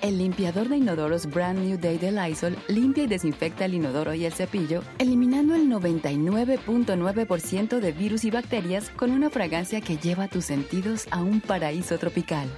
[0.00, 4.26] El limpiador de inodoros Brand New Day de Lysol limpia y desinfecta el inodoro y
[4.26, 10.44] el cepillo, eliminando el 99.9% de virus y bacterias con una fragancia que lleva tus
[10.44, 12.48] sentidos a un paraíso tropical.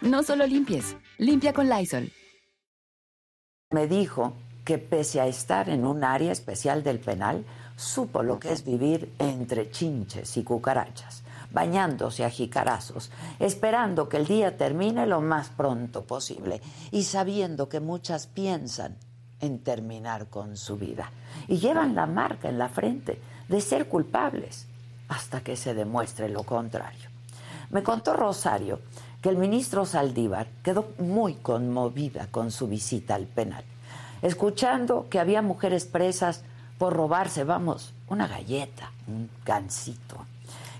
[0.00, 2.10] No solo limpies, limpia con Lysol.
[3.70, 4.32] Me dijo
[4.64, 7.44] que pese a estar en un área especial del penal,
[7.76, 11.22] supo lo que es vivir entre chinches y cucarachas
[11.52, 17.80] bañándose a jicarazos, esperando que el día termine lo más pronto posible y sabiendo que
[17.80, 18.96] muchas piensan
[19.40, 21.10] en terminar con su vida
[21.48, 24.66] y llevan la marca en la frente de ser culpables
[25.08, 27.08] hasta que se demuestre lo contrario.
[27.70, 28.80] Me contó Rosario
[29.20, 33.64] que el ministro Saldívar quedó muy conmovida con su visita al penal,
[34.22, 36.42] escuchando que había mujeres presas
[36.78, 40.26] por robarse, vamos, una galleta, un gansito,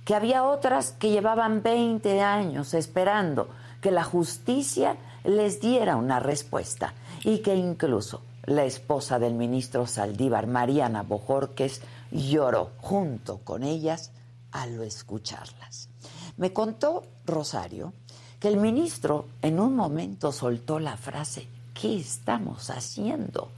[0.04, 3.48] que había otras que llevaban 20 años esperando
[3.80, 10.46] que la justicia les diera una respuesta y que incluso la esposa del ministro Saldívar,
[10.46, 14.10] Mariana Bojorques, lloró junto con ellas
[14.50, 15.88] al escucharlas.
[16.36, 17.92] Me contó Rosario
[18.38, 23.50] que el ministro en un momento soltó la frase, ¿qué estamos haciendo?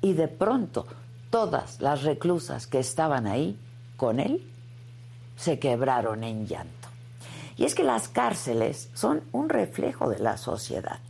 [0.00, 0.86] Y de pronto
[1.30, 3.58] todas las reclusas que estaban ahí
[3.96, 4.51] con él
[5.42, 6.88] se quebraron en llanto.
[7.56, 11.00] Y es que las cárceles son un reflejo de la sociedad.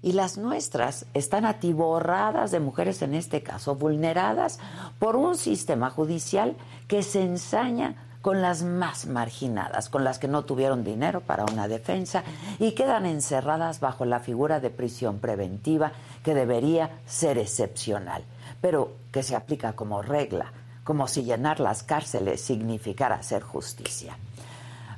[0.00, 4.58] Y las nuestras están atiborradas de mujeres, en este caso, vulneradas
[4.98, 6.56] por un sistema judicial
[6.88, 11.68] que se ensaña con las más marginadas, con las que no tuvieron dinero para una
[11.68, 12.24] defensa
[12.58, 15.92] y quedan encerradas bajo la figura de prisión preventiva
[16.24, 18.24] que debería ser excepcional,
[18.62, 20.52] pero que se aplica como regla
[20.84, 24.16] como si llenar las cárceles significara hacer justicia.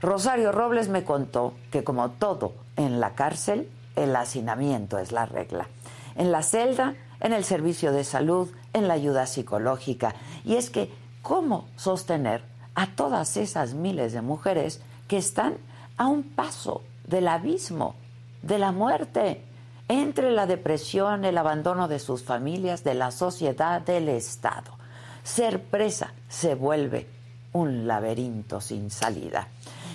[0.00, 5.69] Rosario Robles me contó que como todo en la cárcel, el hacinamiento es la regla.
[6.17, 10.15] En la celda, en el servicio de salud, en la ayuda psicológica.
[10.44, 10.93] Y es que,
[11.23, 12.43] ¿cómo sostener
[12.75, 15.56] a todas esas miles de mujeres que están
[15.97, 17.94] a un paso del abismo,
[18.43, 19.44] de la muerte,
[19.89, 24.84] entre la depresión, el abandono de sus familias, de la sociedad, del Estado?
[25.25, 27.09] Ser presa se vuelve
[27.53, 29.49] un laberinto sin salida.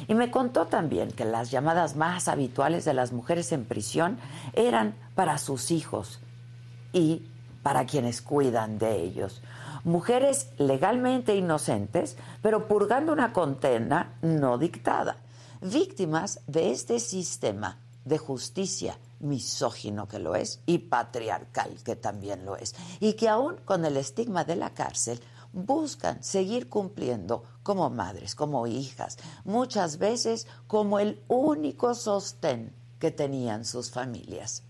[0.07, 4.17] Y me contó también que las llamadas más habituales de las mujeres en prisión
[4.53, 6.19] eran para sus hijos
[6.93, 7.27] y
[7.61, 9.43] para quienes cuidan de ellos.
[9.83, 15.17] Mujeres legalmente inocentes, pero purgando una condena no dictada.
[15.61, 22.55] Víctimas de este sistema de justicia misógino que lo es y patriarcal que también lo
[22.55, 25.19] es, y que aún con el estigma de la cárcel
[25.51, 33.65] buscan seguir cumpliendo como madres, como hijas, muchas veces como el único sostén que tenían
[33.65, 34.63] sus familias.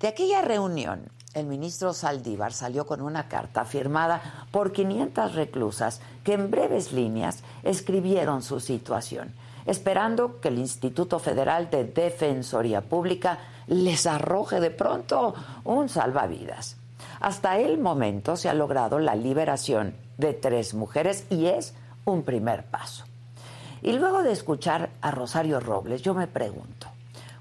[0.00, 6.34] De aquella reunión, el ministro Saldívar salió con una carta firmada por 500 reclusas que
[6.34, 9.34] en breves líneas escribieron su situación,
[9.66, 16.76] esperando que el Instituto Federal de Defensoría Pública les arroje de pronto un salvavidas.
[17.20, 22.64] Hasta el momento se ha logrado la liberación de tres mujeres y es un primer
[22.64, 23.04] paso.
[23.82, 26.88] Y luego de escuchar a Rosario Robles, yo me pregunto,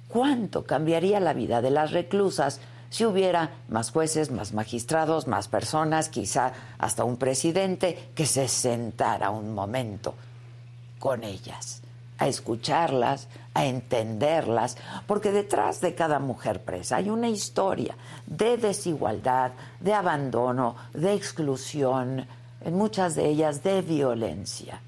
[0.08, 2.60] ¿cuánto cambiaría la vida de las reclusas
[2.90, 9.30] si hubiera más jueces, más magistrados, más personas, quizá hasta un presidente que se sentara
[9.30, 10.16] un momento
[11.00, 11.83] con ellas?
[12.24, 14.78] A escucharlas, a entenderlas,
[15.08, 22.26] porque detrás de cada mujer presa hay una historia de desigualdad, de abandono, de exclusión,
[22.62, 24.80] en muchas de ellas de violencia,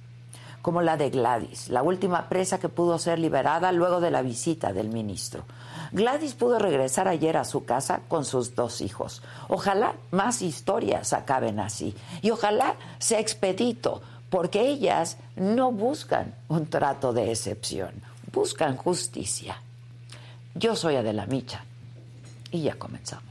[0.61, 4.71] como la de Gladys, la última presa que pudo ser liberada luego de la visita
[4.71, 5.43] del ministro.
[5.91, 9.21] Gladys pudo regresar ayer a su casa con sus dos hijos.
[9.49, 14.01] Ojalá más historias acaben así y ojalá sea expedito
[14.35, 17.93] porque ellas no buscan un trato de excepción,
[18.33, 19.61] buscan justicia.
[20.55, 21.63] Yo soy Adela Micha
[22.51, 23.23] y ya comenzamos.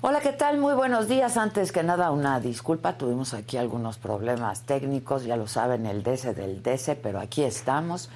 [0.00, 0.58] Hola, ¿qué tal?
[0.58, 1.36] Muy buenos días.
[1.36, 2.98] Antes que nada, una disculpa.
[2.98, 8.10] Tuvimos aquí algunos problemas técnicos, ya lo saben, el DC del DC, pero aquí estamos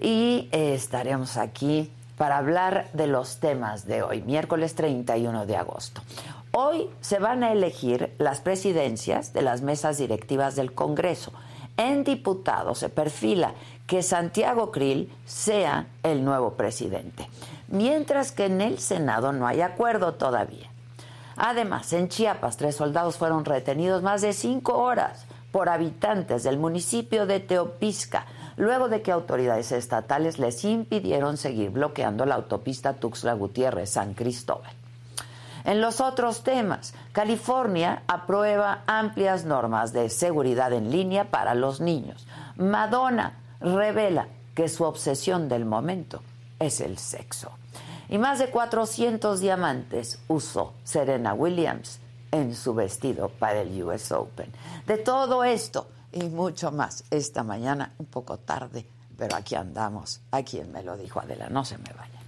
[0.00, 1.90] y eh, estaremos aquí
[2.22, 6.02] para hablar de los temas de hoy, miércoles 31 de agosto.
[6.52, 11.32] Hoy se van a elegir las presidencias de las mesas directivas del Congreso.
[11.76, 13.54] En diputados se perfila
[13.88, 17.28] que Santiago Krill sea el nuevo presidente,
[17.66, 20.70] mientras que en el Senado no hay acuerdo todavía.
[21.34, 27.26] Además, en Chiapas, tres soldados fueron retenidos más de cinco horas por habitantes del municipio
[27.26, 28.26] de Teopisca,
[28.56, 34.72] luego de que autoridades estatales les impidieron seguir bloqueando la autopista Tuxtla Gutiérrez-San Cristóbal.
[35.64, 42.26] En los otros temas, California aprueba amplias normas de seguridad en línea para los niños.
[42.56, 46.20] Madonna revela que su obsesión del momento
[46.58, 47.52] es el sexo
[48.08, 51.98] y más de 400 diamantes usó Serena Williams
[52.30, 54.52] en su vestido para el US Open.
[54.86, 58.86] De todo esto y mucho más esta mañana, un poco tarde,
[59.16, 60.20] pero aquí andamos.
[60.30, 62.21] A quien me lo dijo Adela, no se me vaya.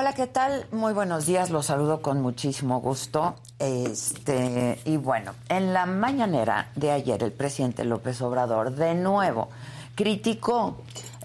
[0.00, 0.64] Hola, ¿qué tal?
[0.70, 3.34] Muy buenos días, los saludo con muchísimo gusto.
[3.58, 9.48] Este, y bueno, en la mañanera de ayer el presidente López Obrador de nuevo
[9.96, 10.76] criticó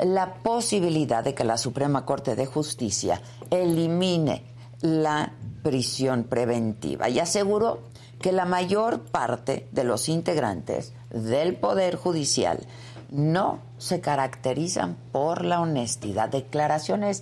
[0.04, 3.22] la posibilidad de que la Suprema Corte de Justicia
[3.52, 4.44] elimine
[4.81, 7.81] la prisión preventiva y aseguró
[8.19, 12.66] que la mayor parte de los integrantes del Poder Judicial
[13.12, 16.30] no se caracterizan por la honestidad.
[16.30, 17.22] Declaraciones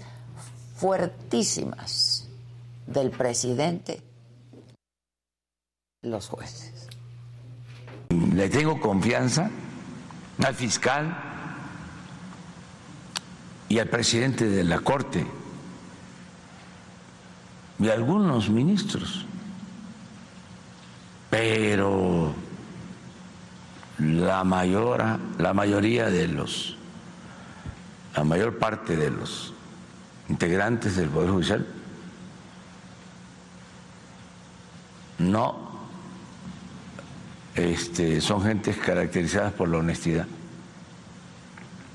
[0.81, 2.27] fuertísimas
[2.87, 4.01] del presidente
[6.01, 6.87] los jueces.
[8.09, 9.51] Le tengo confianza
[10.43, 11.15] al fiscal
[13.69, 15.23] y al presidente de la Corte
[17.77, 19.27] y a algunos ministros,
[21.29, 22.33] pero
[23.99, 26.75] la mayor, la mayoría de los,
[28.15, 29.50] la mayor parte de los
[30.31, 31.67] integrantes del Poder Judicial
[35.19, 35.69] no
[37.53, 40.25] este, son gentes caracterizadas por la honestidad.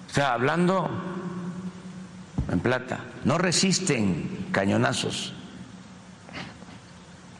[0.08, 0.88] O sea, hablando
[2.52, 5.32] en plata, no resisten cañonazos,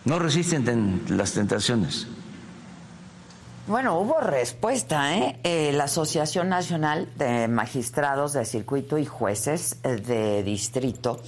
[0.07, 2.09] no resisten las tentaciones.
[3.69, 5.41] Bueno, hubo respuesta, ¿eh?
[5.43, 5.73] ¿eh?
[5.73, 11.19] La Asociación Nacional de Magistrados de Circuito y Jueces de Distrito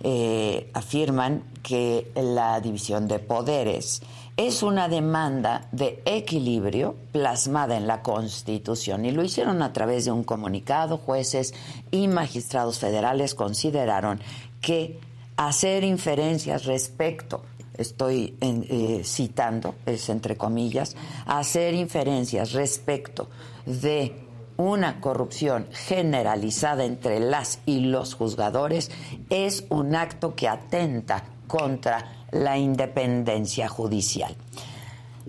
[0.00, 4.00] eh, afirman que la división de poderes
[4.38, 10.12] es una demanda de equilibrio plasmada en la Constitución y lo hicieron a través de
[10.12, 10.96] un comunicado.
[10.96, 11.52] Jueces
[11.90, 14.18] y magistrados federales consideraron
[14.62, 14.98] que
[15.36, 17.42] hacer inferencias respecto
[17.74, 23.28] estoy eh, citando, es entre comillas, hacer inferencias respecto
[23.66, 24.26] de
[24.56, 28.90] una corrupción generalizada entre las y los juzgadores
[29.30, 34.34] es un acto que atenta contra la independencia judicial.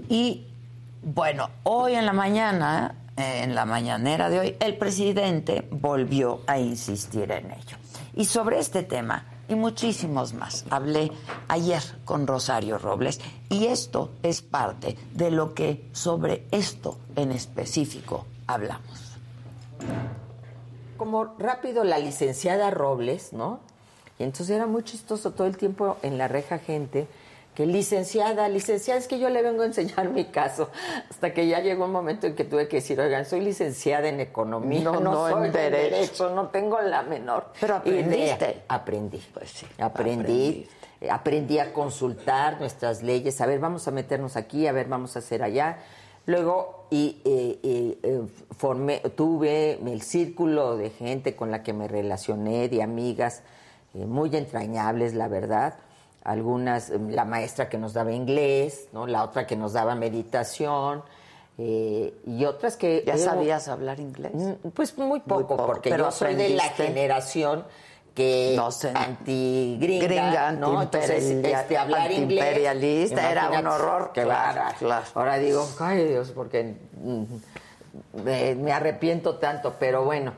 [0.09, 0.47] Y
[1.01, 7.31] bueno, hoy en la mañana, en la mañanera de hoy, el presidente volvió a insistir
[7.31, 7.77] en ello.
[8.15, 10.65] Y sobre este tema, y muchísimos más.
[10.69, 11.11] Hablé
[11.47, 13.19] ayer con Rosario Robles
[13.49, 19.17] y esto es parte de lo que sobre esto en específico hablamos.
[20.97, 23.59] Como rápido la licenciada Robles, ¿no?
[24.19, 27.07] Y entonces era muy chistoso todo el tiempo en la reja gente
[27.53, 30.69] que licenciada, licenciada, es que yo le vengo a enseñar mi caso,
[31.09, 34.19] hasta que ya llegó un momento en que tuve que decir, oigan, soy licenciada en
[34.19, 36.31] economía, no, no, soy en derecho.
[36.31, 37.47] no tengo la menor.
[37.59, 38.63] Pero aprendiste.
[38.67, 40.67] aprendí, pues sí, aprendí,
[41.09, 45.19] aprendí a consultar nuestras leyes, a ver, vamos a meternos aquí, a ver, vamos a
[45.19, 45.77] hacer allá.
[46.25, 48.25] Luego y, eh,
[48.57, 53.43] formé, tuve el círculo de gente con la que me relacioné, de amigas
[53.93, 55.75] eh, muy entrañables, la verdad
[56.23, 59.07] algunas, la maestra que nos daba inglés, ¿no?
[59.07, 61.03] la otra que nos daba meditación,
[61.57, 63.03] eh, y otras que...
[63.05, 64.33] ¿Ya sabías hablar inglés?
[64.33, 67.65] Mm, pues muy poco, porque yo soy de la generación
[68.13, 70.81] que no sé, anti-gringa, gringa, ¿no?
[70.81, 72.45] Entonces, este, hablar inglés...
[72.45, 74.11] Imperialista era un horror.
[74.13, 75.05] Claro, claro.
[75.15, 77.23] Ahora digo, ay Dios, porque mm,
[78.23, 80.33] me, arrepiento tanto, pero bueno,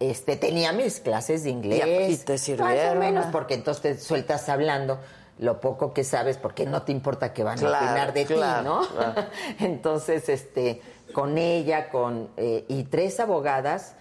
[0.00, 2.20] este, tenía mis clases de inglés.
[2.22, 2.74] Y te sirvieron.
[2.74, 4.98] Más o menos, porque entonces te sueltas hablando
[5.38, 8.82] lo poco que sabes, porque no te importa que van a opinar de ti, ¿no?
[9.58, 10.80] Entonces, este,
[11.12, 13.94] con ella, con eh, y tres abogadas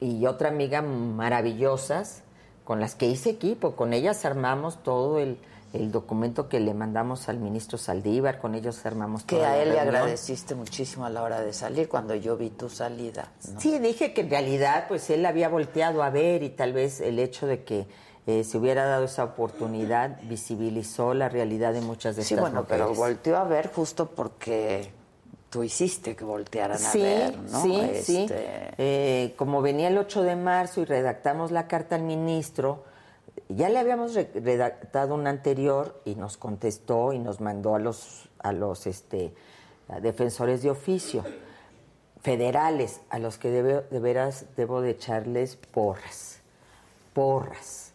[0.00, 2.22] y otra amiga maravillosas
[2.64, 5.38] con las que hice equipo, con ellas armamos todo el,
[5.90, 10.54] documento que le mandamos al ministro Saldívar, con ellos armamos Que a él le agradeciste
[10.54, 13.32] muchísimo a la hora de salir, cuando yo vi tu salida.
[13.58, 17.18] Sí, dije que en realidad pues él había volteado a ver y tal vez el
[17.18, 17.86] hecho de que
[18.26, 22.64] eh, se hubiera dado esa oportunidad, visibilizó la realidad de muchas de estas Sí, bueno,
[22.68, 24.92] pero volteó a ver justo porque
[25.50, 27.62] tú hiciste que voltearan a ver, ¿no?
[27.62, 28.16] Sí, sí.
[28.22, 32.84] Este, eh, como venía el 8 de marzo y redactamos la carta al ministro,
[33.56, 38.52] ya le habíamos redactado una anterior y nos contestó y nos mandó a los, a
[38.52, 39.32] los este,
[40.00, 41.24] defensores de oficio
[42.22, 46.40] federales, a los que de veras debo de echarles porras,
[47.12, 47.92] porras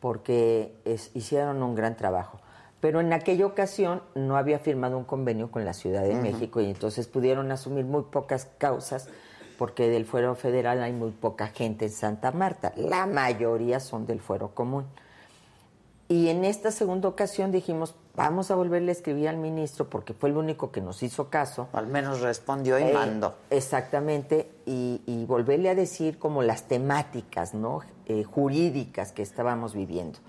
[0.00, 0.72] porque
[1.14, 2.38] hicieron un gran trabajo.
[2.80, 6.66] Pero en aquella ocasión no había firmado un convenio con la Ciudad de México y
[6.66, 9.08] entonces pudieron asumir muy pocas causas
[9.58, 12.72] porque del fuero federal hay muy poca gente en Santa Marta.
[12.76, 14.84] La mayoría son del fuero común.
[16.08, 20.28] Y en esta segunda ocasión dijimos, vamos a volverle a escribir al ministro porque fue
[20.28, 21.68] el único que nos hizo caso.
[21.72, 23.34] Al menos respondió y eh, mandó.
[23.50, 27.80] Exactamente, y, y, volverle a decir como las temáticas ¿no?
[28.06, 30.20] Eh, jurídicas que estábamos viviendo.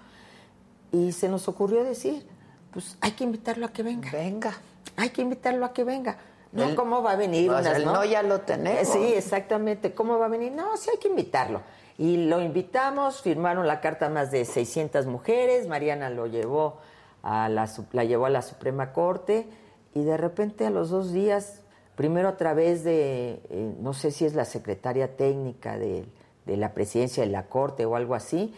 [0.92, 2.26] Y se nos ocurrió decir,
[2.72, 4.10] pues hay que invitarlo a que venga.
[4.12, 4.54] Venga.
[4.96, 6.18] Hay que invitarlo a que venga.
[6.52, 7.52] No, ¿cómo va a venir?
[7.52, 8.06] ¿no?
[8.06, 8.88] ya lo tenemos.
[8.88, 9.94] Sí, exactamente.
[9.94, 10.52] ¿Cómo va a venir?
[10.52, 11.62] No, sí hay que invitarlo.
[11.98, 16.78] Y lo invitamos, firmaron la carta más de 600 mujeres, Mariana lo llevó
[17.24, 19.48] a la, la llevó a la Suprema Corte
[19.96, 21.62] y de repente a los dos días,
[21.96, 26.06] primero a través de, eh, no sé si es la secretaria técnica de,
[26.46, 28.54] la presidencia de la Corte o algo así,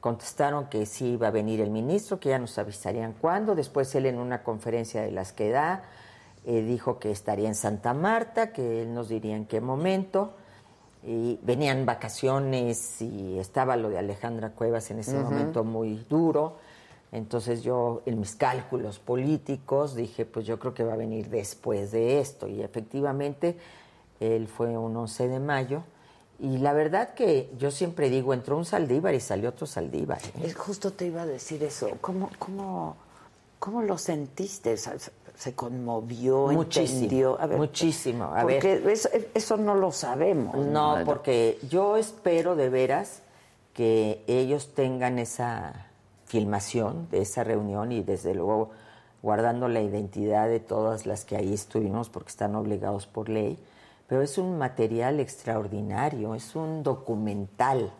[0.00, 3.54] contestaron que sí iba a venir el ministro, que ya nos avisarían cuándo.
[3.54, 5.82] Después él en una conferencia de las que da
[6.46, 10.34] eh, dijo que estaría en Santa Marta, que él nos diría en qué momento
[11.06, 16.56] y venían vacaciones y estaba lo de Alejandra Cuevas en ese momento muy duro.
[17.12, 21.92] Entonces yo en mis cálculos políticos dije, pues yo creo que va a venir después
[21.92, 22.48] de esto.
[22.48, 23.56] Y efectivamente,
[24.18, 25.82] él fue un 11 de mayo.
[26.40, 30.20] Y la verdad que yo siempre digo, entró un Saldívar y salió otro Saldívar.
[30.42, 30.52] ¿eh?
[30.52, 31.90] Justo te iba a decir eso.
[32.00, 32.96] ¿Cómo, cómo,
[33.58, 34.76] cómo lo sentiste?
[35.36, 38.24] Se conmovió, muchísimo, muchísimo.
[38.24, 38.82] A porque
[39.34, 40.56] Eso, no lo sabemos.
[40.66, 43.22] No, porque yo espero de veras
[43.72, 45.88] que ellos tengan esa
[46.26, 48.70] filmación de esa reunión y desde luego
[49.22, 53.58] guardando la identidad de todas las que ahí estuvimos porque están obligados por ley,
[54.06, 57.90] pero es un material extraordinario, es un documental.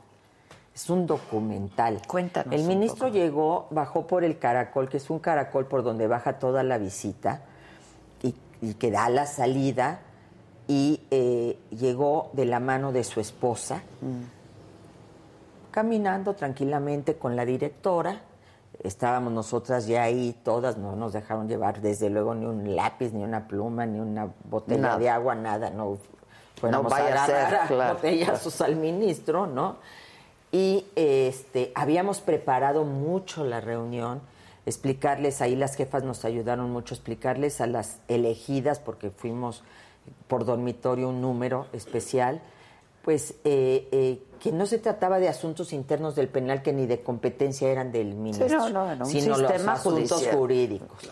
[0.75, 2.03] Es un documental.
[2.07, 2.53] Cuéntanos.
[2.53, 6.65] El ministro llegó, bajó por el caracol, que es un caracol por donde baja toda
[6.65, 7.43] la visita
[8.61, 10.01] y, que da la salida,
[10.67, 15.71] y eh, llegó de la mano de su esposa, mm.
[15.71, 18.23] caminando tranquilamente con la directora.
[18.83, 23.23] Estábamos nosotras ya ahí, todas, no nos dejaron llevar desde luego ni un lápiz, ni
[23.23, 25.99] una pluma, ni una botella de agua, nada, no
[26.63, 29.77] no vaya a, ser, claro, botellazos al ministro, ¿no?
[30.55, 34.21] Y este, habíamos preparado mucho la reunión,
[34.67, 39.65] explicarles, ahí las jefas nos ayudaron mucho, explicarles a las elegidas, porque fuimos
[40.29, 42.41] por dormitorio un número especial,
[43.03, 47.01] pues eh, eh, que no se trataba de asuntos internos del penal que ni de
[47.03, 48.47] competencia eran del ministro,
[49.07, 51.11] sino los asuntos jurídicos.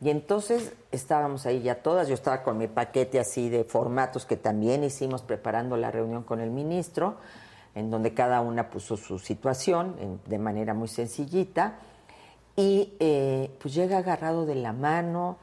[0.00, 4.36] Y entonces estábamos ahí ya todas, yo estaba con mi paquete así de formatos que
[4.36, 7.16] también hicimos preparando la reunión con el ministro
[7.76, 11.74] en donde cada una puso su situación de manera muy sencillita.
[12.56, 15.36] Y eh, pues llega agarrado de la mano,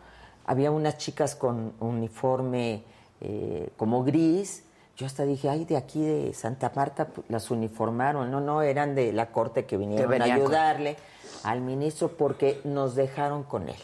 [0.46, 2.84] había unas chicas con uniforme
[3.22, 4.63] eh, como gris.
[4.98, 8.32] Yo hasta dije, ay, de aquí de Santa Marta pues, las uniformaron.
[8.32, 10.98] No, no, eran de la corte que vinieron a ayudarle
[11.44, 13.75] al ministro porque nos dejaron con él.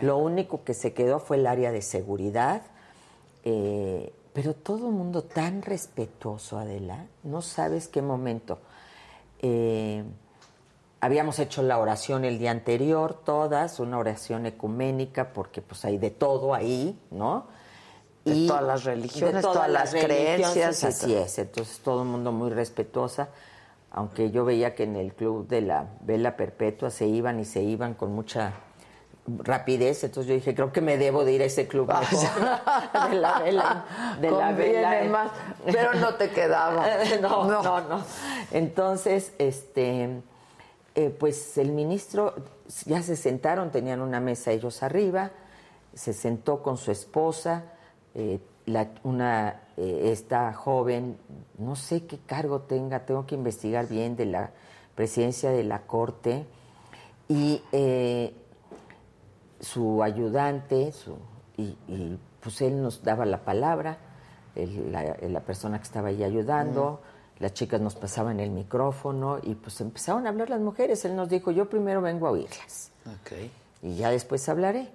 [0.00, 2.62] Lo único que se quedó fue el área de seguridad.
[3.44, 8.58] Eh, pero todo el mundo tan respetuoso, Adela, no sabes qué momento.
[9.40, 10.04] Eh,
[11.00, 16.10] habíamos hecho la oración el día anterior, todas, una oración ecuménica, porque pues hay de
[16.10, 17.46] todo ahí, ¿no?
[18.24, 20.84] De todas las religiones, de todas, las, creencias.
[20.84, 23.30] Así es, entonces todo el mundo muy respetuosa,
[23.90, 27.62] aunque yo veía que en el club de la vela perpetua se iban y se
[27.62, 28.52] iban con mucha
[29.26, 33.16] rapidez, entonces yo dije, creo que me debo de ir a ese club mejor, de
[33.16, 33.84] la vela,
[34.20, 35.04] de la vela.
[35.04, 35.30] Más,
[35.64, 36.84] pero no te quedaba.
[37.20, 38.04] no, no, no,
[38.50, 40.22] Entonces, este,
[40.94, 42.34] eh, pues el ministro,
[42.84, 45.30] ya se sentaron, tenían una mesa ellos arriba,
[45.94, 47.64] se sentó con su esposa,
[48.14, 51.16] eh, la, una, eh, esta joven,
[51.58, 54.50] no sé qué cargo tenga, tengo que investigar bien de la
[54.96, 56.44] presidencia de la Corte,
[57.28, 57.62] y
[59.62, 61.16] su ayudante, su,
[61.56, 63.98] y, pues él nos daba la palabra,
[64.56, 67.00] la, persona que estaba ahí ayudando,
[67.38, 71.04] las chicas nos pasaban el micrófono y pues empezaron a hablar las mujeres.
[71.04, 72.90] Él nos dijo, yo primero vengo a oírlas.
[73.80, 74.90] Y ya después hablaré.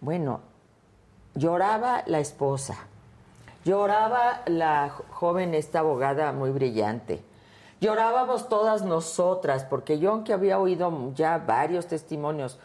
[0.00, 0.40] Bueno,
[1.34, 2.76] lloraba la esposa,
[3.64, 7.22] lloraba la joven, esta abogada muy brillante.
[7.80, 12.58] Llorábamos todas nosotras, porque yo aunque había oído ya varios testimonios,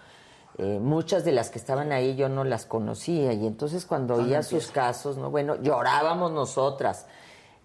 [0.60, 4.42] eh, muchas de las que estaban ahí yo no las conocía y entonces cuando oía
[4.42, 7.06] sus casos, no, bueno, llorábamos nosotras.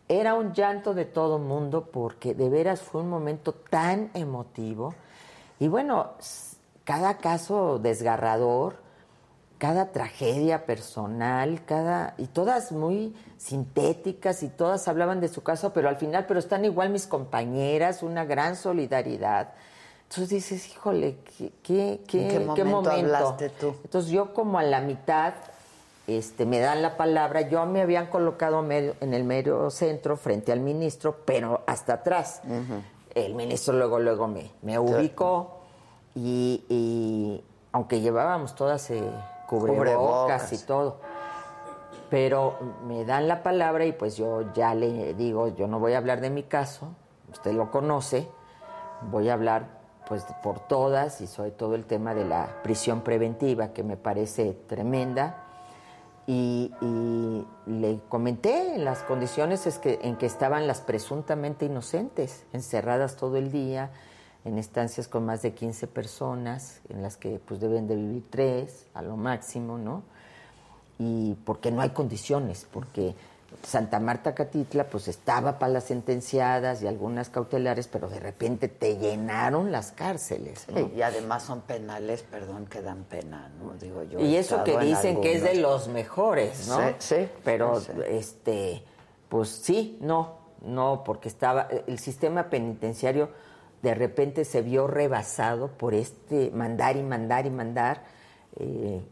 [0.09, 4.95] Era un llanto de todo mundo porque de veras fue un momento tan emotivo
[5.59, 6.11] y bueno,
[6.85, 8.77] cada caso desgarrador,
[9.57, 15.89] cada tragedia personal, cada y todas muy sintéticas y todas hablaban de su caso, pero
[15.89, 19.55] al final, pero están igual mis compañeras, una gran solidaridad.
[20.13, 21.17] Entonces dices, híjole,
[21.63, 23.75] ¿qué, qué, momento, hablaste tú?
[23.83, 25.33] Entonces yo como a la mitad
[26.07, 30.61] este, me dan la palabra, yo me habían colocado en el medio centro frente al
[30.61, 32.43] ministro, pero hasta atrás.
[33.15, 35.61] El ministro luego, luego me, me ubicó
[36.15, 37.43] y,
[37.73, 39.03] aunque llevábamos todas eh,
[39.47, 40.99] cubrebocas, y todo,
[42.11, 45.97] pero me dan la palabra y pues yo ya le digo, yo no voy a
[45.97, 46.89] hablar de mi caso,
[47.31, 48.29] usted lo conoce,
[49.11, 53.73] voy a hablar pues por todas y sobre todo el tema de la prisión preventiva
[53.73, 55.43] que me parece tremenda
[56.27, 56.71] y,
[57.67, 63.37] le comenté en las condiciones es que, en que estaban las presuntamente inocentes encerradas todo
[63.37, 63.91] el día
[64.45, 68.87] en estancias con más de 15 personas en las que pues deben de vivir tres
[68.95, 70.03] a lo máximo, ¿no?
[70.99, 73.15] Y porque no hay condiciones, porque
[73.63, 78.97] Santa Marta Catitla, pues estaba para las sentenciadas y algunas cautelares, pero de repente te
[78.97, 80.67] llenaron las cárceles.
[80.95, 83.75] y además son penales, perdón, que dan pena, ¿no?
[83.75, 84.21] Digo yo.
[84.21, 86.79] Y eso que dicen que es de los mejores, ¿no?
[86.79, 88.85] Sí, sí Pero, este,
[89.29, 93.31] pues sí, no, no, porque estaba, el sistema penitenciario
[93.83, 98.05] de repente se vio rebasado por este mandar y mandar y mandar.
[98.57, 99.03] Eh,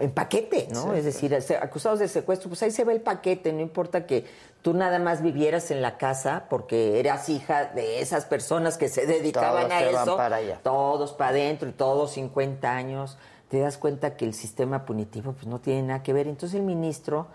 [0.00, 0.92] en paquete, ¿no?
[0.94, 4.26] es decir, acusados de secuestro, pues ahí se ve el paquete, no importa que
[4.60, 9.06] tú nada más vivieras en la casa porque eras hija de esas personas que se
[9.06, 14.24] dedicaban a eso, para todos para adentro y todos 50 años, te das cuenta que
[14.24, 16.26] el sistema punitivo pues no tiene nada que ver.
[16.26, 17.28] Entonces el ministro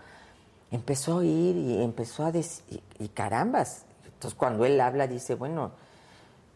[0.70, 5.72] empezó a ir y empezó a decir, y carambas, entonces cuando él habla dice, bueno,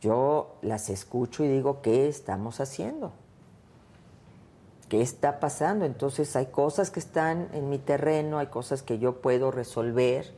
[0.03, 3.13] yo las escucho y digo, ¿qué estamos haciendo?
[4.89, 5.85] Qué está pasando.
[5.85, 10.33] Entonces hay cosas que están en mi terreno, hay cosas que yo puedo resolver.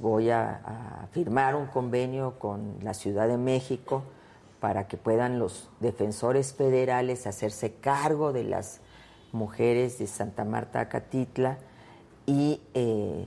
[0.00, 4.02] Voy a, firmar un convenio con la Ciudad de México
[4.60, 8.80] para que puedan los defensores federales hacerse cargo de las
[9.32, 11.58] mujeres de Santa Marta Acatitla
[12.26, 13.26] y eh,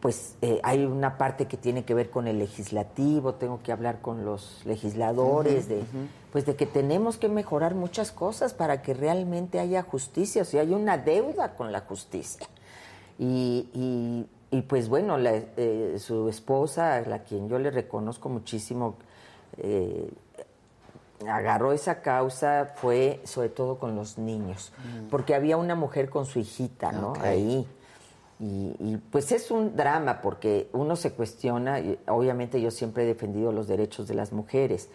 [0.00, 4.00] pues eh, hay una parte que tiene que ver con el legislativo, tengo que hablar
[4.00, 5.82] con los legisladores de
[6.32, 10.62] pues de que tenemos que mejorar muchas cosas para que realmente haya justicia, o sea,
[10.62, 12.46] hay una deuda con la justicia.
[13.18, 18.96] Y, y, pues bueno, eh, su esposa, a la quien yo le reconozco muchísimo,
[19.58, 20.10] eh,
[21.28, 25.08] agarró esa causa fue sobre todo con los niños, mm.
[25.08, 27.12] porque había una mujer con su hijita, ¿no?
[27.20, 27.66] Ahí.
[28.38, 33.06] Y, y, pues es un drama porque uno se cuestiona, y obviamente yo siempre he
[33.06, 34.88] defendido los derechos de las mujeres,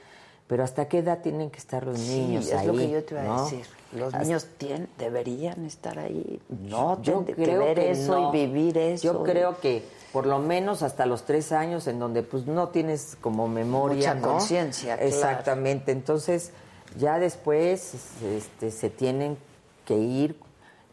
[0.47, 2.67] pero ¿hasta qué edad tienen que estar los niños es ahí?
[2.67, 3.65] lo que yo te iba a decir.
[3.93, 6.39] Los niños tienen, deberían estar ahí.
[6.49, 9.03] No, yo creo ver que eso y vivir eso.
[9.03, 13.17] Yo creo que por lo menos hasta los tres años en donde pues no tienes
[13.19, 15.91] como memoria, Mucha conciencia, Exactamente.
[15.91, 16.51] Entonces
[16.97, 19.37] ya después este, se tienen
[19.85, 20.39] que ir,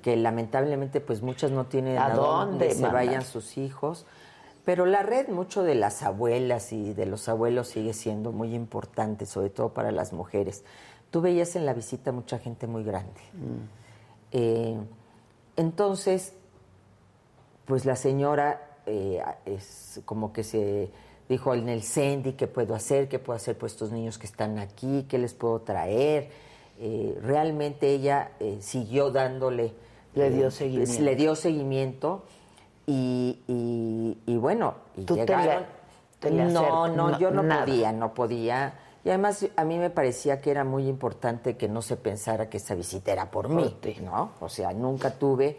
[0.03, 4.07] que lamentablemente pues muchas no tienen a, dónde se vayan sus hijos.
[4.65, 9.27] Pero la red mucho de las abuelas y de los abuelos sigue siendo muy importante,
[9.27, 10.65] sobre todo para las mujeres.
[11.11, 13.21] Tú veías en la visita mucha gente muy grande.
[13.33, 14.33] Mm.
[14.33, 14.77] Eh,
[15.57, 16.35] entonces,
[17.65, 20.91] pues la señora eh, es como que se
[21.29, 24.59] dijo en el CENDI qué puedo hacer, qué puedo hacer por estos niños que están
[24.59, 26.31] aquí, qué les puedo traer.
[26.79, 29.73] Eh, realmente ella eh, siguió dándole...
[30.15, 31.03] Le dio eh, seguimiento.
[31.03, 32.25] Le dio seguimiento
[32.93, 33.43] y,
[34.27, 35.67] y- y bueno, y ¿Tú te llegaron- le-
[36.21, 37.65] te le no, no, no, yo no nada?
[37.65, 38.75] podía, no podía.
[39.05, 42.59] Y además a mí me parecía que era muy importante que no se pensara que
[42.59, 43.77] esa visita era por mí.
[44.03, 44.31] ¿no?
[44.41, 45.59] O sea, nunca tuve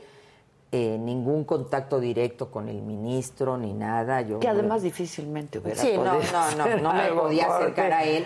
[0.71, 4.21] eh, ningún contacto directo con el ministro ni nada.
[4.21, 7.91] Yo Que además difícilmente hubiera Sí, no, podido no, no, hacer no me podía acercar
[7.93, 8.25] a él,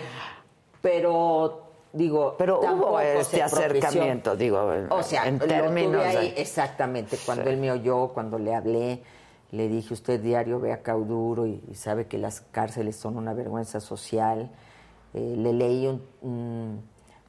[0.80, 6.30] pero digo, Pero hubo este acercamiento, digo, en- o sea, en lo términos tuve ahí,
[6.32, 7.50] de- exactamente, cuando Sí.
[7.50, 9.02] él me oyó, cuando le hablé,
[9.50, 13.32] le dije, usted diario ve a Cauduro y, y sabe que las cárceles son una
[13.32, 14.50] vergüenza social.
[15.14, 16.82] Eh, le leí un, un-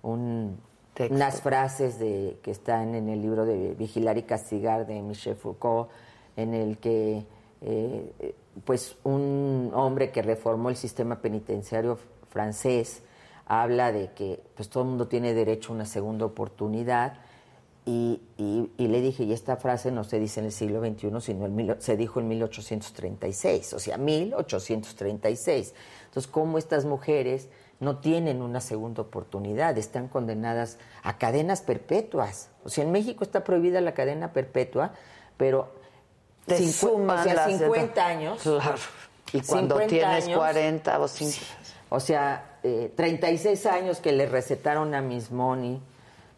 [0.04, 0.60] un-
[0.94, 1.16] Texto.
[1.16, 5.90] unas frases de, que están en el libro de Vigilar y Castigar de Michel Foucault,
[6.36, 7.26] en el que
[7.62, 11.98] eh, eh, pues un hombre que reformó el sistema penitenciario
[12.30, 13.02] francés
[13.50, 17.16] habla de que pues todo el mundo tiene derecho a una segunda oportunidad
[17.86, 21.20] y, y- y le dije, y esta frase no se dice en el siglo XXI,
[21.20, 25.74] sino en mil- se dijo en 1836, o sea, 1836.
[26.06, 29.78] Entonces, ¿cómo estas mujeres no tienen una segunda oportunidad?
[29.78, 32.50] Están condenadas a cadenas perpetuas.
[32.64, 34.94] O sea, en México está prohibida la cadena perpetua,
[35.38, 35.74] pero
[36.46, 38.42] Te suman o sea, las- 50 años.
[38.42, 38.76] Claro.
[39.32, 41.46] Y cuando 50 tienes años, 40 o 50.
[41.90, 45.80] O sea, eh, 36 años que le recetaron a Miss Money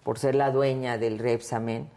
[0.04, 1.90] por ser la dueña del Repsamen,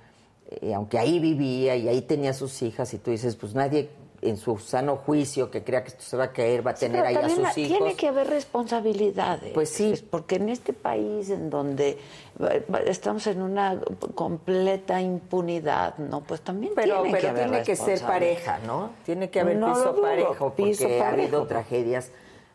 [0.50, 3.90] eh, aunque ahí vivía y ahí tenía sus hijas, y tú dices, pues nadie
[4.24, 7.04] en su sano juicio que crea que esto se va a caer va a tener
[7.04, 7.78] ahí a sus hijos.
[7.78, 9.52] Tiene que haber responsabilidades.
[9.52, 9.92] Pues sí.
[9.92, 11.98] Es Porque en este país en donde
[12.86, 13.78] estamos en una
[14.14, 16.22] completa impunidad, ¿no?
[16.22, 18.90] Pues también Pero, tiene que pero haber tiene que ser pareja, ¿no?
[19.04, 21.46] Tiene que haber No piso parejo, porque piso ha habido parejo.
[21.46, 22.10] tragedias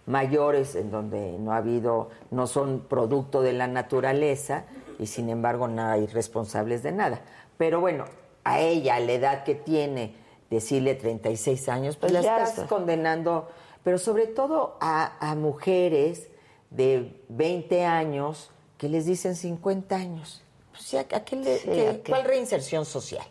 [0.10, 4.66] mayores en donde no ha habido, no son producto de la naturaleza
[4.98, 7.22] y sin embargo no hay responsables de nada.
[7.58, 8.06] Pero bueno,
[8.44, 10.16] a ella, a la edad que tiene,
[10.50, 12.68] decirle 36 años, pues, Pues la estás está.
[12.68, 13.50] condenando,
[13.84, 16.28] pero sobre todo a, a mujeres
[16.72, 20.42] de 20 años que les dicen 50 años.
[20.74, 22.12] O sea, ¿a qué le- Sí, qué- ¿a qué?
[22.12, 23.26] ¿Cuál reinserción social?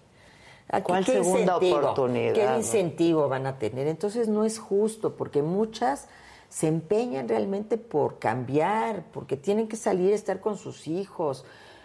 [0.71, 3.87] ¿A ¿Cuál qué segunda oportunidad, ¿Qué incentivo van a tener?
[3.89, 6.07] Entonces no es justo porque muchas
[6.49, 11.45] se empeñan realmente por cambiar, porque tienen que salir a estar con sus hijos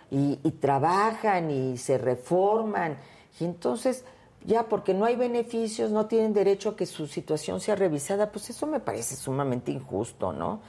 [0.10, 2.98] y, y trabajan y se reforman.
[3.40, 4.06] Y entonces
[4.46, 8.50] ya porque no hay beneficios, no tienen derecho a que su situación sea revisada, pues
[8.50, 10.62] eso me parece sumamente injusto, ¿no?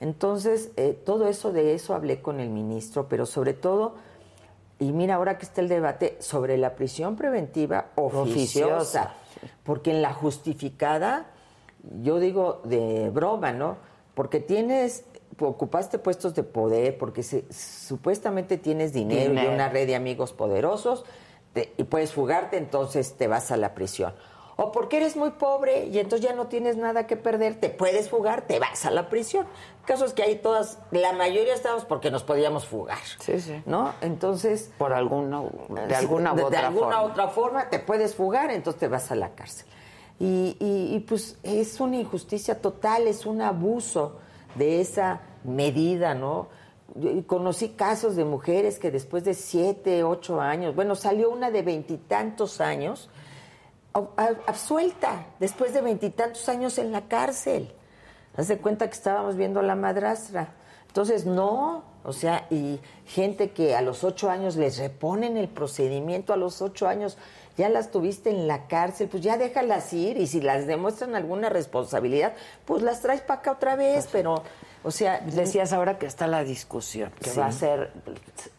[0.00, 3.94] Entonces, eh, todo eso, de eso hablé con el ministro, pero sobre todo,
[4.78, 9.14] y mira, ahora que está el debate sobre la prisión preventiva oficiosa, Oficiosa.
[9.62, 11.26] porque en la justificada,
[12.02, 13.76] yo digo de broma, ¿no?
[14.14, 15.04] Porque tienes,
[15.38, 19.50] ocupaste puestos de poder, porque se- supuestamente tienes dinero, Dinero.
[19.50, 21.04] y una red de amigos poderosos,
[21.52, 24.14] te- y puedes fugarte, entonces te vas a la prisión.
[24.56, 28.08] O porque eres muy pobre y entonces ya no tienes nada que perder, te puedes
[28.08, 29.46] fugar, te vas a la prisión.
[29.80, 32.98] El caso es que ahí todas, la mayoría estamos porque nos podíamos fugar.
[33.18, 33.60] Sí, sí.
[33.66, 33.92] ¿No?
[34.00, 35.42] Entonces, Por alguna,
[35.88, 37.02] de alguna u de, de alguna forma.
[37.02, 39.66] otra forma te puedes fugar, entonces te vas a la cárcel.
[40.20, 44.18] Y, y- y, pues es una injusticia total, es un abuso
[44.54, 46.48] de esa medida, ¿no?
[47.26, 52.60] Conocí casos de mujeres que después de siete, ocho años, bueno, salió una de veintitantos
[52.60, 53.10] años,
[54.46, 57.72] absuelta, después de veintitantos años en la cárcel.
[58.36, 60.54] Haz de cuenta que estábamos viendo a la madrastra.
[60.86, 66.32] Entonces, no, o sea, y gente que a los ocho años les reponen el procedimiento,
[66.32, 67.18] a los ocho años
[67.56, 71.48] ya las tuviste en la cárcel, pues ya déjalas ir y si las demuestran alguna
[71.48, 72.32] responsabilidad,
[72.64, 74.42] pues las traes para acá otra vez, pero,
[74.82, 77.38] o sea, Decías ahora que está la discusión, que Sí.
[77.40, 77.92] va a ser,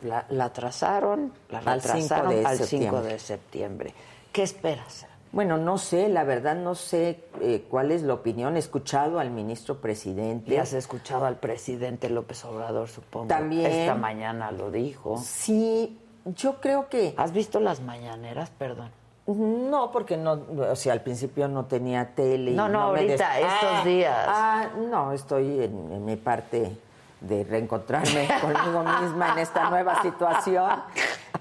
[0.01, 3.13] la, la atrasaron, la Al 5 retrasaron de al 5 septiembre.
[3.13, 3.93] de septiembre.
[4.31, 5.05] ¿Qué esperas?
[5.31, 8.55] Bueno, no sé, la verdad no sé eh, cuál es la opinión.
[8.55, 10.51] He escuchado al ministro presidente.
[10.55, 13.27] Ya has escuchado al presidente López Obrador, supongo.
[13.27, 13.65] También.
[13.69, 15.17] Esta mañana lo dijo.
[15.21, 17.13] Sí, yo creo que...
[17.17, 18.49] ¿Has visto las mañaneras?
[18.57, 18.89] Perdón.
[19.27, 22.51] No, porque no, o sea, al principio no tenía tele.
[22.51, 24.25] y No, no, me ahorita, estos Ah, días.
[24.27, 26.77] Ah, no, estoy en, en mi parte
[27.21, 30.69] de reencontrarme conmigo misma en esta nueva situación,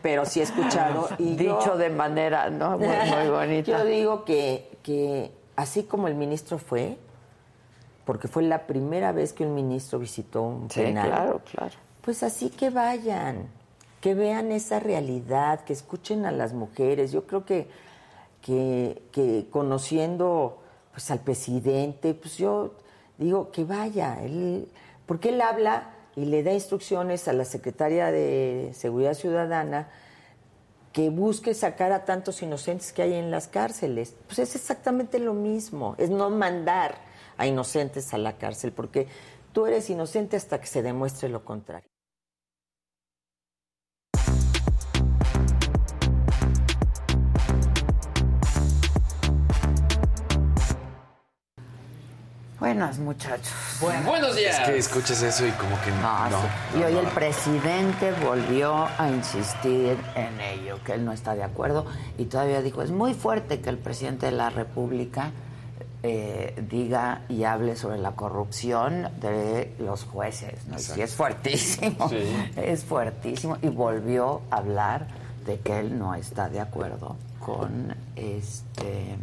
[0.00, 1.08] pero sí he escuchado.
[1.18, 2.78] Y yo- Dicho de manera, ¿no?
[2.78, 3.70] Muy, muy bonita.
[3.78, 6.96] Yo digo que, que así como el ministro fue,
[8.06, 11.06] porque fue la primera vez que un ministro visitó un Sí, penal.
[11.10, 11.74] claro, claro.
[12.00, 13.46] Pues así que vayan,
[14.04, 17.10] que vean esa realidad, que escuchen a las mujeres.
[17.10, 17.68] Yo creo que,
[18.42, 20.58] que, conociendo
[20.92, 22.74] pues al presidente, pues yo
[23.16, 24.68] digo que vaya, él,
[25.06, 29.88] porque él habla y le da instrucciones a la secretaria de Seguridad Ciudadana
[30.92, 34.14] que busque sacar a tantos inocentes que hay en las cárceles.
[34.26, 36.96] Pues es exactamente lo mismo, es no mandar
[37.38, 39.08] a inocentes a la cárcel, porque
[39.54, 41.93] tú eres inocente hasta que se demuestre lo contrario.
[52.64, 53.52] Buenas, muchachos.
[53.78, 54.58] Buenos días.
[54.58, 56.40] Es que escuchas eso y como que No, no.
[56.40, 56.78] sí.
[56.78, 61.84] y hoy el presidente volvió a insistir en ello, que él no está de acuerdo
[62.16, 65.32] y todavía dijo, es muy fuerte que el presidente de la República
[66.02, 70.64] eh, diga y hable sobre la corrupción de los jueces.
[70.66, 70.76] ¿no?
[70.76, 72.10] Y sí, es fuertísimo,
[72.56, 73.58] es fuertísimo.
[73.60, 75.06] Y volvió a hablar
[75.44, 79.16] de que él no está de acuerdo con este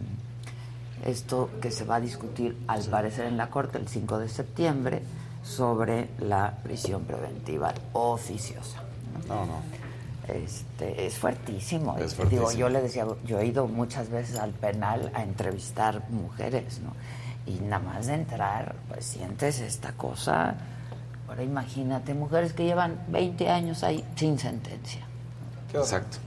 [1.06, 5.02] esto que se va a discutir al parecer en la Corte el 5 de septiembre
[5.44, 8.82] sobre la prisión preventiva oficiosa.
[9.28, 9.62] No, no.
[10.28, 11.98] Este, es fuertísimo.
[11.98, 12.52] Es Digo, fuertísimo.
[12.52, 16.94] yo le decía, yo he ido muchas veces al penal a entrevistar mujeres, ¿no?
[17.52, 20.56] Y nada más de entrar, pues sientes esta cosa.
[21.28, 25.02] Ahora imagínate, mujeres que llevan 20 años ahí sin sentencia.
[25.74, 26.18] Exacto.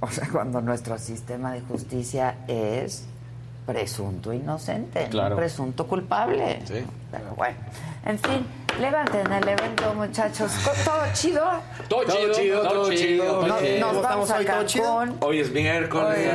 [0.00, 3.04] O sea, cuando nuestro sistema de justicia es
[3.66, 6.60] presunto inocente, no presunto culpable.
[6.64, 6.84] Sí.
[7.10, 7.56] Pero bueno,
[8.04, 8.46] en fin,
[8.80, 10.52] levanten el evento, muchachos.
[10.84, 11.42] ¿Todo chido?
[11.88, 13.80] Todo chido, chido, todo chido, todo Nos, chido.
[13.80, 14.44] nos ¿Cómo vamos a.
[14.44, 15.16] Cancún.
[15.20, 16.16] Hoy es miércoles.
[16.18, 16.32] Hoy es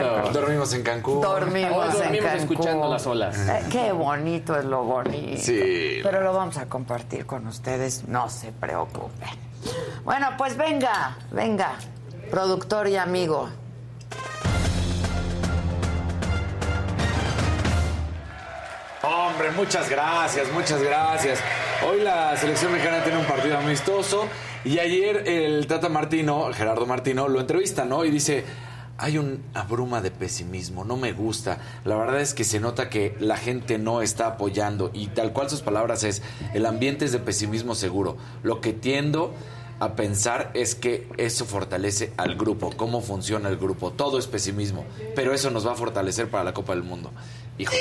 [0.00, 0.32] miércoles.
[0.32, 1.20] Dormimos en Cancún.
[1.20, 2.40] Dormimos, Hoy dormimos en Cancún.
[2.40, 3.36] escuchando las olas.
[3.48, 5.42] Eh, qué bonito es lo bonito.
[5.42, 6.00] Sí.
[6.02, 9.28] Pero lo vamos a compartir con ustedes, no se preocupen.
[10.04, 11.74] Bueno, pues venga, venga,
[12.30, 13.48] productor y amigo.
[19.04, 21.40] Hombre, muchas gracias, muchas gracias.
[21.84, 24.28] Hoy la selección mexicana tiene un partido amistoso
[24.64, 28.04] y ayer el Tata Martino, Gerardo Martino, lo entrevista, ¿no?
[28.04, 28.44] Y dice,
[28.98, 31.58] hay una bruma de pesimismo, no me gusta.
[31.84, 35.50] La verdad es que se nota que la gente no está apoyando y tal cual
[35.50, 36.22] sus palabras es,
[36.54, 38.16] el ambiente es de pesimismo seguro.
[38.44, 39.34] Lo que tiendo
[39.80, 43.90] a pensar es que eso fortalece al grupo, cómo funciona el grupo.
[43.90, 44.84] Todo es pesimismo,
[45.16, 47.10] pero eso nos va a fortalecer para la Copa del Mundo.
[47.58, 47.72] Hijo.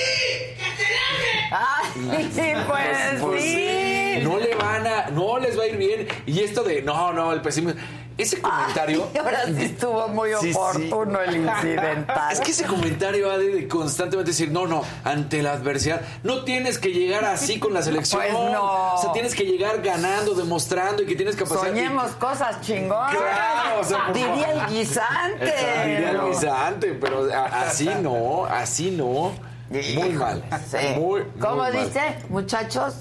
[2.34, 4.19] Sí, pues, Pues sí.
[4.23, 6.07] No le van a, no les va a ir bien.
[6.25, 7.79] Y esto de, no, no, el pesimismo.
[8.17, 9.07] Ese comentario.
[9.13, 10.57] Ay, ahora sí estuvo muy Sí, sí.
[10.60, 12.31] oportuno el incidental.
[12.31, 16.77] Es que ese comentario ha de, constantemente decir, no, no, ante la adversidad, no tienes
[16.77, 18.21] que llegar así con la selección.
[18.21, 18.93] Pues no.
[18.95, 21.62] O sea, tienes que llegar ganando, demostrando y que tienes capacidad.
[21.69, 23.15] Soñemos cosas chingonas.
[23.15, 25.45] Claro, o sea, Diría el guisante.
[25.45, 29.31] Exacto, Diría el guisante, pero así no, así no.
[29.71, 30.43] Muy mal.
[30.69, 30.77] Sí.
[30.97, 31.86] Muy, ¿Cómo muy mal.
[31.86, 32.93] dice, muchachos?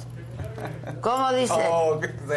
[1.01, 1.53] ¿Cómo dice?
[1.71, 2.37] Oh, la-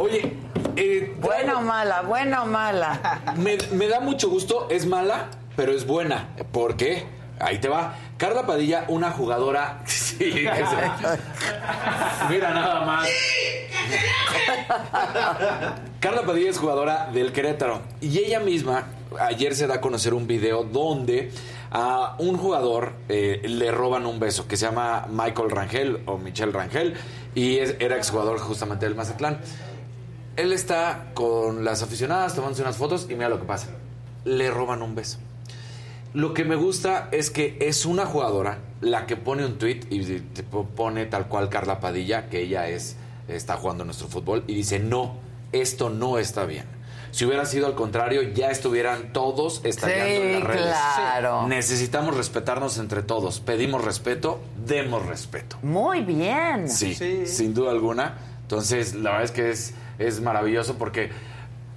[0.00, 0.36] Oye,
[0.76, 3.20] eh, Buena o mala, buena o mala.
[3.36, 6.28] Me, me da mucho gusto, es mala, pero es buena.
[6.52, 7.06] ¿Por qué?
[7.38, 7.94] Ahí te va.
[8.18, 9.80] Carla Padilla, una jugadora.
[9.86, 11.18] Sí, que se-
[12.28, 13.08] Mira nada más.
[16.00, 17.80] Carla Padilla es jugadora del Querétaro.
[18.02, 18.84] Y ella misma,
[19.18, 21.30] ayer se da a conocer un video donde
[21.70, 26.52] a un jugador eh, le roban un beso que se llama Michael Rangel o Michelle
[26.52, 26.94] Rangel.
[27.34, 29.38] Y es- era exjugador justamente del Mazatlán.
[30.36, 33.68] Él está con las aficionadas tomándose unas fotos y mira lo que pasa.
[34.24, 35.18] Le roban un beso.
[36.12, 40.00] Lo que me gusta es que es una jugadora la que pone un tweet y
[40.74, 42.96] pone tal cual Carla Padilla, que ella es
[43.28, 45.18] está jugando nuestro fútbol y dice, "No,
[45.52, 46.64] esto no está bien."
[47.10, 50.62] Si hubiera sido al contrario, ya estuvieran todos estallando Sí, en las redes.
[50.62, 51.46] claro.
[51.48, 53.40] Necesitamos respetarnos entre todos.
[53.40, 55.56] Pedimos respeto, demos respeto.
[55.62, 56.68] Muy bien.
[56.68, 57.26] Sí, Sí.
[57.26, 58.14] sin duda alguna.
[58.42, 61.10] Entonces, la verdad es que es, es maravilloso porque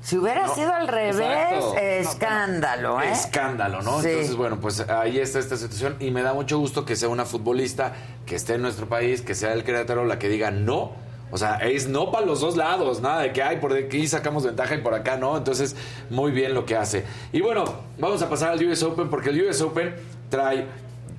[0.01, 1.15] Si hubiera No, sido al revés,
[1.53, 1.77] exacto.
[1.77, 3.09] escándalo, ¿eh?
[3.11, 4.01] escándalo, ¿no?
[4.01, 4.09] Sí.
[4.09, 7.23] Entonces, bueno, pues ahí está esta situación y me da mucho gusto que sea una
[7.23, 7.93] futbolista
[8.25, 10.91] que esté en nuestro país, que sea el Querétaro la que diga no.
[11.33, 14.45] O sea, es no para los dos lados, nada de que, ay, por aquí sacamos
[14.45, 15.35] ventaja y por acá no.
[15.35, 15.75] Entonces,
[16.11, 17.05] muy bien lo que hace.
[17.31, 17.65] Y bueno,
[17.97, 19.95] vamos a pasar al US Open porque el US Open
[20.29, 20.67] trae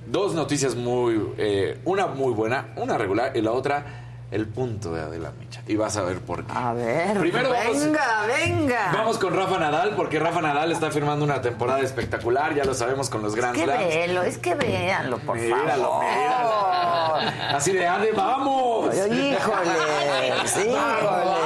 [0.07, 5.01] dos noticias muy, eh, una muy buena, una regular y la otra el punto de
[5.01, 5.61] Adela Micha.
[5.67, 6.51] Y vas a ver por qué.
[6.55, 8.91] A ver, Primero vamos- venga, venga.
[8.93, 13.09] Vamos con Rafa Nadal, porque Rafa Nadal está firmando una temporada espectacular, ya lo sabemos
[13.09, 13.85] con los Es Grand que Slams.
[13.87, 16.03] véelo, es que véanlo, por Míralo, favor.
[16.03, 17.55] míralo.
[17.55, 18.93] Así de, ande, vamos.
[18.95, 20.65] Híjoles, híjoles.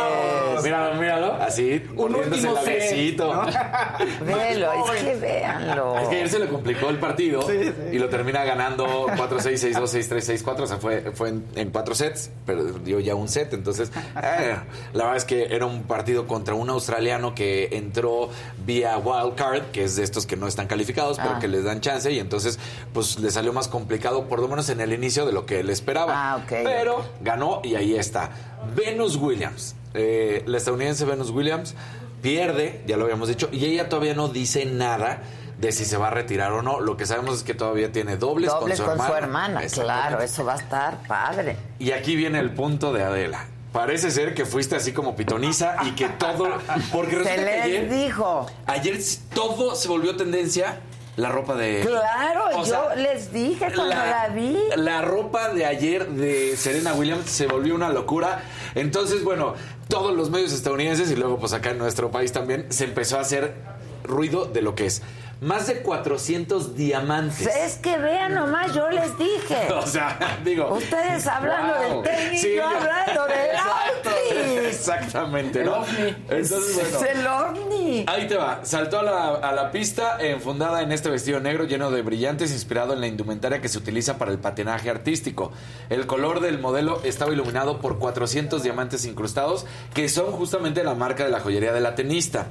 [0.63, 1.43] Míralo, míralo, míralo.
[1.43, 3.33] Así, Un último el.
[3.33, 3.45] ¿no?
[4.25, 5.97] Velo, es que véanlo.
[5.99, 7.45] Es que ayer se le complicó el partido
[7.91, 10.59] y lo termina ganando 4-6, 6-2, 6-3, 6-4.
[10.61, 13.53] O sea, fue, fue en, en cuatro sets, pero dio ya un set.
[13.53, 13.91] Entonces,
[14.21, 14.55] eh,
[14.93, 18.29] la verdad es que era un partido contra un australiano que entró
[18.65, 21.39] vía wild card, que es de estos que no están calificados, pero Ah.
[21.39, 22.11] que les dan chance.
[22.11, 22.59] Y entonces,
[22.93, 25.69] pues le salió más complicado, por lo menos en el inicio, de lo que él
[25.69, 26.13] esperaba.
[26.15, 28.29] Ah, ok, Pero ganó y ahí está.
[28.75, 31.75] Venus Williams, eh, la estadounidense Venus Williams,
[32.21, 35.21] pierde, ya lo habíamos dicho, y ella todavía no dice nada
[35.57, 36.79] de si se va a retirar o no.
[36.79, 39.17] Lo que sabemos es que todavía tiene dobles, Dobles con su hermana.
[39.17, 40.07] hermana, Exactamente.
[40.09, 41.57] claro, eso va a estar padre.
[41.79, 43.45] Y aquí viene el punto de Adela.
[43.73, 46.47] Parece ser que fuiste así como pitoniza y que todo...
[46.91, 48.47] Porque Se que les ayer, dijo.
[48.65, 48.97] ayer
[49.33, 50.79] todo se volvió tendencia,
[51.17, 51.81] la ropa de...
[51.85, 54.57] Claro, O yo sea, les dije cuando la, vi.
[54.75, 58.41] la ropa de ayer de Serena Williams se volvió una locura.
[58.73, 59.53] Entonces, bueno,
[59.89, 63.21] todos los medios estadounidenses y luego pues acá en nuestro país también se empezó a
[63.21, 63.55] hacer
[64.03, 65.01] ruido de lo que es.
[65.41, 67.47] Más de 400 diamantes.
[67.47, 69.67] Es que vean nomás, yo les dije.
[69.73, 70.73] O sea, digo.
[70.73, 72.01] Ustedes hablando wow.
[72.03, 74.65] del tenis, Sí, yo hablando del Exacto, outfit.
[74.65, 75.75] Exactamente, El ¿no?
[75.77, 76.15] ovni.
[76.29, 76.89] Entonces, bueno.
[76.89, 78.05] Es el ovni.
[78.07, 78.59] Ahí te va.
[78.63, 82.93] Saltó a la, a la pista enfundada en este vestido negro lleno de brillantes, inspirado
[82.93, 85.53] en la indumentaria que se utiliza para el patinaje artístico.
[85.89, 91.23] El color del modelo estaba iluminado por 400 diamantes incrustados, que son justamente la marca
[91.23, 92.47] de la joyería de la tenista.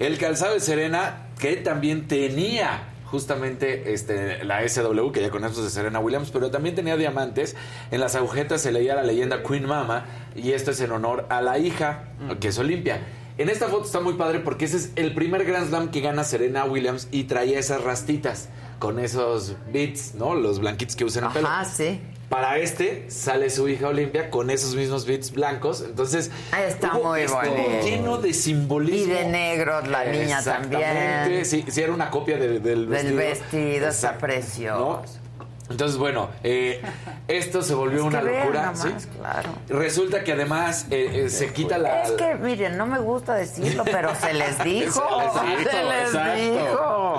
[0.00, 5.62] El calzado de Serena, que también tenía justamente este, la SW, que ya con estos
[5.62, 7.54] de Serena Williams, pero también tenía diamantes.
[7.90, 11.42] En las agujetas se leía la leyenda Queen Mama, y esto es en honor a
[11.42, 12.04] la hija,
[12.40, 13.02] que es Olimpia.
[13.36, 16.24] En esta foto está muy padre porque ese es el primer Grand Slam que gana
[16.24, 20.34] Serena Williams y traía esas rastitas con esos beats, ¿no?
[20.34, 21.48] Los blanquitos que usan en el pelo.
[21.48, 22.00] Ajá, sí.
[22.34, 25.82] Para este sale su hija Olimpia con esos mismos beats blancos.
[25.86, 27.84] Entonces, Ah, está hubo- muy bonito.
[27.84, 29.12] lleno de simbolismo.
[29.12, 30.84] Y de negros la niña Exactamente.
[31.22, 31.44] también.
[31.44, 33.16] Sí, sí, era una copia de- del vestido.
[33.16, 34.18] Del vestido, está Exacto.
[34.26, 34.78] precioso.
[35.06, 35.24] ¿No?
[35.70, 36.82] Entonces, bueno, eh,
[37.28, 38.62] esto se volvió Es que una locura.
[38.72, 39.08] nomás, ¿sí?
[39.18, 39.48] claro.
[39.68, 42.02] Resulta que además eh, eh, se quita la.
[42.02, 45.00] Es que, miren, no me gusta decirlo, pero se les dijo.
[45.32, 46.42] Se les dijo, se les exacto.
[46.42, 47.16] dijo.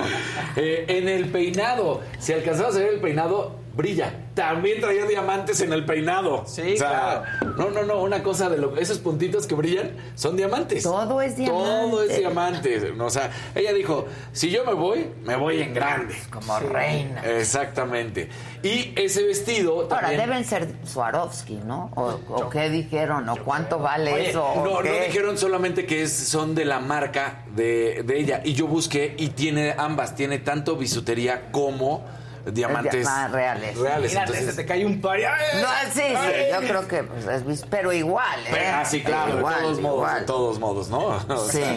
[0.57, 4.13] Eh, en el peinado, si alcanzabas a ver el peinado, brilla.
[4.33, 6.43] También traía diamantes en el peinado.
[6.45, 7.23] Sí, o sea,
[7.57, 10.83] No, no, no, una cosa de lo esos puntitos que brillan son diamantes.
[10.83, 12.79] Todo es Todo es diamante.
[12.79, 13.01] diamante.
[13.03, 16.15] O sea, ella dijo, si yo me voy, me voy en grande.
[16.29, 17.21] Como reina.
[17.25, 18.29] Exactamente.
[18.63, 20.21] Y ese vestido Ahora, también...
[20.21, 21.91] deben ser Swarovski, ¿no?
[21.95, 23.27] O, o qué dijeron?
[23.29, 24.43] ¿O cuánto vale Oye, eso?
[24.45, 28.41] ¿O no, no dijeron solamente que es, son de la marca de, de ella.
[28.43, 30.15] Y yo busqué y tiene ambas.
[30.15, 32.03] Tiene tanto bisutería como
[32.51, 33.77] diamantes Ah, reales.
[33.77, 34.11] reales.
[34.11, 35.19] Imagínate, Entonces, se te cae un par.
[35.19, 38.49] No, sí, sí, yo creo que pues, es vis- pero igual, ¿eh?
[38.51, 40.19] Pero, ah, sí, claro, Igual, de todos modos, igual.
[40.19, 41.05] de todos modos, ¿no?
[41.35, 41.57] O Sí.
[41.59, 41.75] sea,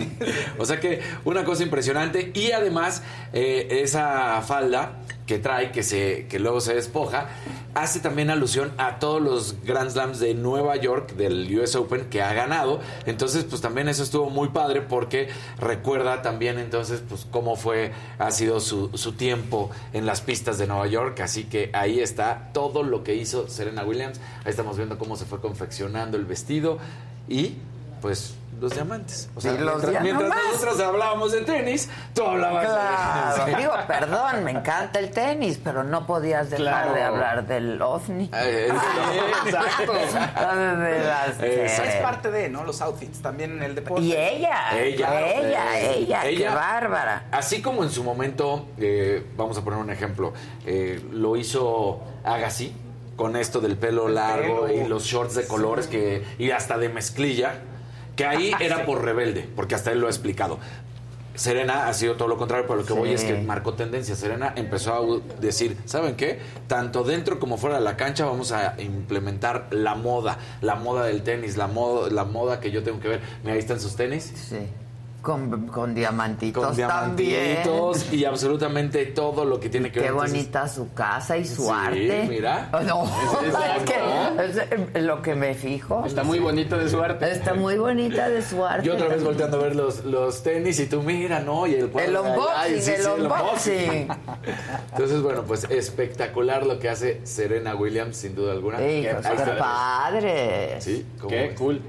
[0.58, 3.02] o sea que una cosa impresionante y además
[3.32, 4.92] eh, esa falda
[5.28, 7.28] que trae, que se que luego se despoja,
[7.74, 12.22] hace también alusión a todos los Grand Slams de Nueva York del US Open que
[12.22, 12.80] ha ganado.
[13.04, 15.28] Entonces, pues también eso estuvo muy padre porque
[15.60, 20.66] recuerda también entonces pues cómo fue ha sido su, su tiempo en las pistas de
[20.66, 24.18] Nueva York, así que ahí está todo lo que hizo Serena Williams.
[24.44, 26.78] Ahí estamos viendo cómo se fue confeccionando el vestido
[27.28, 27.56] y
[28.00, 29.28] pues los diamantes.
[29.36, 33.54] O sea, Sí, los mientras, mientras nosotros hablábamos de tenis, tú hablabas Claro, de...
[33.54, 36.94] digo, perdón, me encanta el tenis, pero no podías dejar Claro.
[36.94, 38.28] de hablar del ovni.
[38.34, 38.68] Eh,
[40.78, 41.88] veras que- Exacto.
[41.88, 42.64] Es parte de, ¿no?
[42.64, 44.02] Los outfits, también el deporte.
[44.04, 47.24] Y ella, Ella, ella, eh, ella, qué bárbara.
[47.30, 50.32] Así como en su momento, eh, vamos a poner un ejemplo,
[50.66, 52.74] eh, lo hizo Agassi
[53.16, 54.84] con esto del pelo El largo pelo.
[54.84, 57.54] y los shorts de colores que y hasta de mezclilla,
[58.18, 60.58] que ahí era por rebelde, porque hasta él lo ha explicado.
[61.36, 64.16] Serena ha sido todo lo contrario, pero lo que voy es que marcó tendencia.
[64.16, 66.40] Serena empezó a decir, ¿saben qué?
[66.66, 71.22] Tanto dentro como fuera de la cancha vamos a implementar la moda, la moda del
[71.22, 73.20] tenis, la moda, la moda que yo tengo que ver.
[73.44, 74.32] Mira, ahí están sus tenis.
[74.34, 74.56] Sí.
[75.22, 80.10] Con, con diamantitos, Con diamantitos y absolutamente todo lo que tiene que Qué ver.
[80.10, 82.26] Entonces, bonita su casa y su Sí, arte.
[82.28, 82.70] mira.
[82.86, 86.04] No, es que es lo que me fijo.
[86.06, 87.30] Está muy bonito de su arte.
[87.32, 88.86] Está muy bonita de su arte.
[88.86, 91.66] Yo otra vez volteando a ver los, los tenis y tú mira, ¿no?
[91.66, 94.08] Y el El unboxing, sí, el sí, unboxing.
[94.92, 98.80] Entonces, bueno, pues espectacular lo que hace Serena Williams, sin duda alguna.
[98.80, 100.80] Hijos, Ahí qué padre.
[100.80, 101.58] Sí, ¿cómo Qué ves?
[101.58, 101.82] cool.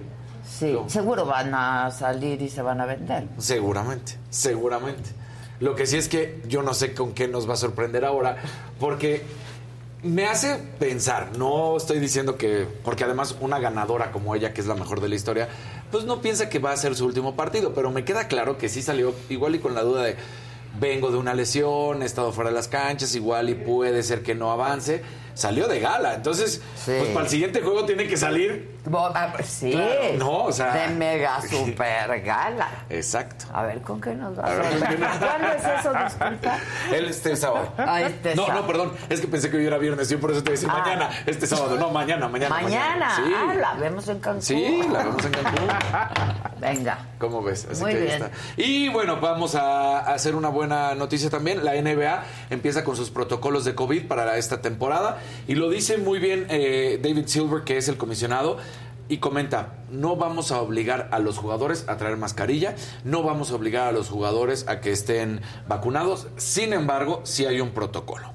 [0.49, 3.27] Sí, seguro van a salir y se van a vender.
[3.37, 5.11] Seguramente, seguramente.
[5.59, 8.37] Lo que sí es que yo no sé con qué nos va a sorprender ahora,
[8.79, 9.23] porque
[10.03, 14.67] me hace pensar, no estoy diciendo que, porque además una ganadora como ella, que es
[14.67, 15.49] la mejor de la historia,
[15.91, 18.69] pues no piensa que va a ser su último partido, pero me queda claro que
[18.69, 20.15] sí salió igual y con la duda de,
[20.79, 24.35] vengo de una lesión, he estado fuera de las canchas, igual y puede ser que
[24.35, 25.01] no avance,
[25.33, 29.71] salió de gala, entonces, pues para el siguiente juego tiene que salir, Ah, Sí.
[29.71, 32.67] Claro, no, o sea- De mega super gala.
[32.89, 33.45] exacto.
[33.53, 34.55] A ver, ¿con qué nos vas A
[35.19, 35.93] ¿Cuándo es eso?
[35.93, 36.57] Disculpa.
[36.93, 37.73] Él este sábado.
[37.77, 38.61] Ah, este no, sábado.
[38.61, 38.91] no, perdón.
[39.09, 40.09] Es que pensé que hoy era viernes.
[40.09, 40.79] Yo por eso te decía Ah.
[40.79, 41.09] mañana.
[41.25, 41.77] Este sábado.
[41.77, 42.55] No, mañana, mañana.
[42.61, 43.15] Mañana.
[43.15, 43.33] Sí.
[43.35, 44.41] Ah, la vemos en Cancún.
[44.41, 45.67] Sí, la vemos en Cancún.
[46.59, 46.99] Venga.
[47.19, 47.67] ¿Cómo ves?
[47.71, 48.23] Así Muy que bien.
[48.23, 48.31] está.
[48.57, 51.63] Y bueno, vamos a hacer una buena noticia también.
[51.63, 55.17] La NBA empieza con sus protocolos de COVID para esta temporada.
[55.47, 58.57] Y lo dice muy bien eh, David Silver, que es el comisionado.
[59.09, 63.55] Y comenta, no vamos a obligar a los jugadores a traer mascarilla, no vamos a
[63.55, 68.31] obligar a los jugadores a que estén vacunados, sin embargo, sí hay un protocolo.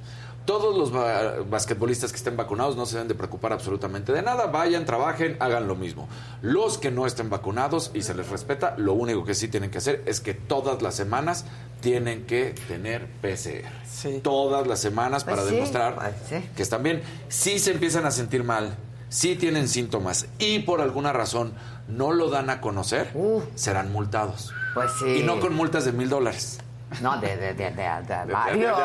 [0.47, 4.45] Todos los ba- basquetbolistas que estén vacunados no se deben de preocupar absolutamente de nada.
[4.49, 6.07] Vayan, trabajen, hagan lo mismo.
[6.43, 9.79] Los que no estén vacunados y se les respeta, lo único que sí tienen que
[9.79, 11.47] hacer es que todas las semanas
[11.81, 13.69] tienen que tener PCR.
[13.89, 14.21] Sí.
[14.23, 16.49] Todas las semanas Pues para sí, demostrar pues sí.
[16.55, 17.03] que están bien.
[17.29, 18.77] Si se empiezan a sentir mal,
[19.15, 21.55] si tienen síntomas y por alguna razón
[21.87, 23.43] no lo dan a conocer, Uh.
[23.55, 24.53] serán multados.
[24.75, 25.19] Pues sí.
[25.21, 26.59] Y no con multas de mil dólares.
[27.01, 28.77] No, de, de, de, de, varios.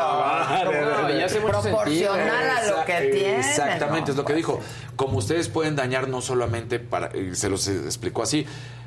[1.34, 3.40] Proporcional a lo que tienen.
[3.40, 4.60] Exactamente, no, es lo que pues, dijo.
[4.96, 8.46] Como ustedes pueden dañar no solamente para, y se los explicó así,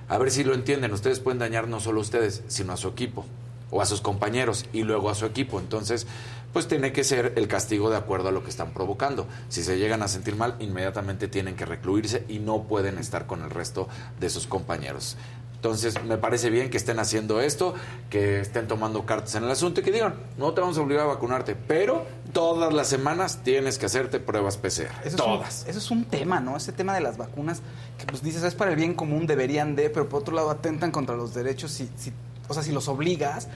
[0.08, 2.86] a ver si lo entienden, ustedes pueden dañar no solo a ustedes, sino a su
[2.86, 3.26] equipo
[3.72, 5.58] o a sus compañeros y luego a su equipo.
[5.58, 6.06] Entonces,
[6.52, 9.26] pues tiene que ser el castigo de acuerdo a lo que están provocando.
[9.48, 13.42] Si se llegan a sentir mal, inmediatamente tienen que recluirse y no pueden estar con
[13.42, 13.88] el resto
[14.20, 15.16] de sus compañeros.
[15.62, 17.74] Entonces, me parece bien que estén haciendo esto,
[18.10, 21.04] que estén tomando cartas en el asunto y que digan, no te vamos a obligar
[21.04, 24.90] a vacunarte, pero todas las semanas tienes que hacerte pruebas PCR.
[25.04, 25.60] Eso todas.
[25.60, 26.56] Es un, eso es un tema, ¿no?
[26.56, 27.62] Ese tema de las vacunas,
[27.96, 30.90] que pues dices, es para el bien común, deberían de, pero por otro lado atentan
[30.90, 32.12] contra los derechos, si, si,
[32.48, 33.46] o sea, si los obligas.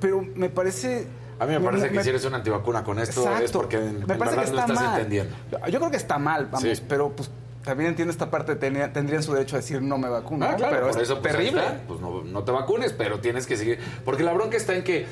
[0.00, 1.06] Pero me parece...
[1.42, 3.58] A mí me parece que si eres una antivacuna con esto es Exacto.
[3.60, 4.94] porque en, me parece verdad que no estás mal.
[4.96, 5.36] entendiendo.
[5.68, 6.84] Yo creo que está mal, vamos, Sí.
[6.88, 7.30] pero pues
[7.64, 10.74] también entiendo esta parte, tenía- tendrían su derecho a decir no me vacuno, Ah, claro,
[10.76, 11.60] pero por es eso pues, terrible.
[11.64, 11.80] está.
[11.86, 13.78] Pues no, no te vacunes, pero tienes que seguir.
[14.04, 15.06] Porque la bronca está en que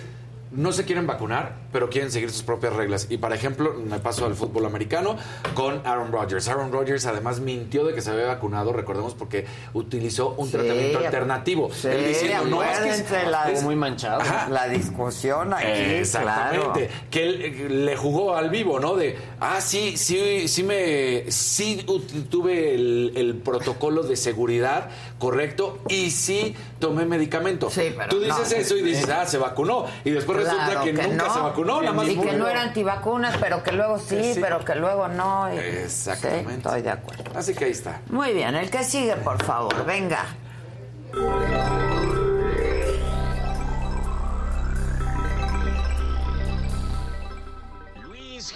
[0.52, 3.06] no se quieren vacunar, pero quieren seguir sus propias reglas.
[3.08, 5.16] Y, por ejemplo, me paso al fútbol americano
[5.54, 6.48] con Aaron Rodgers.
[6.48, 10.98] Aaron Rodgers además mintió de que se había vacunado, recordemos, porque utilizó un Sí, tratamiento
[10.98, 11.70] alternativo.
[11.72, 12.74] Sí, Él diciendo, no, es que...
[12.90, 14.20] acuérdense la, es- muy manchado.
[14.22, 14.48] Ajá.
[14.48, 16.86] la discusión aquí, Exactamente.
[16.88, 17.04] claro.
[17.10, 18.96] Que él eh, le jugó al vivo, ¿no?
[18.96, 21.84] De, ah, sí, sí, sí me, sí
[22.30, 27.70] tuve el, el protocolo de seguridad correcto y sí tomé medicamento.
[27.70, 28.56] Sí, pero Tú dices no.
[28.56, 29.86] eso y dices, ah, se vacunó.
[30.04, 31.34] Y después resulta que, nunca no.
[31.34, 34.38] se vacunó, nada más Y que no era antivacunas, pero que luego sí, Sí.
[34.40, 35.52] pero que luego no.
[35.52, 36.50] y- Exactamente.
[36.50, 37.24] Sí, estoy de acuerdo.
[37.34, 38.00] Así que ahí está.
[38.10, 40.26] Muy bien, el que sigue, por favor, venga.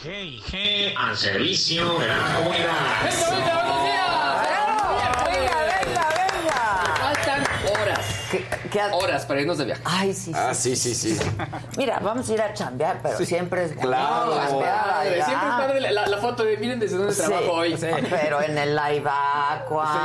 [0.05, 2.73] Luis G&G al servicio de la comunidad.
[5.25, 6.95] ¡Venga, venga, venga!
[7.01, 8.07] Faltan horas.
[8.31, 9.83] ¿Qué- qué ha- Horas para irnos de viaje.
[9.85, 10.33] Ay, sí, sí.
[10.35, 11.19] Ah, sí, sí, sí.
[11.77, 14.27] Mira, vamos a ir a chambear, pero siempre es Claro.
[14.33, 15.25] bueno chambear Padre, allá.
[15.27, 17.77] Siempre es padre la, la- la foto de miren desde dónde Sí, trabajo hoy.
[18.11, 19.93] pero en el live aqua.
[19.93, 19.99] Sí,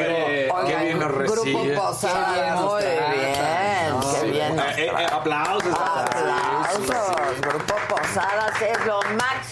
[0.00, 1.74] hombre, qué bien nos Grupo recibe.
[1.76, 3.12] Posada, Qué bien nos muy tratan.
[3.12, 4.30] bien, No, qué sí.
[4.30, 5.74] bien nos Eh, eh, aplausos.
[5.74, 8.97] Aplausos, Grupo Posadas es lo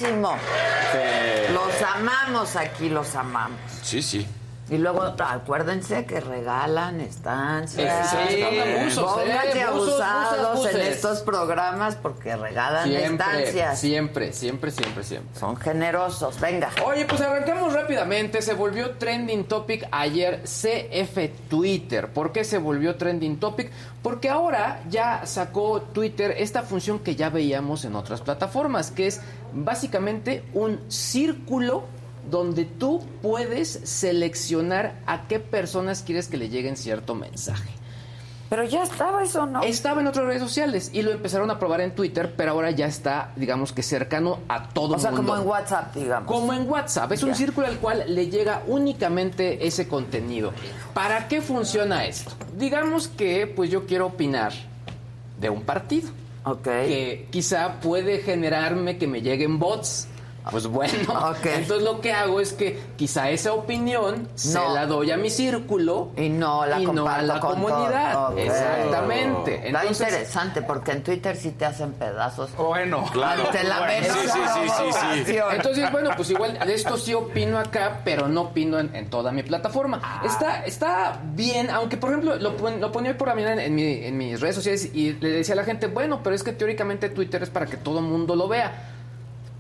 [0.00, 0.36] máximo.
[1.52, 3.58] Los amamos aquí, los amamos.
[3.82, 4.26] Sí, sí.
[4.68, 8.10] Y luego, acuérdense que regalan estancias.
[8.10, 13.78] Sí, sí, abusos, Pónganse eh, abusados en estos programas porque regalan Siempre, estancias.
[13.78, 15.38] siempre, siempre, siempre, siempre.
[15.38, 16.40] Son generosos.
[16.40, 16.70] Venga.
[16.84, 18.42] Oye, pues arrancamos rápidamente.
[18.42, 22.08] Se volvió trending topic ayer CF Twitter.
[22.08, 23.70] ¿Por qué se volvió trending topic?
[24.02, 29.20] Porque ahora ya sacó Twitter esta función que ya veíamos en otras plataformas, que es
[29.56, 31.84] básicamente un círculo
[32.30, 37.70] donde tú puedes seleccionar a qué personas quieres que le lleguen cierto mensaje.
[38.48, 39.62] Pero ya estaba eso, ¿no?
[39.62, 42.86] Estaba en otras redes sociales y lo empezaron a probar en Twitter, pero ahora ya
[42.86, 45.26] está, digamos que cercano a todo o el sea, mundo.
[45.32, 46.30] como en WhatsApp, digamos.
[46.32, 50.52] Como en WhatsApp, es un círculo al cual le llega únicamente ese contenido.
[50.94, 52.30] ¿Para qué funciona esto?
[52.56, 54.52] Digamos que pues yo quiero opinar
[55.40, 56.10] de un partido
[56.46, 56.62] Ok.
[56.62, 60.06] que quizá puede generarme que me lleguen bots
[60.50, 60.92] Pues bueno,
[61.42, 66.10] entonces lo que hago es que quizá esa opinión se la doy a mi círculo
[66.16, 68.38] Y no la y no a la con comunidad.
[68.38, 69.54] Exactamente.
[69.66, 72.50] Está Entonces, interesante porque en Twitter sí te hacen pedazos.
[72.56, 73.44] Bueno, Claro.
[73.46, 75.32] Ante la Bueno, sí, sí, sí, sí, sí.
[75.32, 75.54] provocación.
[75.56, 79.32] Entonces, bueno, pues igual de esto sí opino acá, pero no opino en, en toda
[79.32, 80.00] mi plataforma.
[80.02, 80.22] Ah.
[80.24, 84.04] Está, está bien, aunque por ejemplo lo, lo ponía hoy por la mañana en, mi-
[84.04, 87.08] en mis redes sociales y le decía a la gente, bueno, pero es que teóricamente
[87.08, 88.92] Twitter es para que todo el mundo lo vea.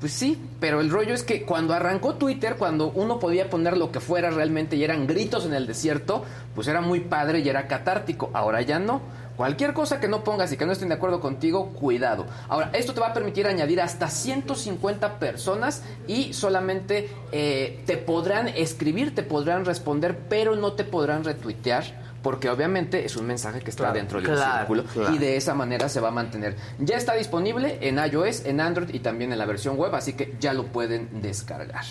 [0.00, 3.90] Pues sí, pero el rollo es que cuando arrancó Twitter, cuando uno podía poner lo
[3.90, 6.22] que fuera realmente y eran gritos en el desierto,
[6.54, 8.30] pues era muy padre y era catártico.
[8.34, 9.00] Ahora ya no.
[9.36, 12.26] Cualquier cosa que no pongas y que no estén de acuerdo contigo, cuidado.
[12.48, 18.48] Ahora, esto te va a permitir añadir hasta 150 personas y solamente eh, te podrán
[18.48, 22.05] escribir, te podrán responder, pero no te podrán retuitear.
[22.26, 25.14] Porque obviamente es un mensaje que está dentro del claro, círculo claro.
[25.14, 26.56] y de esa manera se va a mantener.
[26.80, 30.34] Ya está disponible en iOS, en Android y también en la versión web, así que
[30.40, 31.84] ya lo pueden descargar.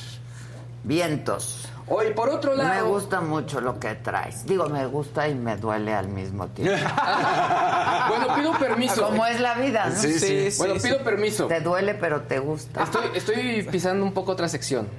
[0.83, 1.69] Vientos.
[1.87, 2.69] Hoy, por otro lado.
[2.69, 4.45] Me gusta mucho lo que traes.
[4.45, 6.73] Digo, me gusta y me duele al mismo tiempo.
[8.09, 9.03] bueno, pido permiso.
[9.03, 9.95] Como es la vida, ¿no?
[9.95, 10.49] Sí, sí.
[10.57, 11.47] bueno, pido permiso.
[11.47, 12.83] Te duele, pero te gusta.
[12.83, 14.89] Estoy, estoy pisando un poco otra sección.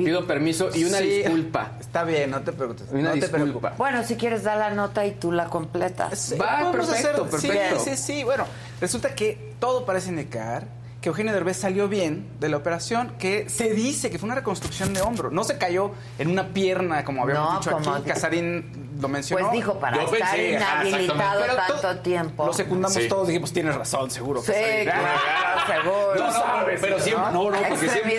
[0.00, 1.04] Y pido permiso y una Sí.
[1.08, 1.72] disculpa.
[1.80, 2.86] Está bien, no te preocupes.
[2.92, 3.42] Una no te disculpa.
[3.44, 3.78] preocupes.
[3.78, 6.18] Bueno, si quieres dar la nota y tú la completas.
[6.18, 7.80] Sí, Va, perfecto, sí, perfecto.
[7.80, 8.44] Sí, sí, Bueno,
[8.80, 10.64] resulta que todo parece indicar
[11.06, 14.92] que Eugenio Derbez salió bien de la operación, que se dice que fue una reconstrucción
[14.92, 15.30] de hombro.
[15.30, 18.08] No se cayó en una pierna, como habíamos No, dicho como- aquí.
[18.08, 19.44] Casarín lo mencionó.
[19.46, 22.44] Pues dijo, para Yo estar pensé, inhabilitado tanto tiempo.
[22.46, 23.06] Lo secundamos Sí.
[23.06, 24.42] todos, dijimos, tienes razón, seguro.
[24.42, 24.84] Sí, Casarín.
[24.84, 26.14] claro, seguro.
[26.16, 28.14] No, no, pero siempre, no, no, porque siempre,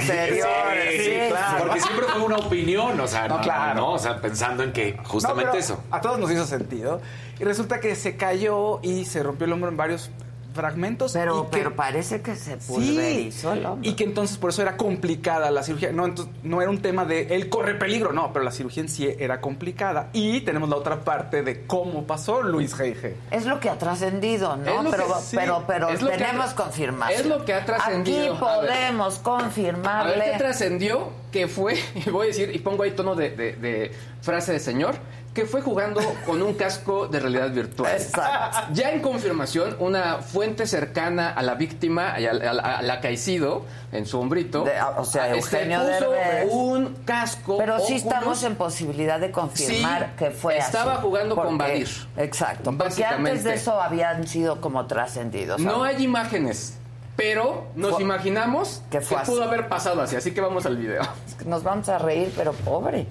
[0.00, 1.58] inferiores, sí, claro.
[1.64, 3.74] Porque siempre fue una opinión, o sea, No, no, claro.
[3.74, 5.82] no, o sea, pensando en que justamente eso.
[5.90, 7.02] A todos nos hizo sentido.
[7.38, 10.10] Y resulta que se cayó y se rompió el hombro en varios
[10.54, 11.12] fragmentos.
[11.12, 13.88] Pero, y que- pero parece que se Sí, pulverizó el hombro.
[13.88, 15.92] y que entonces por eso era complicada la cirugía.
[15.92, 18.88] No, entonces, no era un tema de él corre peligro, no, pero la cirugía en
[18.88, 20.08] sí era complicada.
[20.12, 23.14] Y tenemos la otra parte de cómo pasó Luis G.G.
[23.30, 24.90] Es lo que ha trascendido, ¿no?
[24.90, 27.20] Pero, que- sí, pero, pero es lo que tenemos confirmación.
[27.20, 28.34] es lo que ha trascendido.
[28.34, 30.16] Aquí A podemos A confirmarle.
[30.16, 33.52] ver qué trascendió, que fue, y voy a decir, y pongo ahí tono de, de-
[33.56, 33.92] de
[34.22, 34.96] frase de señor,
[35.34, 37.92] que fue jugando con un casco de realidad virtual.
[37.92, 38.72] Exacto.
[38.72, 44.06] Ya en confirmación, una fuente cercana a la víctima, y al, al- al acaecido, en
[44.06, 46.48] su hombrito, De- o sea, este, Eugenio puso Derbez.
[46.52, 47.58] un casco.
[47.58, 51.02] Pero sí estamos en posibilidad de confirmar Sí, que fue estaba así.
[51.02, 51.88] jugando con Badir.
[52.16, 52.72] Exacto.
[52.76, 55.60] Porque antes de eso habían sido como trascendidos.
[55.60, 56.74] No hay imágenes,
[57.14, 59.30] pero nos Fue- imaginamos que que, fue así.
[59.30, 61.02] pudo haber pasado así, así que vamos al video.
[61.46, 63.06] Nos vamos a reír, pero pobre.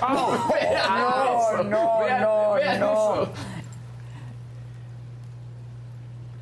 [0.00, 3.28] No, no, no, no.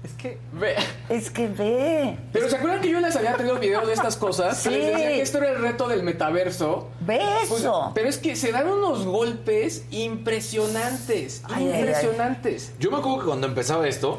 [0.04, 0.76] Es que Ve-
[1.08, 2.16] Es que ve.
[2.32, 4.56] Pero ¿se acuerdan que yo les había traído video de estas cosas?
[4.58, 4.70] Sí.
[4.70, 6.88] Les decía que esto era el reto del metaverso.
[7.00, 7.92] Ve Pues, eso.
[7.94, 12.72] pero es que se dan unos golpes impresionantes, impresionantes.
[12.78, 14.18] Yo me acuerdo que cuando empezaba esto,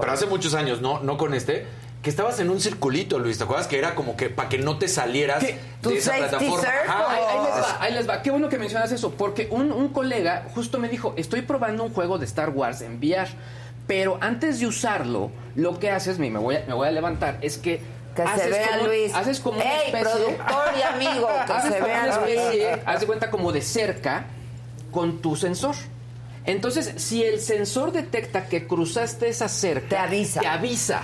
[0.00, 1.66] pero hace muchos años, no, no con este,
[2.06, 3.66] que estabas en un circulito, Luis, ¿te acuerdas?
[3.66, 5.58] Que era como que para que no te salieras de
[5.92, 6.68] esa plataforma.
[6.86, 8.22] Ahí, ahí les va, ahí les va.
[8.22, 11.92] Qué bueno que mencionas eso, porque un, un colega justo me dijo, estoy probando un
[11.92, 13.26] juego de Star Wars en VR,
[13.88, 17.38] pero antes de usarlo, lo que haces, me me voy a, me voy a levantar,
[17.40, 17.80] es que...
[18.14, 19.12] Que se haces vea como- Luis.
[19.12, 20.00] Haces como una Ey, especie...
[20.12, 22.38] productor y amigo, que haces se como vea una Luis.
[22.38, 24.26] especie, haz de cuenta como de cerca
[24.92, 25.74] con tu sensor.
[26.44, 30.40] Entonces, si el sensor detecta que cruzaste esa cerca, Te avisa.
[30.40, 31.02] Te avisa.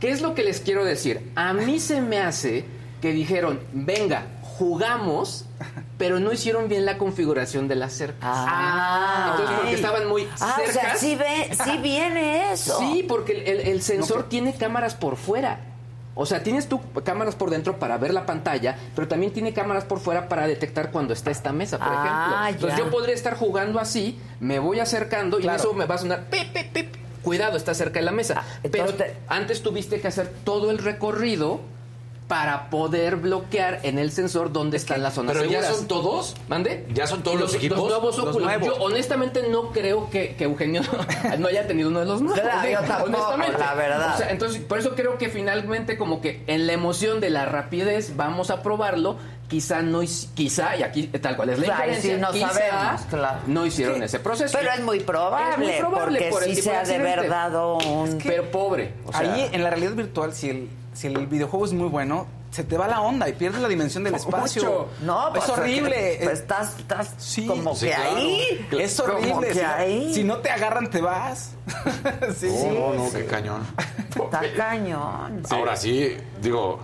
[0.00, 1.30] ¿Qué es lo que les quiero decir?
[1.34, 2.64] A mí se me hace
[3.00, 5.44] que dijeron, venga, jugamos,
[5.98, 8.20] pero no hicieron bien la configuración de las cercas.
[8.32, 9.60] Ah, Entonces, ok.
[9.62, 12.78] porque estaban muy Ah, o sea, sí, ve, sí viene eso.
[12.78, 13.32] Sí, porque
[13.70, 15.60] el, sensor tiene cámaras por fuera.
[16.20, 19.84] O sea, tienes tú cámaras por dentro para ver la pantalla, pero también tiene cámaras
[19.84, 22.48] por fuera para detectar cuando está esta mesa, por Ah, ejemplo.
[22.48, 22.84] Entonces ya.
[22.84, 26.52] yo podría estar jugando así, me voy acercando y eso me va a sonar pip,
[26.52, 26.94] pip, pip.
[27.28, 28.36] Cuidado, está cerca de la mesa.
[28.38, 31.60] Ah, pero entonces antes tuviste que hacer todo el recorrido
[32.26, 36.34] para poder bloquear en el sensor dónde están las zonas Pero ya son todos.
[36.48, 36.86] ¿Mande?
[36.94, 37.78] ¿Ya son todos los equipos?
[37.78, 38.42] nuevos Los Oculus.
[38.46, 38.66] nuevos.
[38.66, 40.80] Yo honestamente no creo que, que Eugenio
[41.38, 42.40] no haya tenido uno de los nuevos.
[42.40, 44.14] Claro, yo tampoco, la verdad.
[44.14, 47.44] O sea, entonces, por eso creo que finalmente como que en la emoción de la
[47.44, 49.16] rapidez vamos a probarlo.
[49.48, 50.00] Quizá no
[50.34, 53.38] quizá y aquí tal cual es la inferencia, sí, no quizá sabemos, claro.
[53.46, 54.02] no hicieron Sí.
[54.04, 56.78] ese proceso Pero es muy probable, Es muy probable porque por sí se ha de
[56.80, 57.12] accidente.
[57.12, 58.18] haber dado un...
[58.18, 61.72] pero pobre o sea, Ahí, en la realidad virtual, si el, si el videojuego es
[61.72, 64.62] muy bueno, se te va la onda y pierdes la dimensión del espacio.
[64.62, 64.88] Mucho.
[65.02, 66.18] No, pues es horrible.
[66.22, 68.16] Pues estás, estás Sí, como sí, que claro.
[68.16, 68.66] ahí.
[68.70, 69.48] es horrible.
[69.48, 70.14] que Si no, ahí.
[70.14, 71.52] si no te agarran, te vas.
[72.38, 72.66] sí, sí.
[72.68, 73.66] No, no, no, qué cañón.
[74.10, 75.42] Está cañón.
[75.50, 76.80] Ahora sí, digo,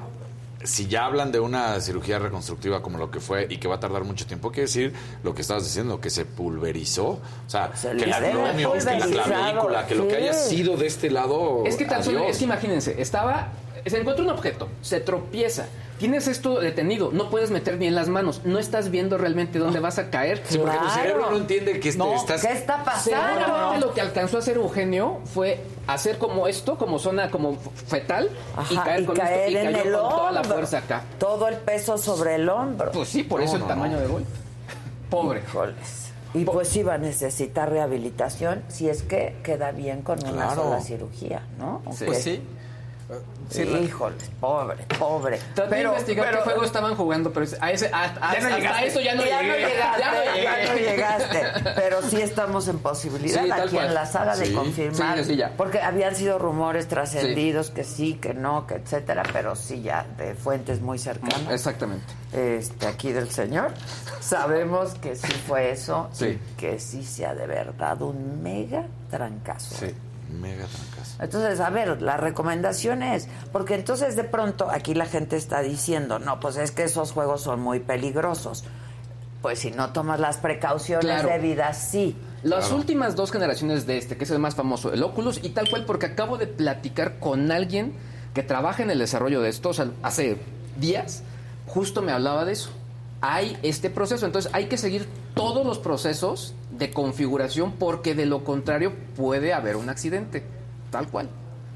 [0.64, 3.80] si ya hablan de una cirugía reconstructiva como lo que fue y que va a
[3.80, 4.92] tardar mucho tiempo, quiere decir
[5.22, 7.06] lo que estabas diciendo, que se pulverizó.
[7.06, 10.86] O sea, Se que la biomio, que la clavícula, que lo que haya sido de
[10.86, 11.64] este lado.
[11.66, 13.48] Es que tan solo, es que imagínense, estaba,
[13.86, 15.66] se encuentra un objeto, se tropieza,
[16.04, 19.98] tienes esto detenido, no puedes meter bien las manos, no estás viendo realmente dónde vas
[19.98, 20.42] a caer.
[20.46, 22.42] Sí, porque tu cerebro no entiende que este- No, estás.
[22.42, 23.86] ¿Qué está Seguramente pasando?
[23.86, 28.28] lo que alcanzó a hacer Eugenio fue hacer como esto, como zona como fetal,
[28.70, 30.16] y caer con esto, y en cayó el con hombro.
[30.18, 31.02] toda la fuerza acá.
[31.18, 32.92] Todo el peso sobre el hombro.
[32.92, 34.00] Pues sí, por No, eso el tamaño no.
[34.02, 34.24] de gol.
[35.08, 35.40] Pobre.
[35.48, 36.04] Híjoles.
[36.34, 40.64] Y pues sí va a necesitar rehabilitación si es que queda bien con una Claro.
[40.64, 41.80] sola cirugía, ¿no?
[41.92, 42.04] Sí.
[42.06, 42.42] Pues sí.
[43.50, 45.38] Sí, Híjoles, pobre, pobre.
[45.54, 49.00] Traté de investigar qué juego estaban jugando, pero a ese, a- a- no hasta eso
[49.00, 49.52] ya no ya llegué.
[49.52, 50.02] no llegaste,
[50.42, 51.42] Ya no llegaste.
[51.76, 55.18] Pero sí estamos en posibilidad Sí, aquí en la sala de confirmar.
[55.18, 55.52] Sí, sí, ya.
[55.56, 60.34] Porque habían sido rumores trascendidos que sí, que no, que etcétera, pero sí ya de
[60.34, 61.50] fuentes muy cercanas.
[61.50, 62.06] Exactamente.
[62.32, 63.72] Este, aquí del señor.
[64.20, 66.08] Sabemos que sí fue eso.
[66.12, 66.26] Sí.
[66.26, 69.74] y que sí se ha de verdad un mega trancazo.
[69.76, 69.94] Sí.
[70.40, 71.16] Mega trancas.
[71.20, 76.18] Entonces, a ver, la recomendación es, porque entonces de pronto aquí la gente está diciendo,
[76.18, 78.64] no, pues es que esos juegos son muy peligrosos.
[79.42, 81.28] Pues si no tomas las precauciones Claro.
[81.28, 82.16] debidas, sí.
[82.42, 85.68] Las últimas dos generaciones de este, que es el más famoso, el Oculus, y tal
[85.70, 87.94] cual, porque acabo de platicar con alguien
[88.34, 90.38] que trabaja en el desarrollo de esto, o sea, hace
[90.78, 91.22] días,
[91.66, 92.70] justo me hablaba de eso.
[93.20, 98.44] Hay este proceso, entonces hay que seguir todos los procesos de configuración porque de lo
[98.44, 100.44] contrario puede haber un accidente,
[100.90, 101.28] tal cual.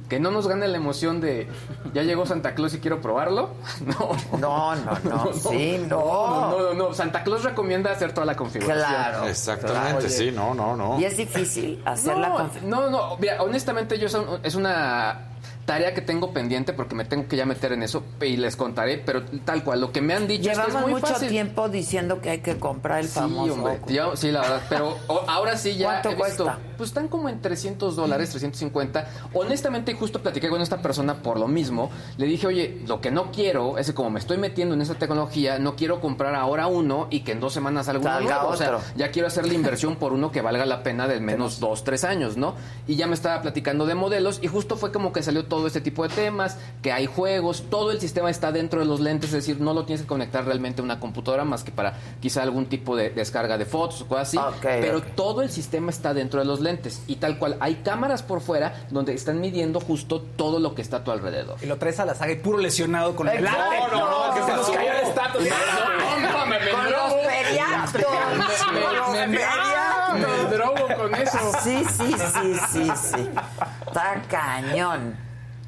[0.09, 1.47] Que no nos gane la emoción de
[1.93, 3.51] ya llegó Santa Claus y quiero probarlo.
[3.85, 4.39] No.
[4.39, 6.51] No, no, no, sí, no.
[6.51, 6.95] No, no, no.
[6.95, 8.87] Santa Claus recomienda hacer toda la configuración.
[8.89, 9.27] Claro.
[9.27, 10.99] Exactamente, sí, no, no, no.
[10.99, 15.28] Y es difícil hacer la no, confi- no, no, mira, honestamente yo son- es una
[15.69, 18.97] tarea que tengo pendiente porque me tengo que ya meter en eso y les contaré,
[19.05, 21.29] pero tal cual, lo que me han dicho es que es Llevamos muy mucho fácil.
[21.29, 23.79] tiempo diciendo que hay que comprar el Sí, famoso hombre,
[24.17, 26.59] sí, la verdad, pero o- ahora sí ya ¿Cuánto he visto, cuesta?
[26.79, 29.09] Pues están como en 300 dólares, 350.
[29.35, 31.91] Honestamente, justo platiqué con esta persona por lo mismo.
[32.17, 34.95] Le dije, oye, lo que no quiero es que como me estoy metiendo en esa
[34.95, 38.49] tecnología, no quiero comprar ahora uno y que en dos semanas salga uno Salga nuevo.
[38.51, 38.89] O sea, otro.
[38.97, 42.05] ya quiero hacer la inversión por uno que valga la pena del menos dos, tres
[42.05, 42.55] años, ¿no?
[42.87, 45.81] Y ya me estaba platicando de modelos y justo fue como que salió todo este
[45.81, 49.47] tipo de temas, que hay juegos, todo el sistema está dentro de los lentes, es
[49.47, 52.67] decir, no lo tienes que conectar realmente a una computadora más que para quizá algún
[52.67, 56.47] tipo de descarga de fotos o cosas así, pero todo el sistema está dentro de
[56.47, 56.68] los lentes
[57.07, 60.99] y tal cual hay cámaras por fuera donde están midiendo justo todo lo que está
[60.99, 61.57] a tu alrededor.
[61.63, 63.61] Y lo traes a la saga y puro lesionado con el Exacto.
[63.71, 63.97] late.
[63.97, 65.43] No, no, que se nos cayó el estatus.
[65.45, 66.39] No, no,
[66.73, 68.03] Con los periaptos.
[69.29, 69.39] Me-.
[70.19, 71.39] Me drogo con eso.
[71.63, 73.29] Sí, sí, sí, sí, sí.
[73.87, 75.17] Está cañón.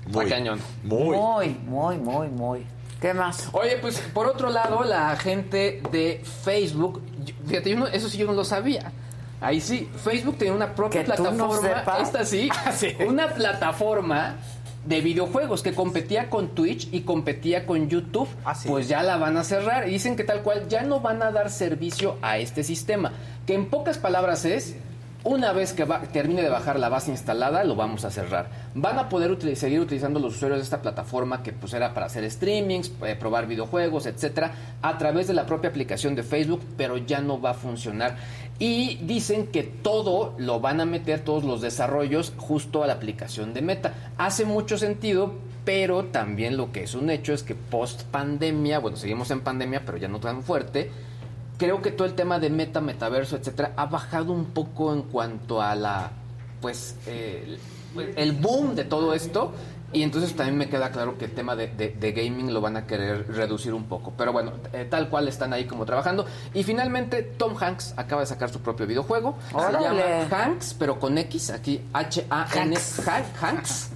[0.06, 0.60] Muy cañón.
[0.82, 1.16] Muy.
[1.16, 2.66] Muy, muy, muy, muy.
[3.00, 3.48] ¿Qué más?
[3.52, 7.02] Oye, pues por otro lado, la gente de Facebook,
[7.46, 8.92] fíjate, yo no- eso sí yo no lo sabía.
[9.40, 12.02] Ahí sí, Facebook tenía una propia Que tú no plataforma, sepas.
[12.02, 12.94] esta sí, Sí.
[13.06, 14.36] una plataforma
[14.84, 18.28] de videojuegos que competía con Twitch y competía con YouTube.
[18.44, 18.68] Ah, sí.
[18.68, 21.30] Pues ya la van a cerrar y dicen que tal cual ya no van a
[21.30, 23.12] dar servicio a este sistema.
[23.46, 24.76] Que en pocas palabras es,
[25.22, 28.48] una vez que va- termine de bajar la base instalada, lo vamos a cerrar.
[28.74, 32.06] Van a poder util- seguir utilizando los usuarios de esta plataforma que pues era para
[32.06, 36.96] hacer streamings, eh, probar videojuegos, etcétera, a través de la propia aplicación de Facebook, pero
[36.96, 38.16] ya no va a funcionar.
[38.60, 43.54] Y dicen que todo lo van a meter, todos los desarrollos, justo a la aplicación
[43.54, 44.12] de Meta.
[44.18, 45.32] Hace mucho sentido,
[45.64, 49.82] pero también lo que es un hecho es que post pandemia, bueno, seguimos en pandemia,
[49.86, 50.90] pero ya no tan fuerte,
[51.56, 55.62] creo que todo el tema de meta, metaverso, etcétera, ha bajado un poco en cuanto
[55.62, 56.10] a la,
[56.60, 57.58] pues, eh,
[57.96, 59.52] el, el boom de todo esto.
[59.92, 62.76] Y entonces también me queda claro que el tema de, de- de gaming lo van
[62.76, 64.12] a querer reducir un poco.
[64.16, 66.26] Pero bueno, eh, tal cual están ahí como trabajando.
[66.54, 69.36] Y finalmente, Tom Hanks acaba de sacar su propio videojuego.
[69.48, 72.76] Se llama Hanks, pero con X, aquí H-A-N.
[73.40, 73.90] Hanks.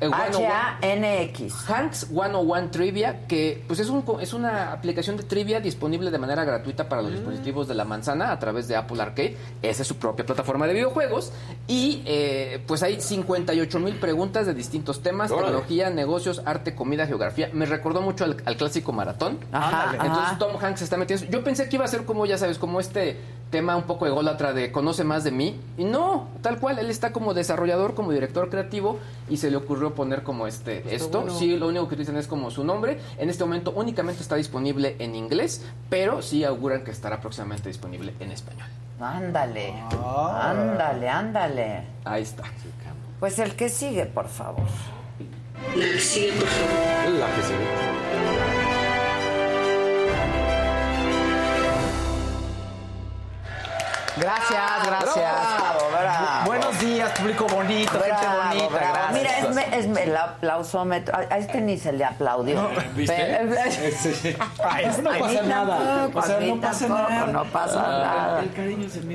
[0.00, 1.54] H-A-N-X.
[1.68, 6.18] Hanks 101 Trivia, que pues es, un, co- es una aplicación de trivia disponible de
[6.18, 9.36] manera gratuita para los dispositivos de la manzana a través de Apple Arcade.
[9.62, 11.32] Esa es su propia plataforma de videojuegos.
[11.66, 15.46] Y eh, pues hay 58 mil preguntas de distintos temas, Órale.
[15.48, 17.50] tecnología, negocios, arte, comida, geografía.
[17.52, 19.38] Me recordó mucho al, al clásico maratón.
[19.52, 20.38] Ajá, Entonces ajá.
[20.38, 21.26] Tom Hanks se está metiendo.
[21.26, 23.16] Yo pensé que iba a ser como, ya sabes, como este
[23.50, 25.58] tema un poco ególatra de conoce más de mí.
[25.78, 28.98] Y no, tal cual, él está como desarrollador, como director creativo
[29.30, 31.30] y se le ocurrió poner como este esto.
[31.30, 32.98] Sí, lo único que utilizan es como su nombre.
[33.18, 38.14] En este momento únicamente está disponible en inglés, pero sí auguran que estará próximamente disponible
[38.20, 38.66] en español.
[39.00, 39.74] Ándale.
[40.40, 41.82] Ándale, ándale.
[42.04, 42.44] Ahí está.
[43.20, 44.66] Pues el que sigue, por favor.
[45.76, 45.98] La que
[47.42, 47.98] se ve.
[54.20, 55.14] Gracias, gracias.
[55.14, 56.46] Bravo, bravo.
[56.46, 58.68] Buenos días, público bonito, gente bonita.
[58.68, 58.92] bravo.
[58.94, 59.27] gracias.
[59.48, 61.14] Es, me- es me- el aplausómetro.
[61.14, 62.68] A a este ni se le aplaudió.
[62.94, 63.14] ¿Viste?
[63.16, 63.54] Pero-
[64.64, 65.78] Ay, eso no A mí pasa nada.
[65.78, 67.26] tampoco, O sea, a mí no pasa tampoco, nada.
[67.32, 68.44] No pasa nada.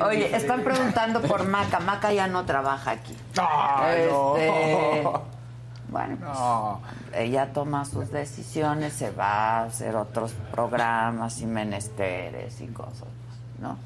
[0.07, 1.79] Oye, están preguntando por Maca.
[1.79, 3.15] Maca ya no trabaja aquí.
[3.36, 3.88] No.
[3.88, 5.03] Este,
[5.89, 6.81] Bueno, pues, No.
[7.13, 13.07] ella toma sus decisiones, se va a hacer otros programas y menesteres y cosas,
[13.59, 13.77] ¿no?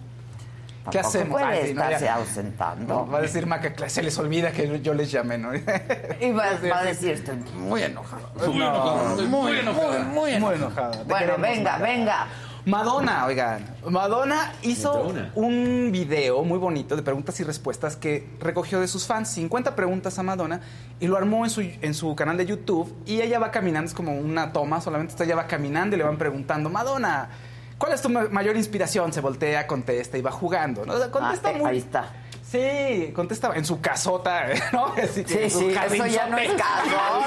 [0.91, 1.39] ¿Qué hacemos?
[1.41, 2.15] puede Ay, no, estarse ya.
[2.15, 2.93] ausentando.
[2.93, 5.53] No, va a decir Maca que se les olvida que yo les llamé, ¿no?
[6.19, 8.29] Y va, va a decir, estoy muy enojado.
[8.47, 9.23] Muy enojada.
[9.27, 10.03] Muy, enojada.
[10.03, 10.91] Muy, enojada.
[10.91, 11.83] Te Bueno, queremos, venga, Maca.
[11.83, 12.27] venga.
[12.65, 15.31] Madonna, oigan, Madonna hizo Madonna.
[15.35, 20.19] un video muy bonito de preguntas y respuestas que recogió de sus fans, 50 preguntas
[20.19, 20.59] a Madonna,
[20.99, 22.93] y lo armó en su, en su canal de YouTube.
[23.05, 26.03] Y ella va caminando, es como una toma, solamente está- ella va caminando y le
[26.03, 27.29] van preguntando, Madonna,
[27.77, 29.13] ¿cuál es tu ma- mayor inspiración?
[29.13, 30.93] Se voltea, contesta y va jugando, ¿no?
[30.93, 31.69] O sea, contesta Ah, eh, muy...
[31.71, 32.05] ahí está.
[32.49, 34.93] Sí, contesta en su casota, ¿no?
[34.95, 37.23] Sí, en su sí, eso ya no es casota.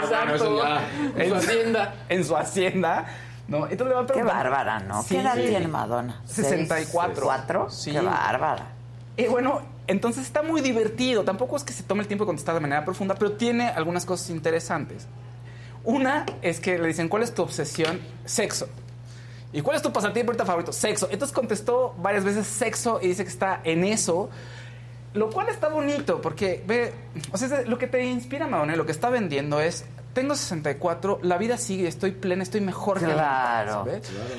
[0.10, 1.22] Ya.
[1.22, 1.94] En su hacienda.
[2.08, 3.06] En su hacienda,
[3.48, 3.66] ¿no?
[3.68, 5.02] Entonces le van Qué bárbara, ¿no?
[5.02, 5.14] Sí.
[5.14, 6.20] ¿Qué edad tiene Madonna?
[6.26, 7.22] 64.
[7.24, 7.70] ¿Cuatro?
[7.70, 7.92] Sí.
[7.92, 8.66] Qué bárbara.
[9.16, 11.24] Y bueno, entonces está muy divertido.
[11.24, 14.04] Tampoco es que se tome el tiempo de contestar de manera profunda, pero tiene algunas
[14.06, 15.06] cosas interesantes.
[15.84, 18.00] Una es que le dicen, ¿cuál es tu obsesión?
[18.24, 18.68] Sexo.
[19.52, 20.72] ¿Y cuál es tu pasatiempo ahorita favorito?
[20.72, 21.08] Sexo.
[21.10, 24.30] Entonces contestó varias veces sexo y dice que está en eso.
[25.12, 26.92] Lo cual está bonito porque, ve,
[27.32, 31.18] o sea, lo que te inspira, Madonna, y lo que está vendiendo es, tengo 64,
[31.22, 33.86] la vida sigue, estoy plena, estoy mejor que nunca", Claro.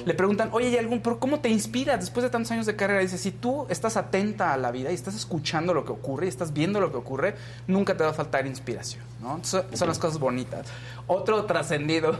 [0.05, 3.01] Le preguntan, oye, ¿hay algún, pero cómo te inspiras después de tantos años de carrera?
[3.01, 6.29] Dice, si tú estás atenta a la vida y estás escuchando lo que ocurre y
[6.29, 7.35] estás viendo lo que ocurre,
[7.67, 9.39] nunca te va a faltar inspiración, ¿no?
[9.43, 10.67] Son, son las cosas bonitas.
[11.05, 12.17] Otro trascendido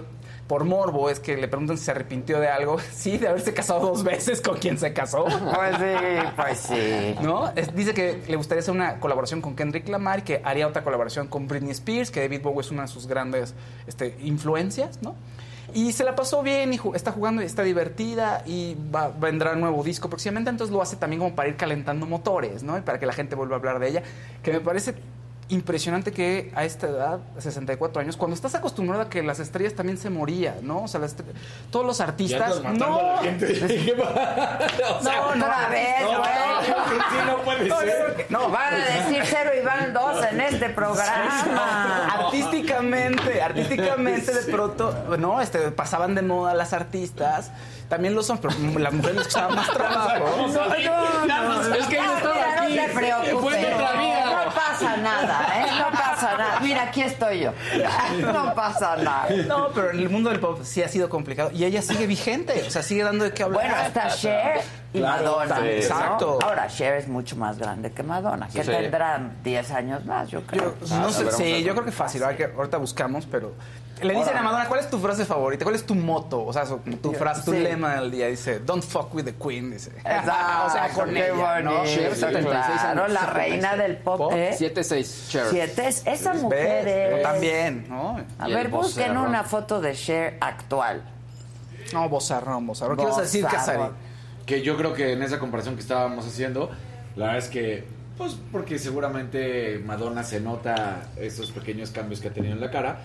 [0.51, 2.75] por morbo es que le preguntan si se arrepintió de algo.
[2.91, 5.23] Sí, de haberse casado dos veces con quien se casó.
[5.23, 7.15] Pues sí, pues sí.
[7.21, 7.49] ¿No?
[7.55, 10.83] Es- dice que le gustaría hacer una colaboración con Kendrick Lamar y que haría otra
[10.83, 13.53] colaboración con Britney Spears, que David Bowie es una de sus grandes
[13.87, 15.15] este, influencias, ¿no?
[15.73, 19.53] Y se la pasó bien y ju- está jugando y está divertida y va, vendrá
[19.53, 22.77] un nuevo disco próximamente, entonces lo hace también como para ir calentando motores, ¿no?
[22.77, 24.03] Y para que la gente vuelva a hablar de ella,
[24.43, 24.95] que me parece
[25.51, 29.97] impresionante que a esta edad, 64 años, cuando estás acostumbrado a que las estrellas también
[29.97, 30.83] se morían, ¿no?
[30.83, 31.15] O sea, las
[31.69, 32.61] todos los artistas...
[32.63, 33.01] no, No,
[35.29, 37.25] otra vez, güey.
[37.27, 40.41] no puede No, yo creo que- no, Van a decir cero y van dos en
[40.41, 42.07] este programa.
[42.13, 47.51] artísticamente, artísticamente de pronto, no, este, pasaban de moda las artistas,
[47.89, 50.47] también lo son, pero las mujeres les más trabajo.
[51.77, 52.75] Es que yo estaba aquí.
[52.75, 54.10] no te preocupes.
[54.81, 55.65] Pasa nada, ¿eh?
[55.79, 56.59] No pasa nada.
[56.71, 57.51] Mira, aquí estoy yo.
[58.21, 59.27] No pasa nada.
[59.47, 62.63] No, pero en el mundo del pop sí ha sido complicado y ella sigue vigente,
[62.65, 63.61] o sea, sigue dando de qué hablar.
[63.69, 64.61] Bueno, está Cher
[64.93, 65.55] y Claro, Madonna.
[65.57, 65.67] sí, ¿no?
[65.67, 66.39] exacto.
[66.41, 68.69] Ahora, Cher es mucho más grande que Madonna, que sí.
[68.71, 70.75] tendrán 10 años más, yo creo.
[70.85, 73.53] Yo, no sé, sí, yo creo que fácil, que ahorita buscamos, pero
[74.01, 75.63] le dicen a Madonna, ¿cuál es tu frase favorita?
[75.63, 76.43] ¿Cuál es tu moto?
[76.43, 77.59] O sea, su- tu frase, tu Sí.
[77.59, 79.91] lema del día dice, "Don't fuck with the queen", dice.
[79.99, 80.31] Exacto,
[80.65, 81.85] o sea, con qué ella, ¿no?
[81.85, 83.13] Cher, 76 claro, años.
[83.13, 84.55] la reina del pop, Pop, ¿eh?
[84.57, 85.45] 7-6, Cher.
[85.51, 86.41] Siete, es- esa ¿Ves?
[86.41, 86.60] mujer
[87.17, 88.19] Yo también, ¿no?
[88.39, 89.27] A ver, busquen vocerrón.
[89.27, 91.01] una foto de Cher actual.
[91.93, 92.97] No, bozarrón, bozarrón.
[92.97, 93.45] ¿Qué vas a decir.
[93.45, 93.83] Casari?
[94.45, 96.69] Que yo creo que en esa comparación que estábamos haciendo,
[97.15, 97.85] la verdad es que,
[98.17, 102.99] pues porque seguramente Madonna se nota esos pequeños cambios que ha tenido en la cara,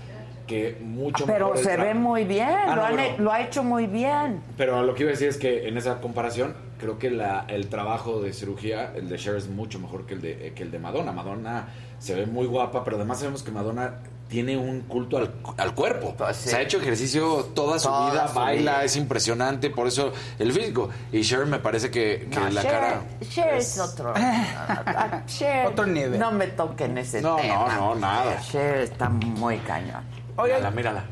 [0.46, 3.14] que mucho Pero mejor el se ve muy bien, Ah, lo, no, han- bueno.
[3.18, 4.40] lo ha hecho muy bien.
[4.57, 7.68] Pero lo que iba a decir es que en esa comparación, creo que la, el
[7.68, 10.79] trabajo de cirugía, el de Cher es mucho mejor que el de, que el de
[10.79, 11.12] Madonna.
[11.12, 11.68] Madonna
[11.99, 13.95] se ve muy guapa, pero además sabemos que Madonna
[14.29, 16.14] tiene un culto al, al cuerpo.
[16.18, 16.49] Pues sí.
[16.49, 18.85] Se ha hecho ejercicio toda su Toda vida, su baila, vida.
[18.85, 20.91] es impresionante, por eso el físico.
[21.12, 23.01] Y Cher me parece que, que No, la Cher- cara...
[23.29, 24.12] Cher es otro.
[24.16, 26.18] ah, Cher, Otro nivel.
[26.18, 27.77] No me toquen ese No, no, tema.
[27.77, 28.41] no, nada.
[28.41, 30.03] Cher está muy cañón.
[30.43, 31.05] Mírala, mírala.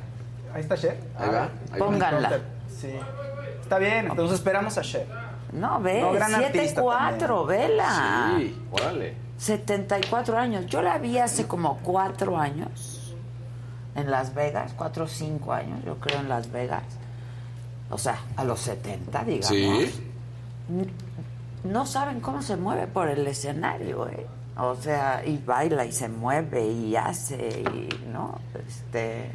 [0.53, 0.99] Ahí está Cher.
[1.17, 1.45] Ahí va.
[1.73, 1.87] ahí va.
[1.87, 2.39] Pónganla.
[2.81, 2.91] Sí.
[3.62, 5.07] Está bien, entonces esperamos a Cher.
[5.55, 8.35] No, ve, No, gran artista 7-4, vela.
[8.39, 9.15] Sí, órale.
[9.39, 10.67] 74 años.
[10.67, 13.15] Yo la vi hace como 4 años
[13.95, 16.83] en Las Vegas, 4 o 5 años, yo creo, en Las Vegas.
[17.91, 19.49] O sea, a los 70, digamos.
[19.49, 19.93] Sí.
[21.63, 24.27] No saben cómo se mueve por el escenario, ¿eh?
[24.57, 28.41] O sea, y baila y se mueve y hace y, ¿no?
[28.67, 29.31] Este...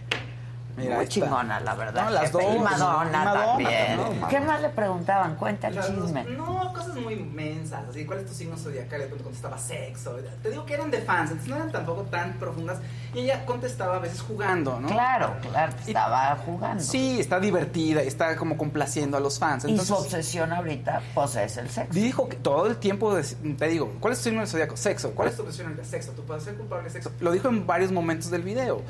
[0.84, 2.06] Mira, muy chingona, la verdad.
[2.06, 3.98] No, las dos, Y Madonna, y Madonna también.
[3.98, 4.28] también.
[4.30, 5.36] ¿Qué más le preguntaban?
[5.36, 6.24] Cuenta el dos- chisme.
[6.26, 7.84] No, cosas muy mensas.
[7.90, 9.02] Así, ¿cuál es tu signo zodiacal?
[9.18, 10.18] Y contestaba sexo.
[10.42, 12.80] Te digo que eran de fans, entonces no eran tampoco tan profundas.
[13.14, 14.88] Y ella contestaba a veces jugando, ¿no?
[14.88, 16.84] Claro, claro, Y- estaba jugando.
[16.84, 19.64] Sí, está divertida, está como complaciendo a los fans.
[19.64, 21.94] y su Entonces, obsesión ahorita, pues es el sexo.
[21.94, 24.78] dijo que todo el tiempo, de- te digo, ¿cuál es tu signo del zodiaco?
[24.78, 25.12] Sexo.
[25.12, 26.12] ¿Cuál es tu obsesión ante sexo?
[26.12, 27.12] Tú puedes ser culpable de sexo.
[27.20, 28.82] Lo dijo en varios momentos del video.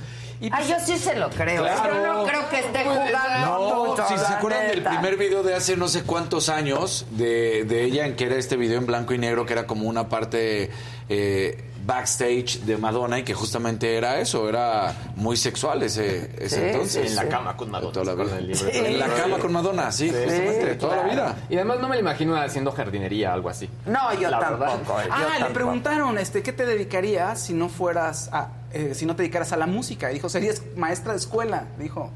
[0.41, 1.63] Y Ah, yo sí se lo creo.
[1.63, 1.93] Claro.
[1.95, 3.45] Yo no creo que esté jugando.
[3.45, 7.65] No, mucho, si se acuerdan del primer video de hace no sé cuántos años de,
[7.65, 10.07] de ella, en que era este video en blanco y negro, que era como una
[10.07, 10.69] parte
[11.09, 16.61] eh, backstage de Madonna y que justamente era eso, era muy sexual ese, ese Sí,
[16.67, 17.01] entonces.
[17.03, 17.27] sí, En la sí.
[17.27, 17.91] cama con Madonna.
[17.93, 18.37] Toda la con vida.
[18.37, 18.85] el libreto.
[18.85, 21.35] En la cama con Madonna, sí, justamente, toda la vida.
[21.49, 23.69] Y además no me lo imagino haciendo jardinería, algo así.
[23.85, 24.67] No, yo La verdad.
[24.69, 25.01] tampoco.
[25.01, 25.53] yo Ah, le tampoco.
[25.53, 29.57] preguntaron, este, ¿qué te dedicarías si no fueras a, eh, si no te dedicaras a
[29.57, 30.09] la música?
[30.11, 32.11] Y dijo, serías maestra de escuela, dijo.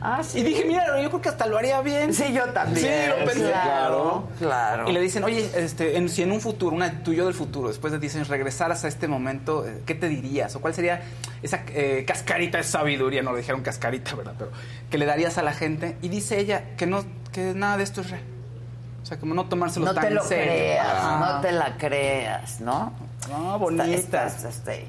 [0.00, 0.38] Ah, sí.
[0.38, 2.14] Y dije, mira, yo creo que hasta lo haría bien.
[2.14, 2.86] Sí, yo también.
[2.86, 3.50] Sí, lo pensé.
[3.50, 4.88] Claro, claro.
[4.88, 7.92] Y le dicen, oye, este, en- si en un futuro, una tuyo del futuro, después
[7.92, 10.54] de 10 años regresaras a este momento, eh, ¿qué te dirías?
[10.54, 11.02] ¿O cuál sería
[11.42, 13.22] esa eh, cascarita de sabiduría?
[13.24, 14.34] No le dijeron cascarita, ¿verdad?
[14.38, 14.52] Pero
[14.88, 15.96] que le darías a la gente.
[16.00, 18.22] Y dice ella que no, que nada de esto es real.
[19.02, 20.44] O sea, como no tomárselo no tan te lo en serio.
[20.52, 21.34] creas, Ajá.
[21.34, 22.92] no te la creas, ¿no?
[23.28, 23.84] No, bonita.
[23.86, 24.86] Está- está- está- eh,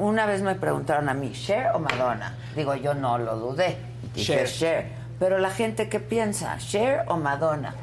[0.00, 2.36] una vez me preguntaron a mí, ¿Cher o Madonna?
[2.56, 3.76] Digo, yo no lo dudé.
[4.14, 4.48] Dije Cher.
[4.48, 4.92] Cher.
[5.18, 6.56] Pero la gente, ¿qué piensa?
[6.58, 7.74] ¿Cher o Madonna?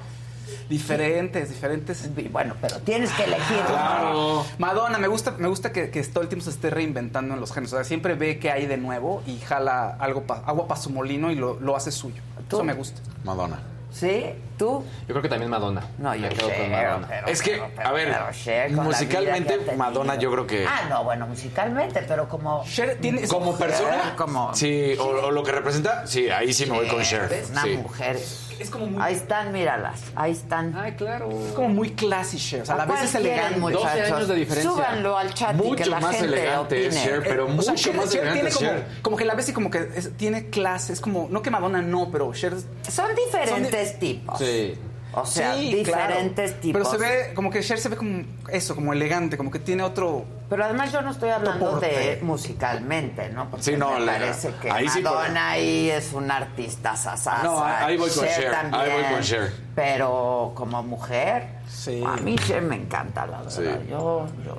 [0.70, 2.10] Diferentes, diferentes.
[2.32, 3.58] Bueno, pero tienes que elegir.
[3.68, 4.46] Claro.
[4.58, 7.52] Madonna, me gusta, me gusta que, que todo el tiempo se esté reinventando en los
[7.54, 7.74] géneros.
[7.74, 10.90] O sea, siempre ve que hay de nuevo y jala algo pa- agua para su
[10.90, 12.22] molino y lo, lo hace suyo.
[12.50, 12.58] ¿Tú?
[12.58, 13.02] Eso me gusta.
[13.24, 13.60] Madonna.
[14.00, 14.26] ¿Sí?
[14.60, 14.84] ¿Tú?
[15.02, 15.82] Yo creo que también Madonna.
[15.98, 17.08] No, yo Me quedo con Cher, Madonna.
[17.08, 19.76] pero- Es que, pero- pero- a ver, pero Cher con musicalmente.
[19.76, 22.64] Madonna yo creo que- Ah, no, bueno, musicalmente, pero como...
[22.66, 23.68] Cher tiene Como mujer.
[23.70, 27.32] persona, como- sí, o, o lo que representa, sí, ahí sí me voy con Cher.
[27.34, 27.70] Es una sí.
[27.78, 28.18] mujer.
[28.60, 30.02] Es como muy, Ahí están, míralas.
[30.16, 30.76] Ahí están.
[30.76, 31.30] Ay, claro.
[31.30, 32.62] es como muy classy Cher.
[32.62, 33.60] O sea, a la ¿Cuál vez es elegante.
[33.60, 33.84] muchachos?
[33.92, 34.72] 12 años de diferencia.
[34.72, 37.04] Súbanlo al chat y que Mucho la más gente elegante es opine.
[37.06, 38.88] Cher, pero Eh, o sea, mucho más Cher elegante tiene es como, Cher.
[39.02, 40.94] como que la ves y como que es- tiene clase.
[40.94, 42.54] Es como, no que Madonna no, pero Cher.
[42.90, 44.40] Son diferentes Son tipos.
[44.40, 44.74] Sí.
[45.22, 46.08] O sea, Sí, claro.
[46.14, 46.82] diferentes tipos.
[46.82, 49.84] Pero se ve, como que Cher se ve como eso, como elegante, como que tiene
[49.84, 50.26] otro.
[50.50, 51.88] Pero además yo no estoy hablando Toporte.
[51.88, 53.50] de musicalmente, ¿no?
[53.50, 56.96] Porque Sí, no, me la- parece que ahí sí, Madonna pero- ahí es una artista
[56.96, 57.44] sasasa.
[57.44, 58.94] No, ahí voy con Cher, ahí también.
[58.94, 59.54] voy con Cher.
[59.76, 62.04] Pero como mujer, Sí.
[62.06, 63.52] a mí Cher me encanta, la verdad.
[63.52, 63.64] Sí.
[63.90, 64.56] Yo, yo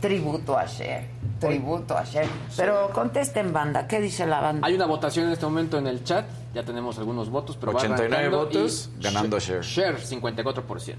[0.00, 1.04] tributo a Cher,
[1.40, 2.28] tributo a Cher.
[2.56, 4.66] Pero contesten, banda, ¿qué dice la banda?
[4.66, 6.24] Hay una votación en este momento en el chat.
[6.54, 9.60] Ya tenemos algunos votos, pero va 89 arrancando votos, y ganando Cher.
[9.60, 10.94] Cher, 54%.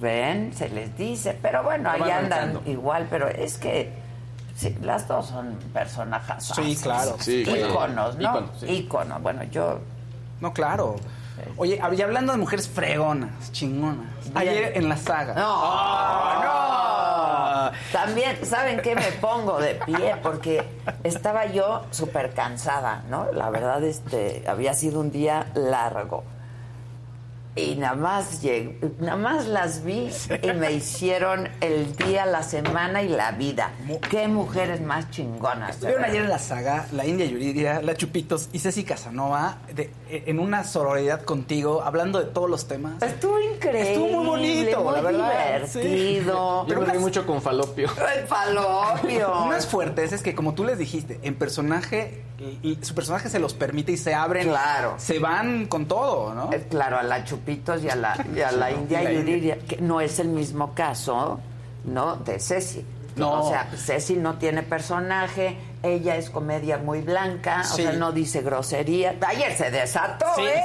[0.00, 3.92] Ven, se les dice, pero bueno, ahí va andan igual, pero es que
[4.56, 6.44] sí, las dos son personajes.
[6.44, 7.16] Sí, claro.
[7.20, 7.68] Sí, claro.
[7.68, 8.22] Íconos, ¿no?
[8.22, 8.66] Íconos, sí.
[8.66, 9.22] Íconos.
[9.22, 9.78] Bueno, yo
[10.40, 10.96] No, claro.
[11.56, 14.06] Oye, y hablando de mujeres fregonas, chingonas.
[14.34, 15.34] Ayer en la saga.
[15.34, 16.64] No, no.
[17.92, 18.94] También, ¿saben qué?
[18.94, 20.64] Me pongo de pie porque
[21.02, 23.32] estaba yo súper cansada, ¿no?
[23.32, 26.24] La verdad, este, había sido un día largo.
[27.56, 30.10] Y nada más llegué, nada más las vi
[30.42, 33.70] y me hicieron el día, la semana y la vida.
[34.10, 35.70] Qué mujeres más chingonas.
[35.70, 40.40] Estuvieron ayer en la saga, la India Yuridia, la Chupitos y Ceci Casanova, de- en
[40.40, 43.00] una sororidad contigo, hablando de todos los temas.
[43.00, 43.92] Estuvo increíble.
[43.92, 45.78] Estuvo muy bonito, muy la verdad, sí.
[45.78, 46.66] divertido.
[46.66, 47.88] Yo me reí mucho con Falopio.
[48.16, 49.44] El falopio.
[49.46, 52.22] Unas fuertes es que, como tú les dijiste, en personaje,
[52.82, 54.48] su personaje se los permite y se abren.
[54.48, 54.94] Claro.
[54.98, 56.52] Se van con todo, ¿no?
[56.52, 59.58] Eh, Claro, a la Chupitos y a la, y a la India Y la Yuridia,
[59.58, 61.40] que no es el mismo caso,
[61.84, 62.16] ¿no?
[62.16, 62.84] De Ceci.
[63.16, 63.44] No.
[63.44, 67.82] O sea, Ceci no tiene personaje, ella es comedia muy blanca, Sí.
[67.86, 69.14] o sea, no dice grosería.
[69.26, 70.62] Ayer se desató, Sí, ¿eh?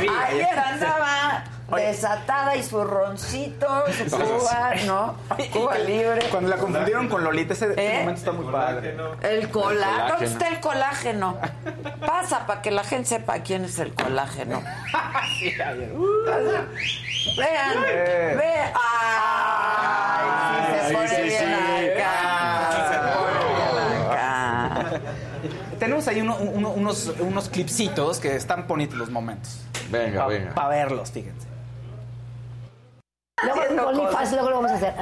[0.00, 0.08] vi.
[0.08, 1.44] Ayer andaba
[1.76, 5.14] desatada y su roncito, su Cuba, ¿no?
[5.52, 6.22] Cuba libre.
[6.30, 8.00] Cuando la confundieron con Lolita, ese, ¿Eh?
[8.00, 8.96] momento está muy padre.
[9.22, 10.08] El colágeno.
[10.08, 11.38] ¿Dónde está el colágeno?
[12.04, 14.62] Pasa para que la gente sepa quién es el colágeno.
[17.36, 18.72] Vean, vean.
[18.74, 20.26] Ay,
[20.66, 21.90] sí, se pone sí, bien sí.
[21.90, 22.10] acá.
[22.90, 25.00] Se pone bien acá.
[25.80, 29.58] Tenemos ahí uno- uno- unos, unos clipsitos que están bonitos los momentos.
[29.90, 30.54] Venga, venga.
[30.54, 31.48] Para verlos, fíjense.
[33.42, 34.94] Luego con OnlyFans, luego lo vamos a hacer.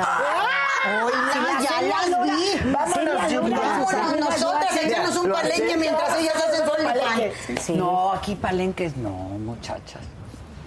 [1.05, 2.70] Oigan, ya las vi.
[2.70, 7.70] Vámonos, Vámonos nosotras a echarnos un palenque mientras ellas hacen OnlyFans.
[7.70, 10.03] No, aquí palenques no, muchachas.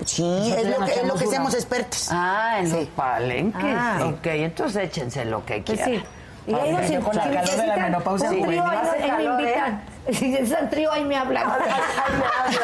[0.05, 2.07] Sí, es lo que, es lo que seamos expertos.
[2.11, 3.63] Ah, en los palenques.
[3.63, 3.99] Ah.
[4.13, 6.03] ok, entonces échense lo que Pues quieran.
[6.45, 6.51] Sí.
[6.51, 9.41] Y ahí nos con la si calor de la menopausia, un me ahí, me calor,
[9.41, 9.81] invitan.
[10.11, 11.45] Si necesitan trío, ahí me hablan.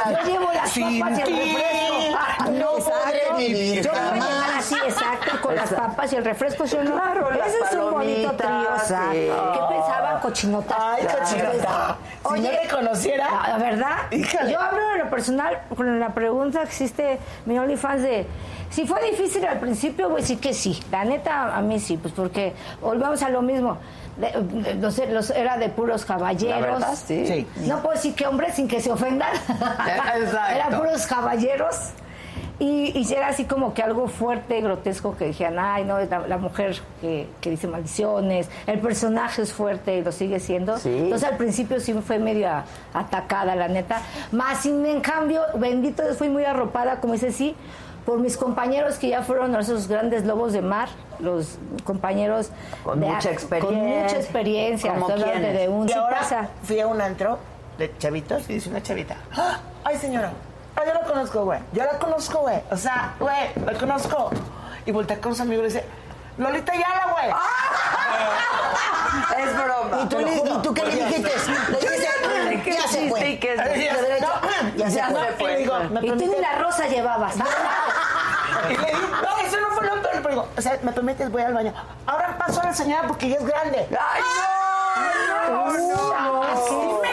[0.10, 2.52] Yo llevo las Sin papas y el refresco.
[2.52, 4.30] no podré vivir Yo voy a jamás.
[4.30, 5.07] llegar así, exacto,
[5.48, 6.68] con las papas y el refresco.
[6.68, 6.92] ¿sí no?
[6.94, 8.68] Claro, Ese es un bonito trío.
[8.86, 8.94] sí.
[9.04, 10.20] ¿Qué pensaban?
[10.22, 10.78] Cochinotas.
[10.80, 11.98] Ay, cochinota.
[12.22, 13.28] Si Oye, no le conociera.
[13.48, 14.52] la, verdad, Híjole.
[14.52, 18.28] yo hablo de lo personal con la pregunta que existe mi OnlyFans de
[18.70, 20.78] si fue difícil al principio, voy a decir que sí.
[20.92, 23.78] La neta, a mí sí, pues porque volvemos a lo mismo.
[24.18, 26.60] De- de- los- los- era de puros caballeros.
[26.60, 27.26] La verdad, sí.
[27.28, 27.48] Sí.
[27.68, 29.30] No puedo decir que hombres sin que se ofendan.
[30.18, 30.56] Exacto.
[30.56, 31.76] Eran puros caballeros.
[32.60, 36.38] Y, y era así como que algo fuerte, grotesco, que decían, ay, no, la, la
[36.38, 40.78] mujer que, que dice maldiciones, el personaje es fuerte y lo sigue siendo.
[40.80, 40.90] Sí.
[40.90, 44.02] Entonces al principio sí fue medio a- atacada, la neta.
[44.32, 47.56] Más sin en cambio, bendito Dios, fui muy arropada, como dice sí,
[48.08, 50.90] por mis compañeros que ya fueron esos grandes lobos de mar,
[51.20, 52.50] los compañeros
[52.84, 53.80] Con de- mucha experiencia.
[53.82, 54.94] Con mucha experiencia.
[54.96, 55.60] ¿Como quiénes?
[55.60, 56.50] de un Y sí ahora pasa.
[56.64, 57.38] fui a un antro
[57.78, 59.16] de chavitos y dice una chavita.
[59.36, 60.32] "Ah, Ay, señora.
[60.80, 61.60] Ah, yo la conozco, güey.
[61.74, 62.60] Yo la conozco, güey.
[62.72, 64.30] O sea, güey, la conozco.
[64.86, 65.86] Y voltea con su amigo y le dice,
[66.38, 67.32] Lolita Yala, güey.
[69.38, 70.02] Es broma.
[70.04, 71.32] ¿Y tú, le- y tú qué le dijiste?
[71.70, 73.40] Le dijiste, ya se sí, fue.
[73.40, 74.28] que es- De derecho,
[74.76, 75.26] ya se Ya fue.
[75.26, 75.54] se fue.
[75.54, 76.42] Y digo, ¿me Y tú ni permites?
[76.42, 77.36] la rosa llevabas.
[77.36, 77.40] Y
[78.70, 80.10] le digo, no, eso no fue lo peor.
[80.14, 81.32] Pero digo, o sea, ¿me permites?
[81.32, 81.74] Voy al baño.
[82.06, 83.88] Ahora paso a la señora porque ella es grande.
[84.00, 84.22] ¡Ay,
[85.50, 85.68] no!
[85.68, 87.07] No, dejó la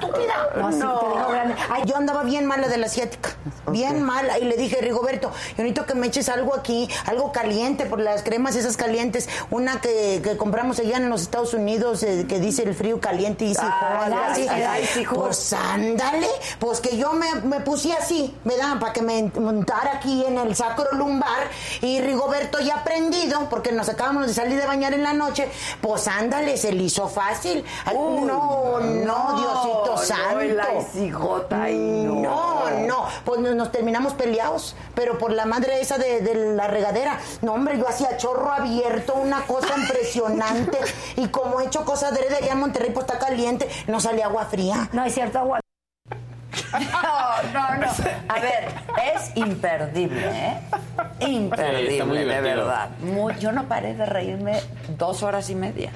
[0.00, 0.34] estúpida.
[0.56, 1.54] No, sí, te digo grande.
[1.70, 3.30] Ay, yo andaba bien mala de la asiática.
[3.70, 4.38] Bien mala.
[4.38, 8.22] Y le dije, Rigoberto, yo necesito que me eches algo aquí, algo caliente, por las
[8.22, 9.28] cremas esas calientes.
[9.50, 13.44] Una que, que compramos allá en los Estados Unidos, eh, que dice el frío caliente
[13.44, 14.36] y Ah,
[14.80, 15.18] ice hot.
[15.26, 16.28] Pues ándale,
[16.58, 18.78] pues que yo me, me puse así, ¿verdad?
[18.78, 21.48] Para que me montara aquí en el sacro lumbar.
[21.80, 25.48] Y Rigoberto ya prendido, porque nos acabamos de salir de bañar en la noche,
[25.80, 27.64] pues ándale, se le hizo fácil.
[27.84, 30.44] Ay, Uy, no, no, Diosito no, santo.
[30.80, 32.20] icigota, ay, no.
[32.22, 36.68] No, no, pues nos, nos terminamos peleados, pero por la madre esa de, de la
[36.68, 37.18] regadera.
[37.42, 40.78] No, hombre, yo hacía chorro abierto, una cosa impresionante.
[41.16, 44.46] y como he hecho cosas de allá en Monterrey, pues está caliente, no sale agua
[44.46, 44.88] fría.
[44.92, 45.60] No es cierto, agua.
[46.72, 47.86] No, no, no.
[48.28, 48.68] A ver,
[49.14, 50.60] es imperdible, ¿eh?
[51.20, 52.90] Imperdible, Sí, de verdad.
[53.00, 54.60] Muy- yo no paré de reírme
[54.98, 55.90] dos horas y media.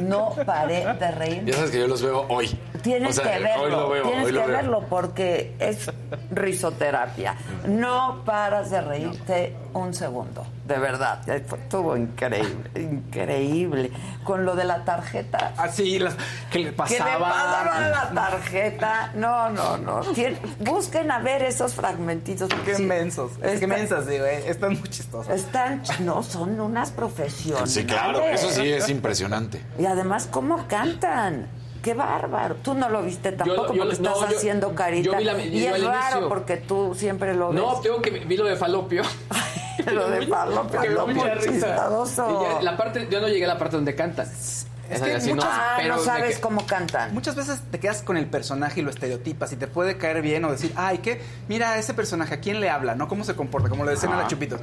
[0.00, 1.50] No paré de reírme.
[1.50, 2.58] Ya sabes que yo los veo hoy.
[2.82, 4.56] Tienes O sea, que verlo, Hoy lo veo, tienes hoy que lo veo.
[4.56, 5.90] verlo porque es
[6.30, 7.34] risoterapia.
[7.66, 11.28] No paras de reírte un segundo, de verdad.
[11.28, 13.90] Estuvo increíble, increíble.
[14.24, 15.52] Con lo de la tarjeta.
[15.56, 16.14] Así, las,
[16.50, 17.18] que le Que le pasaba.
[17.18, 19.12] pasaban la tarjeta.
[19.14, 20.00] No, no, no.
[20.14, 22.48] Tien- busquen a ver esos fragmentitos.
[22.64, 22.82] Qué Sí.
[22.84, 23.32] mensos.
[23.42, 25.34] Está- digo, eh, están muy chistosas.
[25.34, 27.72] Están, no, son unas profesionales.
[27.72, 29.64] Sí, claro, eso sí es impresionante.
[29.78, 31.46] Y además, ¿cómo cantan?
[31.88, 32.56] ¡Qué bárbaro!
[32.56, 35.10] Tú no lo viste tampoco yo- porque no, estás yo- haciendo carita.
[35.12, 36.28] yo vi la- y es raro inicio.
[36.28, 37.62] porque tú siempre lo ves.
[37.62, 39.02] No, tengo que vi lo de falopio.
[39.90, 41.88] Lo de falopio, Que no, mucha risa.
[42.18, 44.26] ya, la parte, yo no llegué a la parte donde cantan.
[44.28, 44.66] Es
[45.00, 47.14] que así, muchas- ah, pero no sabes que- cómo cantan.
[47.14, 50.44] Muchas veces te quedas con el personaje y lo estereotipas y te puede caer bien
[50.44, 51.22] o decir, ay, ¿qué?
[51.46, 52.96] Mira, ese personaje, ¿a quién le habla?
[52.96, 53.08] ¿No?
[53.08, 53.68] ¿Cómo se comporta?
[53.70, 54.60] Como le decían a la Chupitos.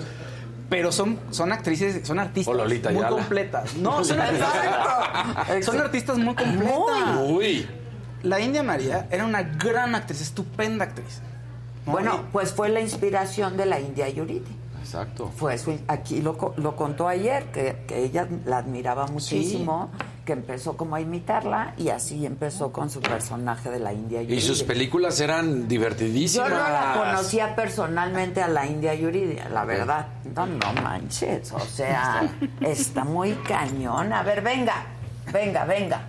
[0.69, 3.75] Pero son, son actrices, son artistas Lolita muy completas.
[3.77, 5.65] No, son artistas.
[5.65, 7.19] son artistas muy completas.
[7.29, 7.67] Uy.
[8.23, 11.21] La India María era una gran actriz, estupenda actriz.
[11.85, 11.91] ¿no?
[11.91, 14.55] Bueno, pues fue la inspiración de la India Yuridi.
[14.81, 15.31] Exacto.
[15.35, 19.91] Fue su- aquí lo, co- lo contó ayer, que, que ella la admiraba muchísimo,
[20.25, 24.37] que empezó como a imitarla y así empezó con su personaje de la India Yuridi.
[24.37, 26.49] Y sus películas eran Yo divertidísimas.
[26.49, 30.07] no la conocía personalmente a la India Yuridia, la verdad.
[30.35, 32.29] No, no manches, o sea,
[32.61, 34.11] está muy cañón.
[34.11, 34.83] A ver, venga,
[35.31, 36.01] venga, venga.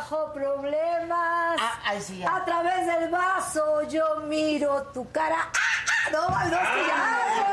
[0.00, 1.58] Bajo problemas.
[1.60, 2.34] Ah, ay, sí, ya.
[2.34, 5.36] A través del vaso yo miro tu cara.
[5.36, 5.50] ¡Ah!
[5.52, 7.00] ah, No, no, que ya,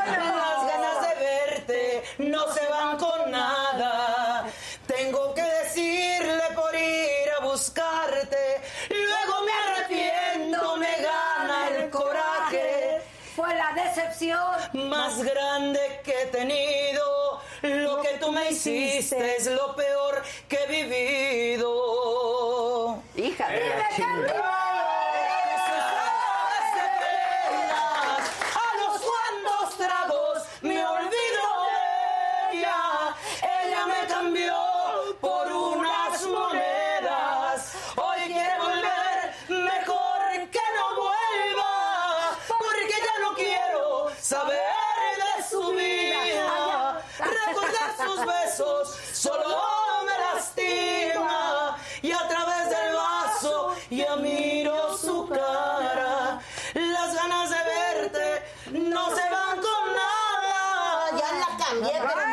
[0.06, 0.36] no, no.
[0.36, 4.46] Las ganas de verte no se van con nada.
[4.86, 8.62] Tengo que decirle por ir a buscarte.
[8.88, 10.07] Luego me arrepiento,
[13.48, 14.90] Fue la decepción.
[14.90, 17.40] Más grande que he tenido.
[17.62, 21.68] Lo que tú me hiciste es lo peor que he vivido.
[23.16, 23.88] Hija de la
[49.18, 49.56] solo
[50.06, 51.76] me lastima.
[52.02, 56.40] Y a través del vaso ya miro su cara.
[56.74, 58.42] Las ganas de verte
[58.72, 61.18] no se van con nada.
[61.18, 62.28] Ya la cambié, pero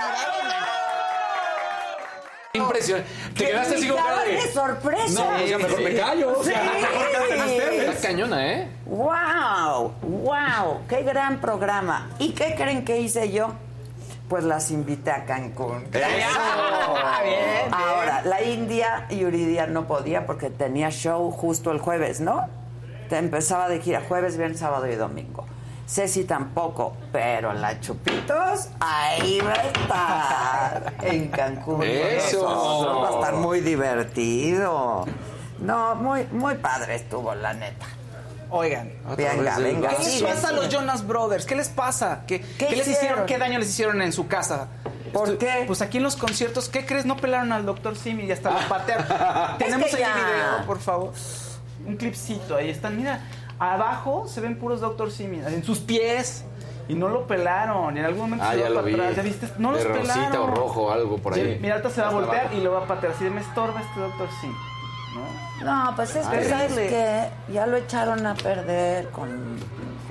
[2.54, 3.10] Impresionante.
[3.36, 4.38] Te quedaste así con cara de.
[4.38, 5.26] ¡Qué sorpresa!
[5.26, 6.40] No, ya mejor me callo.
[6.40, 7.90] O sea, mejor que hacen ustedes.
[7.90, 8.70] Está cañona, ¿eh?
[8.86, 9.94] ¡Wow!
[10.02, 10.88] ¡Wow!
[10.88, 12.12] ¡Qué gran programa!
[12.18, 13.54] ¿Y qué creen que hice yo?
[14.30, 15.86] Pues las invité a Cancún.
[15.94, 16.00] ¡Eso!
[17.24, 22.48] Bien, Ahora, la India Yuridia no podía porque tenía show justo el jueves, ¿no?
[23.10, 25.46] Te empezaba de gira jueves, viernes, sábado y domingo.
[25.88, 31.84] Ceci tampoco, pero la Chupitos ahí va a estar en Cancún.
[31.84, 33.02] Eso.
[33.04, 35.06] Va a estar muy divertido.
[35.60, 37.86] No, muy, muy padre estuvo, la neta.
[38.50, 39.90] Oigan, Venga, venga.
[39.90, 40.70] ¿qué les pasa a los.
[40.70, 41.46] Jonas Brothers?
[41.46, 42.24] ¿Qué les pasa?
[42.28, 43.26] ¿Qué, ¿Qué qué les hicieron?
[43.26, 44.68] ¿Qué daño les hicieron en su casa?
[45.14, 45.64] ¿Por qué?
[45.68, 47.06] Pues aquí en los conciertos, ¿qué crees?
[47.06, 49.06] No pelaron al doctor Simi y hasta lo patearon.
[49.58, 50.14] Tenemos que ahí ya.
[50.16, 51.14] video, por favor.
[51.86, 52.98] Un clipcito, ahí están.
[52.98, 53.22] Mira,
[53.60, 56.44] abajo se ven puros doctor Simi, en sus pies.
[56.88, 57.96] Y no lo pelaron.
[57.96, 58.94] Y en algún momento Ah, se ya va lo para vi.
[58.94, 59.16] atrás.
[59.16, 59.48] ¿Ya viste?
[59.58, 60.08] No los de pelaron.
[60.24, 61.54] rosita o rojo, algo por ahí.
[61.56, 62.56] Sí, Mira, ahorita se va a voltear abajo.
[62.58, 63.14] y lo va a patear.
[63.14, 64.54] Así de, me estorba este doctor Simi.
[65.16, 65.66] ¿No?
[65.86, 66.88] No, pues es que, Ay, ¿sabes dile.
[66.90, 67.54] qué?
[67.54, 69.58] Ya lo echaron a perder con,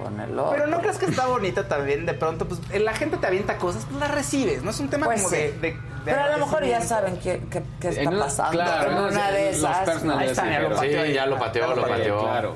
[0.03, 0.51] con el otro.
[0.53, 3.85] Pero no crees que está bonita también, de pronto, pues la gente te avienta cosas,
[3.85, 5.43] pues las recibes, no es un tema Pues como sí.
[5.43, 5.71] de, de-
[6.05, 8.53] de Pero a lo mejor ya saben qué, qué- qué está En pasando.
[8.53, 9.89] claro, en una de los esas.
[10.05, 11.05] Ahí está, sí, ya lo pateó.
[11.05, 12.21] Sí, ya lo pateó, lo pateó.
[12.21, 12.55] Claro.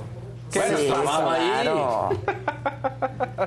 [0.50, 1.50] ¿Qué Bueno, Sí, estaba ahí.
[1.62, 2.10] claro.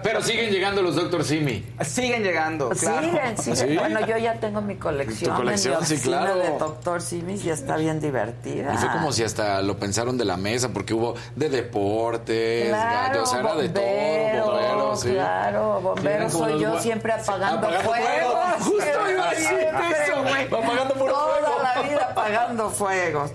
[0.04, 1.24] Pero siguen llegando los Dr.
[1.24, 1.66] Simi.
[1.82, 3.08] Siguen llegando, claro.
[3.08, 3.56] Siguen, siguen.
[3.72, 3.78] ¿Sí?
[3.78, 5.32] Bueno, yo ya tengo mi colección.
[5.32, 6.36] Tu colección, mi sí, claro.
[6.36, 8.74] de Doctor Simis y está bien divertida.
[8.74, 13.08] Y fue como si hasta lo pensaron de la mesa, porque hubo de deportes, Claro,
[13.10, 15.10] gallo, o sea, era de todo, bombero, bomberos, sí.
[15.12, 18.08] Claro, bombero soy los yo siempre apagando, Apagando fuegos.
[18.10, 18.36] fuego.
[18.60, 19.68] Justo iba a decirte
[20.08, 20.46] eso, güey.
[20.46, 21.62] Apagando puro Toda fuego.
[21.64, 23.32] la vida apagando fuegos.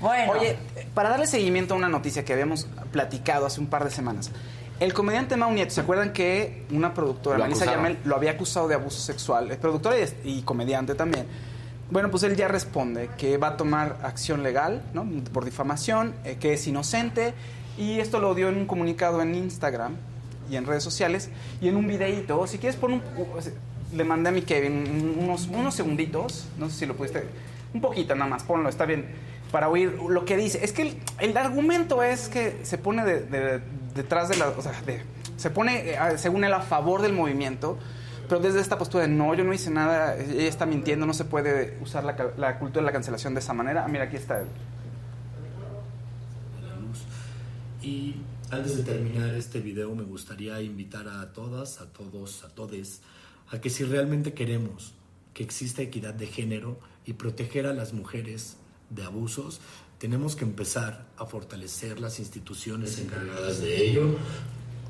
[0.00, 0.56] Bueno, Oye,
[0.94, 4.30] para darle seguimiento a una noticia que habíamos platicado hace un par de semanas.
[4.80, 7.74] El comediante Mau Nieto, ¿se acuerdan que una productora, acusaron.
[7.74, 9.50] Yamel, lo había acusado de abuso sexual?
[9.50, 11.26] Es productora y, y comediante también.
[11.90, 15.06] Bueno, pues él ya responde que va a tomar acción legal, ¿no?
[15.32, 17.34] Por difamación, eh, que es inocente.
[17.78, 19.94] Y esto lo dio en un comunicado en Instagram
[20.50, 21.30] y en redes sociales
[21.60, 22.46] y en un videíto.
[22.46, 23.02] Si quieres pon un...
[23.94, 27.26] Le mandé a mi Kevin unos, unos segunditos, no sé si lo pudiste...
[27.74, 29.06] Un poquito nada más, ponlo, está bien,
[29.52, 30.64] para oír lo que dice.
[30.64, 33.60] Es que el, argumento es que se pone de- de-
[33.94, 34.48] detrás de la...
[34.48, 34.72] O sea,
[35.36, 37.78] se pone, eh, según él, a favor del movimiento,
[38.28, 41.24] pero desde esta postura de no, yo no hice nada, ella está mintiendo, no se
[41.24, 43.84] puede usar la, la cultura de la cancelación de esa manera.
[43.84, 44.42] Ah, mira, aquí está.
[47.82, 48.16] Y
[48.50, 53.00] antes de terminar este video me gustaría invitar a todas, a todos, a todes,
[53.50, 54.94] a que si realmente queremos
[55.34, 58.56] que exista equidad de género y proteger a las mujeres
[58.94, 59.60] de abusos,
[59.98, 64.16] tenemos que empezar a fortalecer las instituciones encargadas de ello,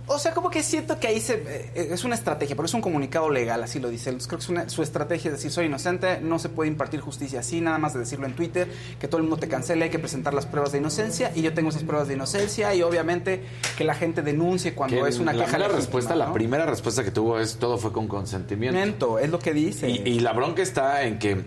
[0.09, 2.81] O sea, como que siento que ahí se, eh, es una estrategia, porque es un
[2.81, 4.11] comunicado legal, así lo dice.
[4.11, 7.39] Creo que es una- su estrategia es decir, soy inocente, no se puede impartir justicia
[7.39, 8.67] así, nada más de decirlo en Twitter,
[8.99, 11.55] que todo el mundo te cancele, hay que presentar las pruebas de inocencia, y yo
[11.55, 13.45] tengo esas pruebas de inocencia, y obviamente
[13.79, 16.19] que la gente denuncie cuando Que es una la queja legítima, respuesta, ¿no?
[16.19, 18.77] la primera respuesta que tuvo es todo fue con consentimiento.
[18.77, 19.89] Miento, es lo que dice.
[19.89, 21.45] Y, y la bronca está en que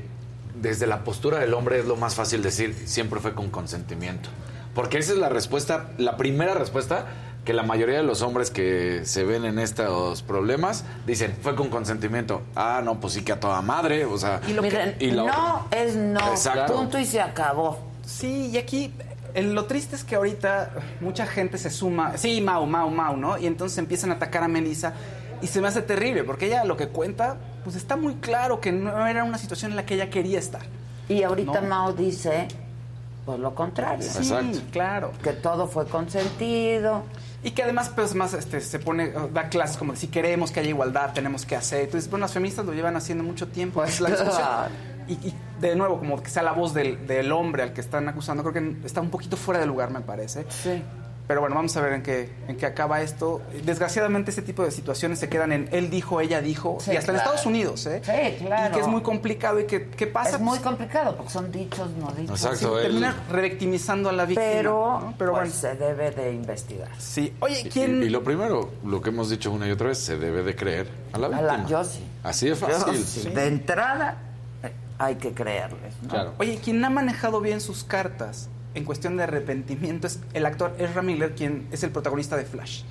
[0.62, 4.30] desde la postura del hombre es lo más fácil decir siempre fue con consentimiento.
[4.74, 7.06] Porque esa es la respuesta, la primera respuesta
[7.46, 11.70] que la mayoría de los hombres que se ven en estos problemas dicen fue con
[11.70, 12.42] consentimiento.
[12.56, 14.42] Ah, no, pues sí que a toda madre, o sea.
[14.48, 16.20] y lo Miren, y la no otra- es no.
[16.32, 16.76] Exacto.
[16.76, 17.80] Punto y se acabó.
[18.06, 18.92] Sí, y aquí
[19.36, 23.38] eh, lo triste es que ahorita mucha gente se suma, sí, Mau, Mau, Mau, ¿no?
[23.38, 24.94] Y entonces empiezan a atacar a Melissa
[25.42, 28.72] y se me hace terrible porque ella lo que cuenta, pues está muy claro que
[28.72, 30.64] no era una situación en la que ella quería estar.
[31.10, 31.68] Y ahorita No.
[31.68, 32.48] Mao dice
[33.26, 34.08] pues lo contrario.
[34.08, 34.32] Sí,
[34.72, 35.12] claro.
[35.24, 37.04] Que todo fue consentido.
[37.44, 40.60] Y que además, pues más, este, se pone, da clases como de si queremos que
[40.60, 41.82] haya igualdad, tenemos que hacer.
[41.82, 43.82] Entonces, bueno, las feministas lo llevan haciendo mucho tiempo.
[43.82, 44.38] Pues es la discusión.
[44.38, 44.72] claro.
[45.08, 48.08] Y, y, de nuevo, como que sea la voz del, del hombre al que están
[48.10, 50.46] acusando, creo que está un poquito fuera de lugar, me parece.
[50.50, 50.82] Sí.
[51.28, 53.42] Pero bueno, vamos a ver en qué, en qué acaba esto.
[53.64, 57.12] Desgraciadamente, este tipo de situaciones se quedan en él dijo, ella dijo, Sí, y hasta
[57.12, 57.30] en claro.
[57.32, 58.02] Estados Unidos, ¿eh?
[58.06, 58.72] Sí, claro.
[58.72, 60.36] Y que es muy complicado y que, ¿qué pasa?
[60.36, 62.40] Es muy Pues, complicado porque son dichos, no dichos.
[62.40, 64.46] sí, termina revictimizando a la víctima.
[64.52, 65.14] Pero, ¿no?
[65.18, 65.78] Pero pues, bueno.
[65.80, 66.90] se debe de investigar.
[67.00, 67.34] Sí.
[67.40, 68.04] Oye, Y- ¿quién...?
[68.04, 70.56] Y, y lo primero, lo que hemos dicho una y otra vez, se debe de
[70.56, 71.58] creer a la A víctima.
[71.58, 72.04] la- yo sí.
[72.24, 73.04] Así de Yo fácil.
[73.04, 73.30] sí.
[73.30, 74.18] De entrada,
[75.00, 75.94] hay que creerles.
[76.04, 76.10] ¿no?
[76.10, 76.34] Claro.
[76.38, 81.02] Oye, quien ha manejado bien sus cartas en cuestión de arrepentimiento es el actor Ezra
[81.02, 82.84] Miller, quien es el protagonista de Flash.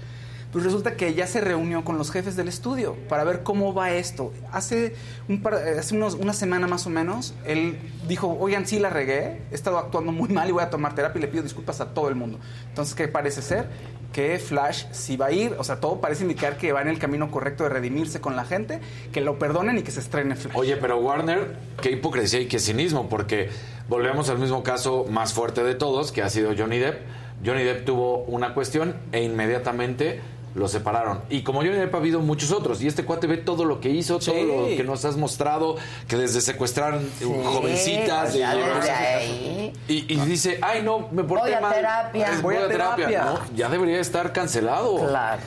[0.53, 3.91] Pues resulta que ya se reunió con los jefes del estudio para ver cómo va
[3.91, 4.33] esto.
[4.53, 4.95] Hace,
[5.29, 9.55] eh, hace unos- una semana más o menos, él dijo, oigan, sí la regué, he
[9.55, 12.09] estado actuando muy mal y voy a tomar terapia y le pido disculpas a todo
[12.09, 12.39] el mundo.
[12.69, 13.67] Entonces, ¿qué parece ser?
[14.15, 17.01] Que Flash sí va a ir, o sea, todo parece indicar que va en el
[17.01, 18.79] camino correcto de redimirse con la gente,
[19.13, 20.57] que lo perdonen y que se estrene Flash.
[20.57, 23.51] Oye, pero Warner, qué hipocresía y qué cinismo, porque
[23.89, 27.01] volvemos al mismo caso más fuerte de todos, que ha sido Johnny Depp.
[27.45, 30.21] Johnny Depp tuvo una cuestión e inmediatamente
[30.55, 31.21] lo separaron.
[31.31, 34.19] Y como Depp ha habido muchos otros, y este cuate ve todo lo que hizo,
[34.19, 35.77] todo lo que nos has mostrado,
[36.07, 37.01] que desde secuestrar
[37.45, 39.17] jovencitas, pues de ya llevarlas desde a casa.
[39.19, 39.73] ahí.
[39.89, 41.75] Y, y dice, ay no, me porté Voy a mal.
[41.75, 42.31] terapia.
[42.43, 43.07] Voy Voy a terapia.
[43.09, 43.25] terapia.
[43.51, 45.07] No, ya debería estar cancelado.
[45.07, 45.43] Claro.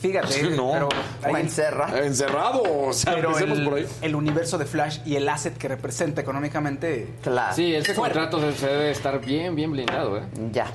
[0.00, 0.70] Fíjate, Sí, no.
[0.72, 0.88] pero
[1.32, 1.96] O encerrado.
[1.96, 3.86] Encerrado, o sea, Pero empecemos el, por ahí.
[4.02, 7.08] el universo de Flash y el asset que representa económicamente.
[7.22, 7.54] Claro.
[7.56, 10.22] Sí, este contrato se debe estar bien, bien blindado, ¿eh?
[10.52, 10.66] Ya.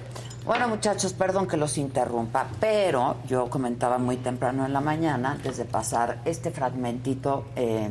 [0.45, 5.55] Bueno, muchachos, perdón que los interrumpa, pero yo comentaba muy temprano en la mañana, antes
[5.55, 7.87] de pasar este fragmentito eh,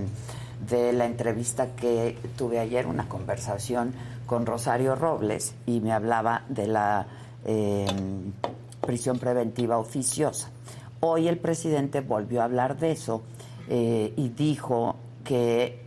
[0.68, 3.94] de la entrevista que tuve ayer, una conversación
[4.26, 7.06] con Rosario Robles, y me hablaba de la
[7.46, 7.86] eh,
[8.82, 10.50] prisión preventiva oficiosa.
[11.00, 13.22] Hoy el presidente volvió a hablar de eso
[13.70, 15.86] eh, y dijo que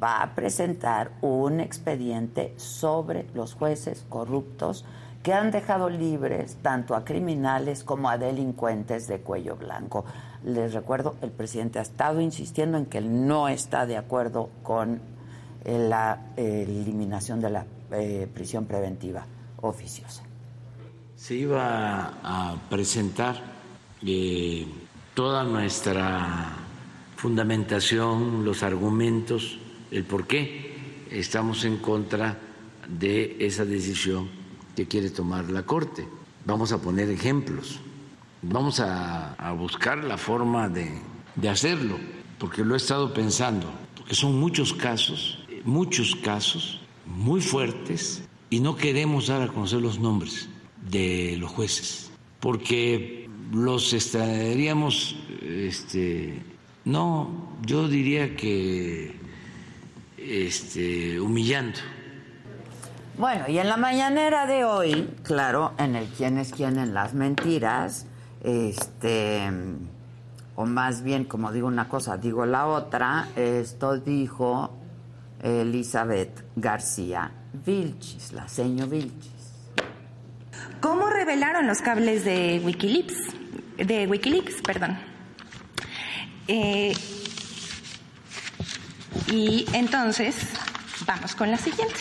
[0.00, 4.84] va a presentar un expediente sobre los jueces corruptos
[5.22, 10.04] que han dejado libres tanto a criminales como a delincuentes de cuello blanco.
[10.44, 15.00] Les recuerdo, el presidente ha estado insistiendo en que no está de acuerdo con
[15.64, 19.26] eh, la eh, eliminación de la eh, prisión preventiva
[19.62, 20.22] oficiosa.
[21.16, 23.36] se iba a presentar
[25.12, 26.48] toda nuestra
[27.16, 29.58] fundamentación, los argumentos,
[29.90, 32.38] el por qué estamos en contra
[32.88, 34.39] de esa decisión
[34.86, 36.06] quiere tomar la Corte.
[36.44, 37.80] Vamos a poner ejemplos,
[38.42, 40.90] vamos a, buscar la forma de,
[41.36, 41.98] de hacerlo,
[42.38, 48.76] porque lo he estado pensando, porque son muchos casos, muchos casos muy fuertes y no
[48.76, 50.48] queremos dar a conocer los nombres
[50.90, 56.42] de los jueces, porque los estaríamos, este,
[56.84, 59.14] no, yo diría que
[60.16, 61.78] este, humillando.
[63.20, 67.12] Bueno, y en la mañanera de hoy, claro, en el quién es quién en las
[67.12, 68.06] mentiras,
[68.42, 69.46] este,
[70.56, 74.70] o más bien, como digo una cosa, digo la otra, esto dijo
[75.42, 79.52] Elizabeth García Vilchis, la seño Vilchis.
[80.80, 83.34] ¿Cómo revelaron los cables de Wikileaks?
[83.76, 84.98] De Wikileaks, perdón.
[86.48, 86.94] Eh,
[89.30, 90.36] y entonces,
[91.06, 92.00] vamos con la siguiente.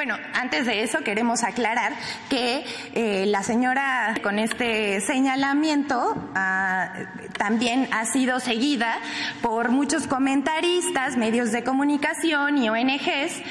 [0.00, 1.92] Bueno, antes de eso queremos aclarar
[2.30, 2.64] que
[2.94, 6.90] eh, la señora con este señalamiento ah,
[7.36, 8.98] también ha sido seguida
[9.42, 13.42] por muchos comentaristas, medios de comunicación y ONGs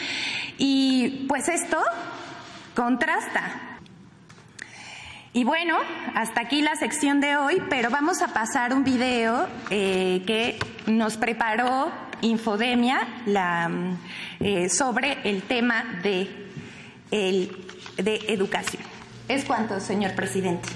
[0.57, 1.77] y pues esto
[2.73, 3.43] contrasta.
[5.34, 5.77] Y bueno,
[6.15, 10.57] hasta aquí la sección de hoy, pero vamos a pasar un video eh, que
[10.88, 13.97] nos preparó Infodemia la, mm,
[14.39, 16.27] eh, sobre el tema de,
[17.11, 17.55] el,
[17.97, 18.83] de educación.
[19.27, 20.69] ¿Es cuánto, señor presidente?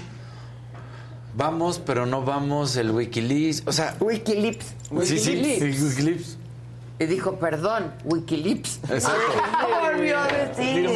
[1.36, 3.64] Vamos, pero no vamos el Wikileaks.
[3.66, 4.66] O sea, Wikileaks.
[5.02, 5.78] Sí, sí, Wikileaks.
[5.78, 6.38] sí, Wikileaks.
[7.00, 8.78] Y dijo, perdón, Wikileaks.
[8.88, 9.20] Exacto.
[9.82, 10.90] Volvió a decir.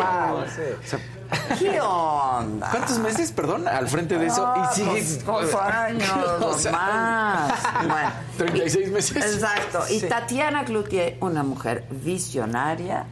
[1.59, 2.71] ¿Qué onda?
[2.71, 4.55] ¿Cuántos meses, perdón, al frente de eso?
[4.57, 5.23] Y sigues.
[5.27, 6.11] pues, dos años,
[6.41, 7.63] O sea, más.
[7.87, 8.11] Bueno.
[8.39, 9.35] 36 meses.
[9.35, 9.81] Exacto.
[9.91, 10.09] Y Sí.
[10.09, 13.05] Tatiana Cloutier, una mujer visionaria,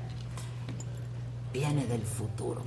[1.52, 2.62] viene del futuro.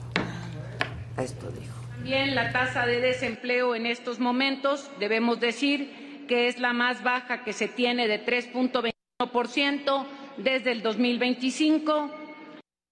[1.17, 1.73] Esto dijo.
[1.95, 7.43] También la tasa de desempleo en estos momentos, debemos decir que es la más baja
[7.43, 10.05] que se tiene de 3.21%
[10.37, 12.09] desde el 2025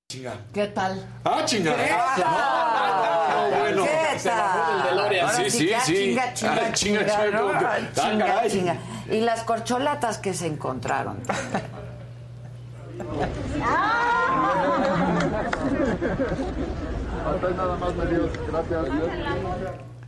[0.10, 0.36] Chinga.
[0.54, 1.06] ¿Qué tal?
[1.26, 1.76] Ah, chinga.
[1.76, 3.52] ¿Qué Ah, tal?
[3.52, 3.84] no, bueno.
[3.84, 5.26] ¿Qué Se bajó del DeLorean.
[5.30, 5.58] Ahora Sí, sí.
[5.86, 8.78] Chinga, chinga, Ah, chinga, chinga, chinga, Ah,
[9.10, 9.14] ah.
[9.14, 11.20] Y las corcholatas que se encontraron.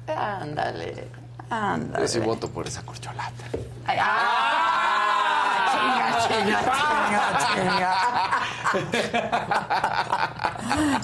[0.07, 1.07] Ándale,
[1.49, 2.01] ándale.
[2.01, 3.43] Yo sí voto por esa corcholata.
[3.87, 4.78] ¡ah!
[6.27, 6.59] Chinga,
[7.53, 7.93] chinga.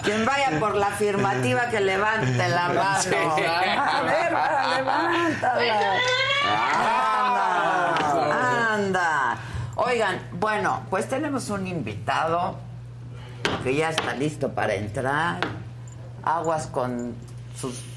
[0.03, 3.01] Quien vaya por la afirmativa que levante la mano.
[3.01, 3.09] Sí.
[3.15, 4.31] A ver,
[4.77, 5.95] levántala.
[8.05, 9.37] Anda, anda.
[9.75, 12.57] Oigan, bueno, pues tenemos un invitado
[13.63, 15.39] que ya está listo para entrar.
[16.23, 17.15] Aguas con
[17.59, 17.94] sus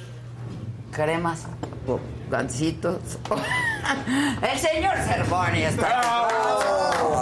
[0.92, 1.44] cremas
[1.86, 1.98] o
[2.30, 2.98] gancitos.
[4.52, 6.00] El señor Cervoni está.
[6.00, 7.20] Hola,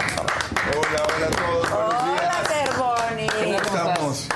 [1.15, 1.69] hola a todos.
[1.69, 2.35] Buenos Hola, días.
[2.47, 3.27] Cervoni.
[3.43, 4.27] ¿Cómo estamos?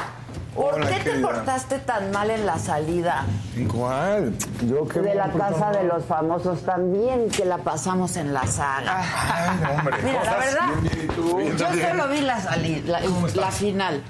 [0.55, 1.27] ¿Por Hola, qué te querida.
[1.29, 3.23] portaste tan mal en la salida
[3.55, 4.35] ¿En cuál?
[4.69, 9.01] Yo qué de la casa de los famosos también que la pasamos en la saga?
[9.01, 9.95] Ay, no, hombre.
[10.03, 12.99] Mira, la verdad, bien, bien, yo solo vi la, sali- la,
[13.33, 14.03] la final.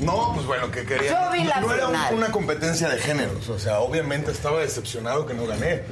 [0.00, 1.10] No, pues bueno, que quería.
[1.10, 3.48] Yo vi la no era una competencia de géneros.
[3.48, 5.82] O sea, obviamente estaba decepcionado que no gané.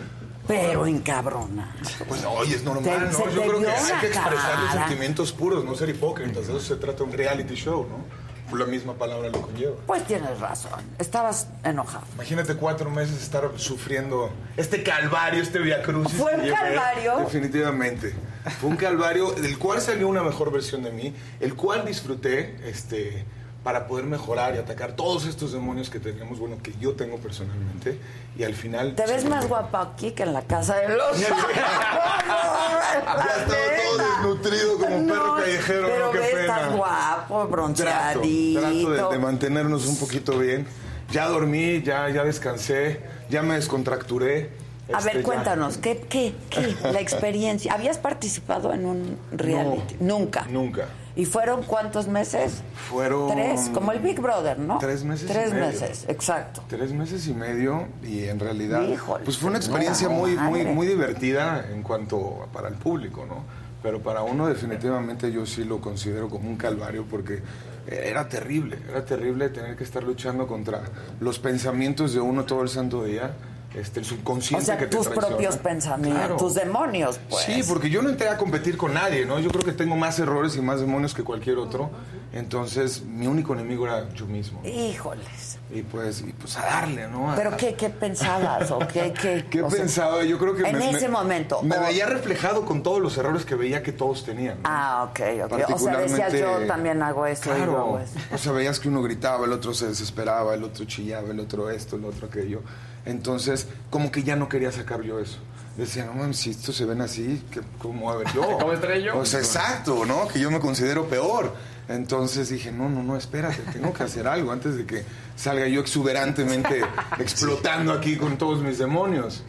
[0.46, 1.76] Pero encabrona.
[2.08, 3.30] Pues no, oye, es normal, ¿no?
[3.30, 6.48] Yo creo que hay que expresar los sentimientos puros, no ser hipócritas.
[6.48, 8.58] De eso se trata un reality show, ¿no?
[8.58, 9.76] La misma palabra lo conlleva.
[9.86, 10.80] Pues tienes razón.
[10.98, 12.04] Estabas enojado.
[12.14, 16.18] Imagínate cuatro meses estar sufriendo este calvario, este viacrucis.
[16.18, 17.18] ¿Fue un calvario?
[17.18, 18.12] Definitivamente.
[18.60, 23.24] Fue un calvario del cual salió una mejor versión de mí, el cual disfruté este,
[23.62, 27.98] para poder mejorar y atacar todos estos demonios que tenemos, bueno, que yo tengo personalmente.
[28.38, 28.94] Y al final.
[28.94, 31.20] Te ves más guapa aquí que en la casa de los.
[31.20, 33.98] Ya estaba todo
[34.38, 36.12] desnutrido como perro callejero, Pero ¿no?
[36.12, 36.40] Qué ves, pena.
[36.42, 38.60] estás guapo, bronceadito.
[38.60, 40.66] trato de, de mantenernos un poquito bien.
[41.10, 44.50] Ya dormí, ya, ya descansé, ya me descontracturé.
[44.92, 45.22] A Este, ver, ya.
[45.22, 46.74] cuéntanos, ¿qué, qué, qué?
[46.92, 47.72] La experiencia.
[47.72, 49.96] ¿Habías participado en un reality?
[50.00, 50.46] Nunca.
[50.50, 50.86] Nunca.
[51.16, 52.62] ¿Y fueron cuántos meses?
[52.88, 53.32] Fueron.
[53.32, 54.78] Tres, como el Big Brother, ¿no?
[54.78, 55.66] Tres meses y Tres medio.
[55.66, 56.62] meses, exacto.
[56.68, 60.86] Tres meses y medio y en realidad Híjole, pues fue una experiencia muy muy muy
[60.86, 63.44] divertida en cuanto a- para el público, ¿no?
[63.82, 67.42] Pero para uno definitivamente yo sí lo considero como un calvario porque
[67.86, 70.82] era terrible, era terrible tener que estar luchando contra
[71.18, 73.32] los pensamientos de uno todo el santo día,
[73.74, 75.28] este el O subconsciente sea, que te tus traiciona.
[75.28, 76.36] propios pensamientos, Claro.
[76.36, 77.44] tus demonios, pues.
[77.44, 79.38] Sí, porque yo no entré a competir con nadie, ¿no?
[79.38, 81.90] Yo creo que tengo más errores y más demonios que cualquier otro.
[82.32, 84.60] Entonces, mi único enemigo era yo mismo.
[84.64, 85.58] Híjoles.
[85.72, 87.30] Y pues, y pues a darle, ¿no?
[87.32, 88.70] A- ¿Pero qué, qué pensabas?
[88.70, 90.22] ¿O qué, qué, ¿Qué o sea, pensaba?
[90.24, 91.60] Yo creo que En me, ese me- momento.
[91.62, 94.56] Me o- veía reflejado con todos los errores que veía que todos tenían.
[94.62, 94.68] ¿no?
[94.68, 95.52] Ah, ok, ok.
[95.52, 97.98] O sea, decías Particularmente- yo también hago eso y yo hago Claro.
[98.00, 98.18] eso.
[98.34, 101.68] O sea, veías que uno gritaba, el otro se desesperaba, el otro chillaba, el otro
[101.70, 102.62] esto, el otro aquello.
[103.06, 105.38] Entonces, como que ya no quería sacar yo eso.
[105.76, 108.42] Decía, no mames, si estos se ven así, ¿qué- ¿cómo a ver yo?
[108.58, 109.16] ¿Cómo estaré yo?
[109.16, 110.28] O sea, exacto, ¿no?
[110.28, 111.54] Que yo me considero peor.
[111.88, 115.04] Entonces dije, no, no, no, espérate, tengo que hacer algo antes de que
[115.36, 116.82] salga yo exuberantemente
[117.18, 119.42] explotando aquí con todos mis demonios.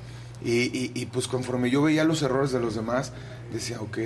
[0.44, 3.11] Y, y- y, pues conforme yo veía los errores de los demás,
[3.53, 3.98] decía, ok,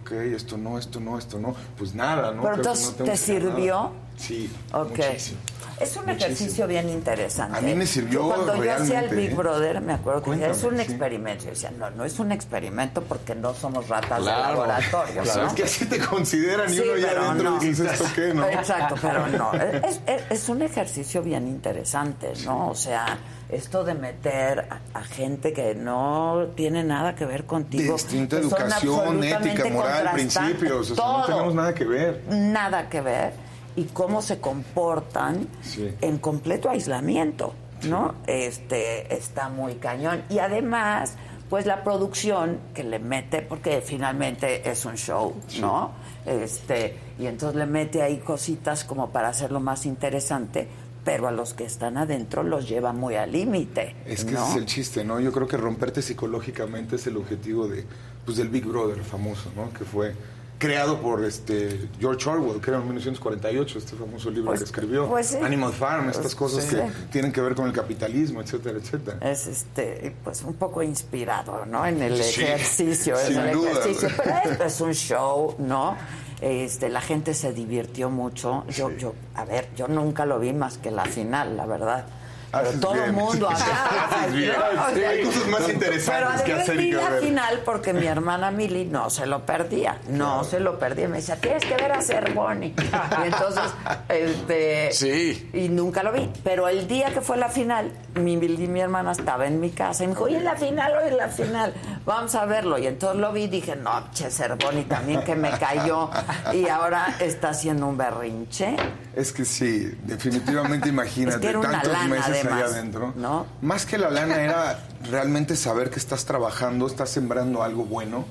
[0.00, 1.54] ok, esto no, esto no, esto no.
[1.76, 2.42] Pues nada, ¿no?
[2.42, 3.16] Pero Creo que entonces, no tengo ¿te nada.
[3.16, 3.92] sirvió?
[4.16, 4.88] Sí, Ok.
[4.96, 5.38] muchísimo.
[5.80, 6.26] Es un Muchísimo.
[6.26, 7.58] ejercicio bien interesante.
[7.58, 9.34] A mí me sirvió Cuando yo hacía el Big ¿eh?
[9.34, 10.92] Brother, me acuerdo que decía, es un Cuéntame, sí.
[10.92, 11.44] experimento.
[11.44, 15.22] Yo decía, no, no es un experimento porque no somos ratas de laboratorio.
[15.22, 15.48] Claro, ¿no?
[15.48, 17.58] es que así te consideran y Sí, uno ya adentro no.
[17.58, 18.46] dices, ¿esto qué, no?
[18.48, 19.52] Exacto, pero no.
[19.54, 22.68] Es, es- es un ejercicio bien interesante, ¿no?
[22.68, 23.18] O sea,
[23.48, 27.94] esto de meter a, a gente que no tiene nada que ver contigo.
[27.94, 30.90] Distinta educación, ética, moral, principios.
[30.92, 32.22] O sea, no tenemos nada que ver.
[32.28, 33.43] Nada que ver.
[33.76, 35.90] Y cómo se comportan Sí.
[36.00, 37.54] en completo aislamiento,
[37.88, 38.14] ¿no?
[38.26, 40.22] Este está muy cañón.
[40.30, 41.14] Y además,
[41.50, 45.92] pues la producción que le mete, porque finalmente es un show, ¿no?
[46.24, 50.68] Este, y entonces le mete ahí cositas como para hacerlo más interesante,
[51.04, 53.94] pero a los que están adentro los lleva muy al límite.
[54.06, 54.42] Es que ¿no?
[54.44, 55.20] ese es el chiste, ¿no?
[55.20, 57.84] Yo creo que romperte psicológicamente es el objetivo de,
[58.24, 59.70] pues, del Big Brother famoso, ¿no?
[59.72, 60.14] Que fue
[60.58, 65.08] creado por este George Orwell, era en 1948, este famoso libro Pues- que escribió.
[65.08, 65.36] pues sí.
[65.42, 66.76] Animal Farm, estas Pues cosas sí.
[66.76, 69.18] que tienen que ver con el capitalismo, etcétera, etcétera.
[69.30, 73.70] es este pues un poco inspirado no en el Sí, ejercicio sin en el duda,
[73.72, 75.96] ejercicio pero esto es un show no
[76.40, 80.78] este la gente se divirtió mucho yo yo a ver yo nunca lo vi más
[80.78, 82.06] que la final la verdad
[82.54, 83.14] Haces todo el bien.
[83.14, 87.20] mundo sea, Hay cosas más Pero interesantes que hacer vi que la ver.
[87.22, 89.98] final porque mi hermana Mili no se lo perdía.
[90.08, 91.08] No se lo perdía.
[91.08, 92.74] Me decía, tienes que ver a Cervoni.
[93.22, 93.62] Y entonces,
[94.08, 94.90] este...
[94.92, 95.50] Sí.
[95.52, 96.30] Y nunca lo vi.
[96.42, 100.04] Pero el día que fue la final, mi Mili, mi hermana, estaba en mi casa.
[100.04, 101.74] Y me dijo, hoy en la final, hoy en la final.
[102.04, 102.78] Vamos a verlo.
[102.78, 106.10] Y entonces lo vi y dije, no, che, Cervoni también que me cayó.
[106.52, 108.76] Y ahora está haciendo un berrinche.
[109.16, 113.12] Es que sí, definitivamente imagínate, Es que tantos lana, meses además, allá adentro.
[113.16, 113.46] ¿no?
[113.62, 114.80] Más que la lana era
[115.10, 118.24] realmente saber que estás trabajando, estás sembrando algo bueno,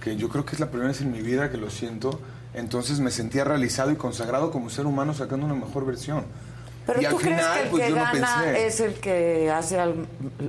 [0.00, 2.20] que yo creo que es la primera vez en mi vida que lo siento.
[2.54, 6.24] Entonces me sentía realizado y consagrado como ser humano sacando una mejor versión.
[6.86, 8.94] Pero y tú al crees final, que el pues que yo no gana es el
[8.94, 10.06] que hace al-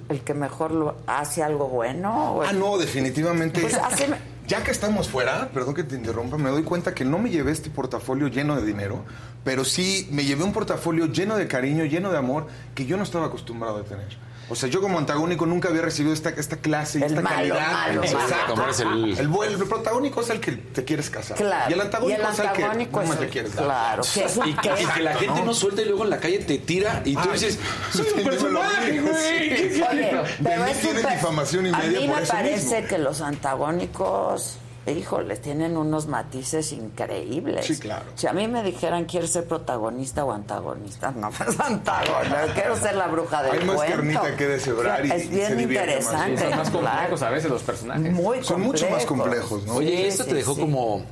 [0.09, 2.35] el que mejor lo hace algo bueno.
[2.35, 3.61] ¿O Ah, no, definitivamente.
[3.61, 4.07] Pues hace-
[4.51, 7.53] Ya que estamos fuera, perdón que te interrumpa, me doy cuenta que no me llevé
[7.53, 9.05] este portafolio lleno de dinero,
[9.45, 13.03] pero sí me llevé un portafolio lleno de cariño, lleno de amor, que yo no
[13.03, 14.09] estaba acostumbrado a tener.
[14.49, 17.35] O sea, yo como antagónico nunca había recibido esta, esta clase y El esta malo,
[17.55, 17.71] calidad.
[17.71, 18.51] malo, Exacto.
[18.51, 21.37] Como eres el- El, protagónico es el que te quieres casar.
[21.37, 21.69] Claro.
[21.69, 22.61] Y el antagónico, Y el es el que
[23.07, 23.63] no te quieres dar.
[23.65, 26.09] claro, que es un Y que, y que la gente no suelta y luego en
[26.09, 27.59] la calle te tira y tú Ay, dices,
[27.93, 29.13] soy un personaje, güey.
[29.15, 29.49] sí.
[29.55, 29.81] ¿qué Sí.
[29.89, 30.81] Oye, De pero es
[31.11, 32.87] difamación y A mí por me eso parece mismo.
[32.89, 37.65] que los antagónicos, híjole, tienen unos matices increíbles.
[37.65, 38.05] Sí, claro.
[38.15, 41.11] Si a mí me dijeran, ¿quieres ser protagonista o antagonista?
[41.11, 42.53] No, pues antagonista.
[42.55, 43.95] Quiero ser la bruja del Hay más cuento.
[43.95, 45.95] carnita que deshebrar y- Es y bien se divierte más.
[46.29, 46.41] interesante.
[46.41, 47.25] Son más complejos claro.
[47.25, 48.11] a veces los personajes.
[48.13, 49.47] Muy Son mucho más complejos.
[49.49, 49.73] complejos, ¿no?
[49.75, 50.61] Oye, Sí, esto sí, te dejó sí.
[50.61, 51.05] como.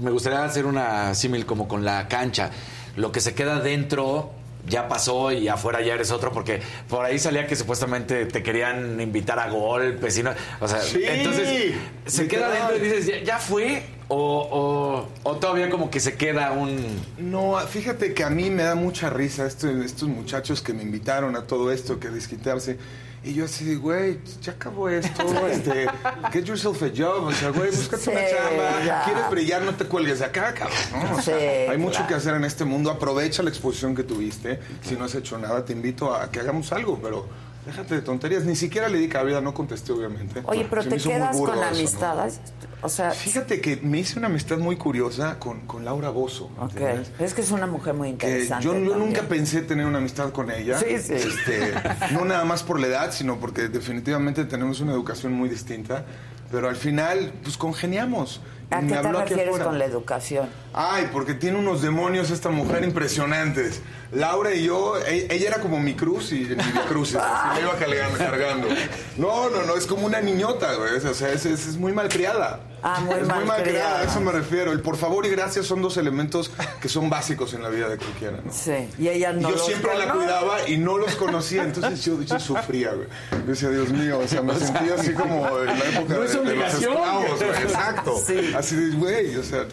[0.00, 2.50] Me gustaría hacer una símil como con la cancha.
[2.96, 4.30] Lo que se queda dentro
[4.66, 9.00] ya pasó y afuera ya eres otro, porque por ahí salía que supuestamente te querían
[9.00, 10.32] invitar a golpes y no.
[10.60, 11.74] O sea, Sí, entonces
[12.06, 13.82] se queda dentro y dices, ¿ya, ya fue?
[14.08, 16.78] O, o, o todavía como que se queda un.
[17.18, 21.36] No, fíjate que a mí me da mucha risa esto- estos muchachos que me invitaron
[21.36, 22.78] a todo esto, que a desquitarse.
[23.24, 25.86] Y yo así de, güey, ya acabó esto, este,
[26.30, 29.04] get yourself a job, o sea, güey, búscate Sí, una chamba, ya.
[29.06, 31.16] quieres brillar, no te cuelgues de acá, cabrón, ¿no?
[31.16, 32.08] O sea, Sí, hay mucho claro.
[32.08, 35.64] que hacer en este mundo, aprovecha la exposición que tuviste, si no has hecho nada,
[35.64, 37.26] te invito a que hagamos algo, pero
[37.66, 40.42] déjate de tonterías, ni siquiera le di cabida, no contesté, obviamente.
[40.44, 42.40] Oye, pero Se te quedas con amistades.
[42.82, 46.50] O sea, Fíjate que me hice una amistad muy curiosa con, con Laura Bozo.
[46.50, 46.70] ¿me ok.
[46.72, 47.12] entiendes?
[47.18, 48.64] Es que es una mujer muy que interesante.
[48.64, 50.78] yo, nunca pensé tener una amistad con ella.
[50.78, 51.14] Sí, sí.
[51.14, 51.72] Este,
[52.12, 56.04] no nada más por la edad, sino porque definitivamente tenemos una educación muy distinta.
[56.50, 58.40] Pero al final, pues congeniamos.
[58.70, 60.48] ¿A qué te refieres con la educación?
[60.72, 63.80] Ay, porque tiene unos demonios esta mujer impresionantes.
[64.14, 66.56] Laura y yo, e- ella era como mi cruz y mi
[66.88, 68.68] cruz, así me iba cargando, cargando.
[69.16, 70.96] No, no, no, es como una niñota, güey.
[70.96, 72.60] O sea, es, es, es muy malcriada.
[72.82, 73.46] Ah, muy es muy malcriada.
[73.46, 74.70] malcriada, a eso me refiero.
[74.72, 76.50] El por favor y gracias son dos elementos
[76.82, 78.52] que son básicos en la vida de cualquiera, ¿no?
[78.52, 82.04] Sí, y ella no Y yo los siempre la cuidaba y no los conocía, entonces
[82.04, 83.08] yo, yo sufría, güey.
[83.32, 86.32] Yo decía, Dios mío, o sea, me sentía así como en la época No es
[86.34, 87.50] de, de los esclavos, güey.
[87.62, 88.22] Exacto.
[88.26, 88.52] Sí.
[88.56, 89.64] Así de, güey, o sea,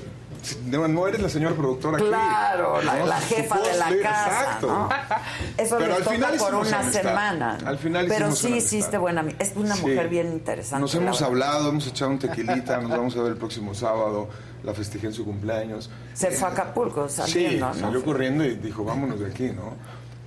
[0.66, 2.08] no, eres la señora productora aquí.
[2.08, 3.06] Claro, la, ¿no?
[3.08, 4.68] la Su jefa de la casa, Exacto.
[4.68, 4.90] ¿no?
[5.58, 7.02] Eso Pero al final por una amistad.
[7.02, 7.58] semana.
[7.66, 9.82] Al final Pero sí hiciste buena Es una Sí.
[9.82, 10.82] mujer bien interesante.
[10.82, 14.30] Nos hemos hablado, hemos echado un tequilita, nos vamos a ver el próximo sábado,
[14.64, 15.90] la festejé en su cumpleaños.
[16.14, 17.86] Se fue a Acapulco saliendo, sí, ¿no?
[17.88, 19.76] salió corriendo y dijo, vámonos de aquí, ¿no?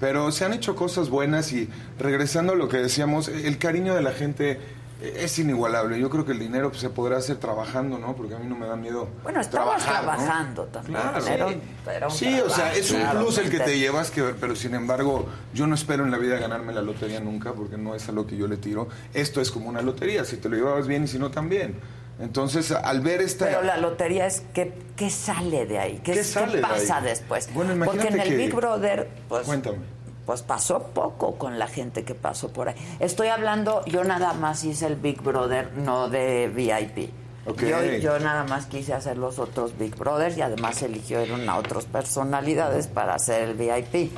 [0.00, 1.68] Pero se han hecho cosas buenas y
[1.98, 4.60] regresando a lo que decíamos, el cariño de la gente
[5.02, 5.98] es inigualable.
[5.98, 8.14] Yo creo que el dinero se podrá hacer trabajando, ¿no?
[8.16, 9.08] Porque a mí no me da miedo.
[9.22, 10.10] Bueno, trabajar, ¿no?
[10.12, 10.98] trabajando también.
[11.00, 11.46] Claro.
[11.48, 14.22] Un- era un Sí, o sea, es un claro, plus el que te llevas, que,
[14.40, 17.94] pero sin embargo, yo no espero en la vida ganarme la lotería nunca, porque no
[17.94, 18.88] es a lo que yo le tiro.
[19.12, 21.76] Esto es como una lotería, si te lo llevabas bien y si no también.
[22.20, 23.46] Entonces, al ver esta...
[23.46, 26.98] Pero la lotería es que qué sale de ahí, qué, ¿Qué qué sale de pasa
[26.98, 27.04] ahí?
[27.04, 27.52] después.
[27.52, 29.78] Bueno, Porque en el que- Big Brother, pues, Cuéntame.
[30.26, 32.74] Pues pasó poco con la gente que pasó por ahí.
[33.00, 37.10] Estoy hablando, yo nada más hice el Big Brother, no de VIP.
[37.58, 41.84] Yo, yo nada más quise hacer los otros Big Brothers y además eligieron a otras
[41.84, 44.12] personalidades para hacer el VIP.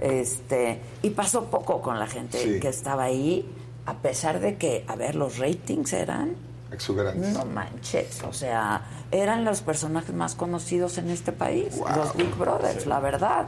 [0.00, 2.58] Este, y pasó poco con la gente Sí.
[2.60, 3.48] que estaba ahí,
[3.86, 6.34] a pesar de que, a ver, los ratings eran
[6.72, 7.32] Exuberantes.
[7.32, 8.82] no manches, o sea,
[9.12, 11.88] eran los personajes más conocidos en este país, Wow.
[11.96, 13.46] los Big Brothers, la verdad.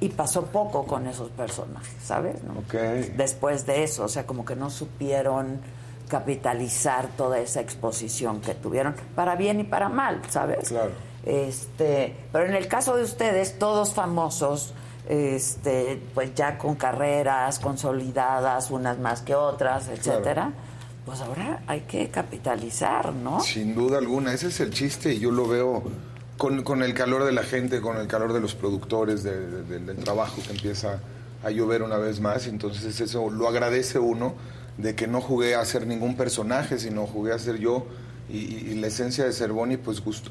[0.00, 2.36] Y pasó poco con esos personajes, ¿sabes?
[3.16, 5.60] Después de eso, o sea, como que no supieron
[6.08, 10.68] capitalizar toda esa exposición que tuvieron, para bien y para mal, ¿sabes?
[10.68, 10.90] Claro.
[11.24, 14.72] Este, pero en el caso de ustedes, todos famosos,
[15.08, 20.52] este, pues ya con carreras consolidadas, unas más que otras, etcétera,
[21.04, 23.40] pues ahora hay que capitalizar, ¿no?
[23.40, 25.82] Sin duda alguna, ese es el chiste y yo lo veo
[26.38, 29.62] con, con el calor de la gente, con el calor de los productores, de- de-
[29.64, 31.00] del- del trabajo que empieza
[31.44, 32.46] a llover una vez más.
[32.46, 34.34] Entonces eso lo agradece uno
[34.78, 37.86] de que no jugué a ser ningún personaje, sino jugué a ser yo
[38.30, 40.30] y, y- y la esencia de ser Bonnie, pues gusto.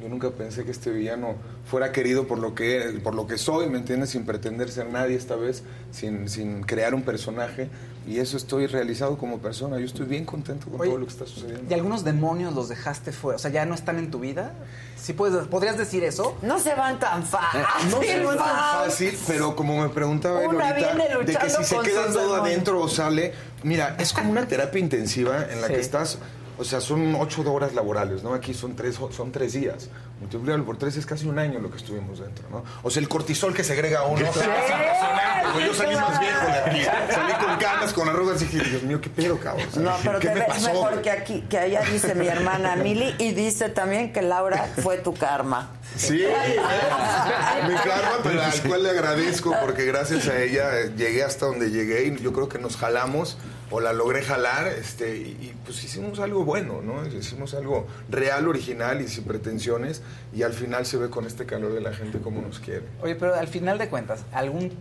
[0.00, 3.68] Yo nunca pensé que este villano fuera querido por lo que, por lo que soy,
[3.68, 4.10] ¿me entiendes?
[4.10, 5.62] Sin pretender ser nadie esta vez,
[5.92, 7.68] sin, sin crear un personaje.
[8.06, 9.78] Y eso estoy realizado como persona.
[9.78, 11.62] Yo estoy bien contento con Oye, todo lo que está sucediendo.
[11.70, 13.36] ¿Y algunos demonios los dejaste fuera?
[13.36, 14.52] O sea, ¿ya no están en tu vida?
[15.00, 16.36] ¿Sí puedes, ¿Podrías decir eso?
[16.42, 17.60] No se van tan fácil.
[17.90, 21.64] No se va tan fácil, pero como me preguntaba él ahorita, viene de que si
[21.64, 22.40] se queda todo demonios.
[22.46, 25.74] adentro o sale, mira, es como una terapia intensiva en la Sí.
[25.74, 26.18] que estás,
[26.62, 28.34] o sea, son ocho horas laborales, ¿no?
[28.34, 29.88] Aquí son tres, son tres días.
[30.20, 32.62] Multiplícalo por tres es casi un año lo que estuvimos dentro, ¿no?
[32.84, 34.20] O sea, el cortisol que segrega uno.
[34.20, 35.66] Es impresionante, güey.
[35.66, 36.82] Yo salí más viejo de aquí.
[37.12, 39.66] Salí con canas, con arrugas y dije, Dios mío, qué pedo, cabrón.
[39.76, 42.76] No, pero ¿Qué te me ves pasó, mejor que aquí, que allá dice mi hermana
[42.76, 45.70] Mili y dice también que Laura fue tu karma.
[45.96, 46.32] Sí, eh,
[47.68, 51.70] mi karma, pero al cual le agradezco porque gracias a ella eh, llegué hasta donde
[51.70, 53.36] llegué y yo creo que nos jalamos
[53.72, 57.04] o la logré jalar este, y, pues hicimos algo bueno, ¿no?
[57.06, 60.02] Hicimos algo real, original y sin pretensiones
[60.34, 62.82] y al final se ve con este calor de la gente como nos quiere.
[63.00, 64.72] Oye, pero al final de cuentas, algún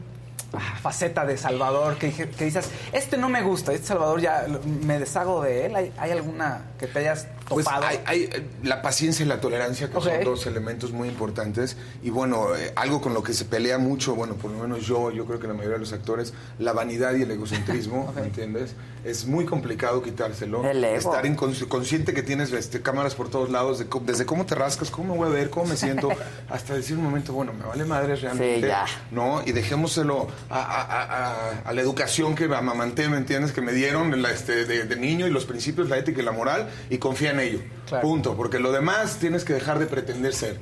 [0.60, 4.46] faceta de Salvador que, dices, este no me gusta, este Salvador ya
[4.86, 5.76] me deshago de él.
[5.76, 7.86] ¿Hay, hay alguna que te hayas Pues topado?
[7.86, 11.78] hay, hay, la paciencia y la tolerancia, que son dos elementos muy importantes.
[12.04, 15.12] Y bueno, eh, algo con lo que se pelea mucho, bueno, por lo menos yo,
[15.12, 18.76] yo creo que la mayoría de los actores, la vanidad y el egocentrismo, ¿me entiendes?
[19.06, 20.64] Es muy complicado quitárselo.
[20.64, 20.98] El ego.
[20.98, 21.26] Estar
[21.68, 25.20] consciente que tienes este, cámaras por todos lados, de desde cómo te rascas, cómo me
[25.20, 26.10] voy a ver, cómo me siento,
[26.50, 28.62] hasta decir un momento, bueno, me vale madre realmente.
[28.62, 28.86] Sí, ya.
[29.12, 29.42] ¿no?
[29.46, 33.52] Y dejémoselo a, a- a- a- a la educación que me amamanté, ¿me entiendes?
[33.52, 36.32] Que me dieron la, este, de, de niño y los principios, la ética y la
[36.32, 37.60] moral, y confía en ello.
[37.88, 38.02] Claro.
[38.08, 38.36] Punto.
[38.36, 40.60] Porque lo demás tienes que dejar de pretender ser.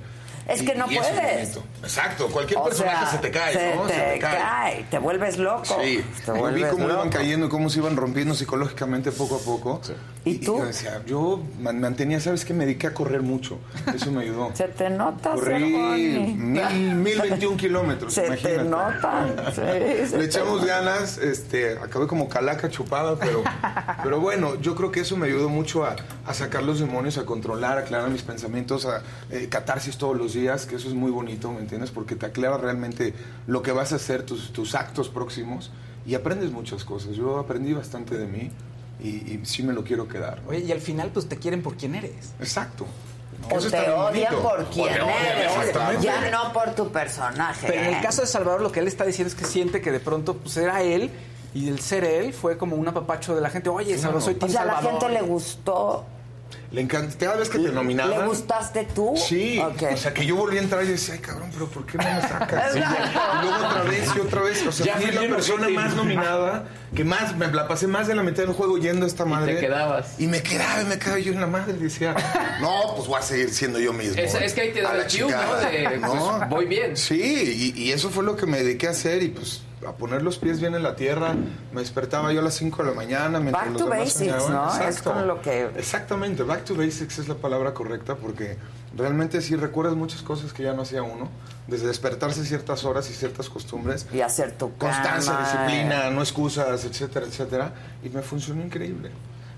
[0.47, 1.57] Es Y- que no y eso es puedes.
[1.83, 2.27] Exacto.
[2.27, 3.81] Cualquier O personaje sea, se te cae, se ¿no?
[3.83, 4.83] te cae.
[4.89, 5.63] te vuelves loco.
[5.65, 9.35] Sí, te y vi vuelves cómo iban cayendo y cómo se iban rompiendo psicológicamente poco
[9.35, 9.79] a poco.
[10.25, 10.57] ¿Y tú?
[10.57, 12.53] yo decía, yo man- mantenía, ¿sabes qué?
[12.53, 13.57] Me dediqué a correr mucho.
[13.93, 14.51] Eso me ayudó.
[14.53, 15.63] Se te nota, Corrí
[16.37, 19.25] mil, mil veintiún kilómetros, Se te nota.
[19.55, 19.61] Sí,
[20.09, 20.65] se Le echamos nota.
[20.81, 23.43] ganas, este, acabé como calaca chupada, pero,
[24.03, 27.25] pero bueno, yo creo que eso me ayudó mucho a, a sacar los demonios, a
[27.25, 29.01] controlar, a aclarar mis pensamientos, a
[29.31, 31.91] eh, catarsis todos los días, que eso es muy bonito, ¿me entiendes?
[31.91, 33.13] Porque te aclara realmente
[33.47, 35.71] lo que vas a hacer, tus, tus actos próximos,
[36.05, 37.15] y aprendes muchas cosas.
[37.15, 38.51] Yo aprendí bastante de mí
[39.01, 40.41] y, y sí me lo quiero quedar.
[40.41, 40.49] ¿no?
[40.49, 42.33] Oye, y al final, pues te quieren por quién eres.
[42.39, 42.85] Exacto.
[43.51, 44.41] O Eso está te odian bonito.
[44.49, 46.01] por O quién te odian, eres.
[46.01, 47.67] Ya no por tu personaje.
[47.67, 49.91] Pero en el caso de Salvador, lo que él está diciendo es que siente que
[49.91, 51.09] de pronto pues, era él
[51.53, 53.69] y el ser él fue como un apapacho de la gente.
[53.69, 54.99] Oye, Salvador, soy O Team sea, a la Salvador.
[55.01, 56.05] gente le gustó.
[56.71, 58.19] Le encanta, cada vez que te nominaban...
[58.19, 59.13] ¿Le gustaste tú?
[59.17, 59.83] Sí, Ok.
[59.93, 62.03] o sea que yo volví a entrar y decía, ay cabrón, pero ¿por qué no
[62.03, 62.75] me sacas?
[62.75, 66.65] Y luego otra vez y otra vez, o sea, Ya fui la persona más nominada,
[66.95, 69.55] que más, me la pasé más de la mitad del juego yendo a esta madre.
[69.55, 70.13] te quedabas.
[70.19, 72.15] Y me quedaba y me quedaba y yo en la madre y decía,
[72.61, 74.21] no, pues voy a seguir siendo yo mismo.
[74.21, 75.27] Es- es que ahí te da la cue, ¿no?
[75.55, 76.95] De, pues, voy bien.
[76.95, 80.21] Sí, y, y eso fue lo que me dediqué a hacer y pues a poner
[80.21, 81.33] los pies bien en la tierra.
[81.73, 84.43] Me despertaba yo a las 5 de la mañana mientras Back los to demás basics,
[84.43, 84.51] soñaban.
[84.53, 84.73] ¿no?
[84.75, 85.13] Es Exacto.
[85.13, 88.57] con lo que- Exactamente, back to basics es la palabra correcta porque
[88.97, 91.29] realmente sí recuerdas muchas cosas que ya no hacía uno,
[91.67, 94.05] desde despertarse ciertas horas y ciertas costumbres.
[94.11, 95.45] Y hacer tu Constancia, cama.
[95.45, 97.71] disciplina, no excusas, etcétera, etcétera.
[98.03, 99.11] Y me funcionó increíble.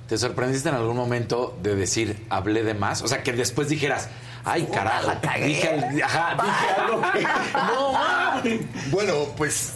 [0.07, 3.01] ¿Te sorprendiste en algún momento de decir, hablé de más?
[3.01, 4.09] O sea, que después dijeras,
[4.43, 7.21] ay, carajo, dije, ajá, dije algo que...
[7.73, 8.61] No, mames.
[8.91, 9.71] Bueno, pues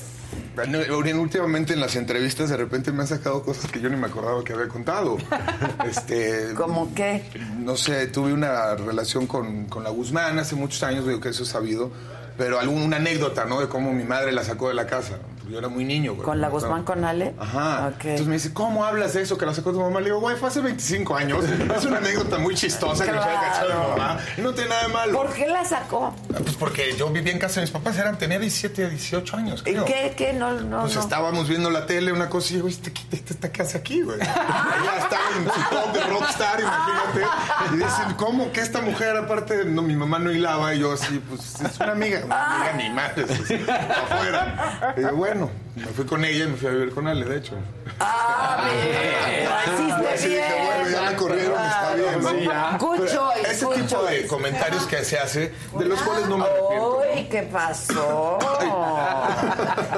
[1.20, 4.44] últimamente en las entrevistas de repente me han sacado cosas que yo ni me acordaba
[4.44, 5.18] que había contado.
[5.86, 7.24] Este, ¿Cómo qué?
[7.60, 11.44] no sé, tuve una relación con, con la Guzmán hace muchos años, digo que eso
[11.44, 11.92] es sabido,
[12.38, 13.60] pero alguna anécdota, ¿no?
[13.62, 15.20] De cómo mi madre la sacó de la casa.
[15.50, 16.26] Yo era muy niño, güey.
[16.26, 17.36] ¿Con la Guzmán con Ale?
[17.40, 17.88] Ajá.
[17.94, 18.06] Ok.
[18.06, 20.00] Entonces me dice, ¿cómo hablas de eso que la sacó tu mamá?
[20.00, 21.46] Le digo, güey, fue hace 25 años.
[21.76, 24.20] Es una anécdota muy chistosa que me había cachado mi mamá.
[24.38, 25.18] Y no tiene nada de malo.
[25.22, 26.16] ¿Por qué la sacó?
[26.28, 29.62] Pues porque yo vivía en casa de mis papás, eran, tenía 17 a 18 años,
[29.62, 29.86] ¿Y creo.
[29.86, 30.14] qué?
[30.18, 30.34] ¿Qué?
[30.34, 31.02] No, no, Pues no.
[31.02, 34.20] estábamos viendo la tele, una cosa, y yo, ¿este, qué, este, esta casa aquí, güey?
[34.20, 37.22] Ella estaba en su top de rockstar, imagínate.
[37.74, 40.74] Y dicen, ¿cómo que esta mujer, aparte, no, mi mamá no hilaba?
[40.74, 43.26] Y yo así, pues, es una amiga, una amiga ni madre,
[43.90, 44.94] afuera.
[44.98, 47.26] Y yo, bueno, bueno, me fui con ella y me fui a vivir con Ale,
[47.26, 47.56] de hecho.
[48.00, 49.50] Ah, bien.
[49.50, 52.22] Lo hiciste Así dije, bueno, ya me corrieron, está bien.
[52.22, 52.30] ¿no?
[52.30, 52.78] Sí, ya.
[52.80, 56.38] Good Pero choice, Ese good tipo de comentarios que se hace, de los cuales no
[56.38, 56.98] me arrepiento.
[57.00, 58.38] Uy, ¿qué pasó?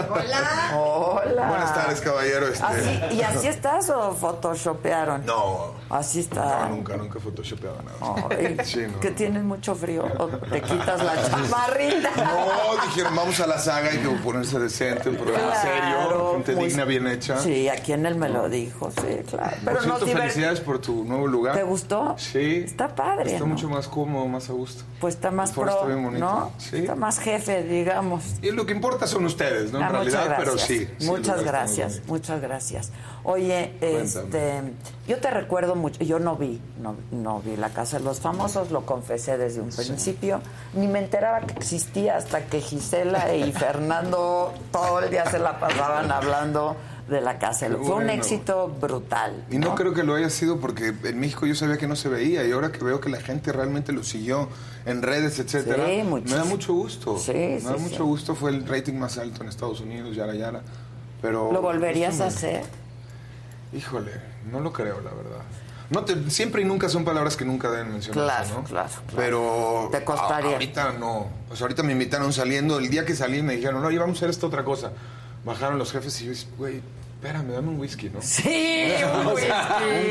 [0.10, 0.72] Hola.
[0.76, 1.48] Hola.
[1.48, 2.48] Buenas tardes, caballero.
[2.48, 2.64] Este...
[2.66, 5.26] ¿Así- ¿Y así estás o photoshopearon?
[5.26, 5.74] No.
[5.90, 6.68] Así está.
[6.68, 8.28] No, nunca, nunca photoshopeaba nada.
[8.32, 9.00] Ay, Sí, no.
[9.00, 10.06] Que tienes mucho frío.
[10.18, 12.10] O te quitas la chamarrita.
[12.18, 16.66] No, dijeron, vamos a la saga, hay que ponerse decente, un programa serio, gente muy-
[16.68, 17.38] digna, bien hecha.
[17.40, 19.50] Sí, aquí en él me lo dijo, sí, claro.
[19.52, 20.22] Por Pero cierto, nos divertimos.
[20.22, 21.56] felicidades por tu nuevo lugar.
[21.56, 22.16] ¿Te gustó?
[22.18, 22.64] Sí.
[22.66, 23.48] Está padre, Está ¿no?
[23.48, 24.84] mucho más cómodo, más a gusto.
[25.00, 26.26] Pues está más pro, está bien bonito.
[26.26, 26.52] ¿no?
[26.58, 26.78] Sí.
[26.78, 28.24] Está más jefe, digamos.
[28.42, 29.80] Y lo que importa son ustedes, ¿no?
[29.80, 30.88] En Ah, realidad, muchas pero sí.
[31.02, 32.92] muchas gracias, muchas gracias.
[33.24, 34.62] Oye, este,
[35.08, 38.72] yo te recuerdo mucho, yo no vi, no, no vi la casa de los famosos,
[38.72, 40.42] lo confesé desde un principio,
[40.74, 45.60] ni me enteraba que existía hasta que Gisela y Fernando todo el día se la
[45.60, 46.76] pasaban hablando
[47.08, 47.68] de la casa.
[47.70, 48.12] de los- Fue un Bueno.
[48.12, 49.46] éxito brutal.
[49.50, 52.10] Y no creo que lo haya sido porque en México yo sabía que no se
[52.10, 54.50] veía y ahora que veo que la gente realmente lo siguió
[54.86, 57.18] en redes, etcétera, Sí, me da mucho gusto.
[57.18, 60.62] Sí, me da mucho gusto, fue el rating más alto en Estados Unidos, yara yara.
[61.22, 62.64] Pero ¿Lo volverías a hacer?
[63.74, 64.12] Híjole,
[64.52, 65.42] no lo creo, la verdad.
[65.90, 68.68] No te- siempre y nunca son palabras que nunca deben mencionarse, Claro, ¿no?
[68.68, 70.50] claro, Pero Te costaría.
[70.50, 71.28] a- ahorita no.
[71.50, 72.78] O sea, ahorita me invitaron saliendo.
[72.80, 74.92] El día que salí me dijeron, no, íbamos a hacer esta otra cosa.
[75.46, 76.82] Bajaron los jefes y yo, güey,
[77.16, 78.22] espérame, dame un whisky, ¿no?
[78.22, 78.92] Sí,
[79.22, 79.48] un whisky.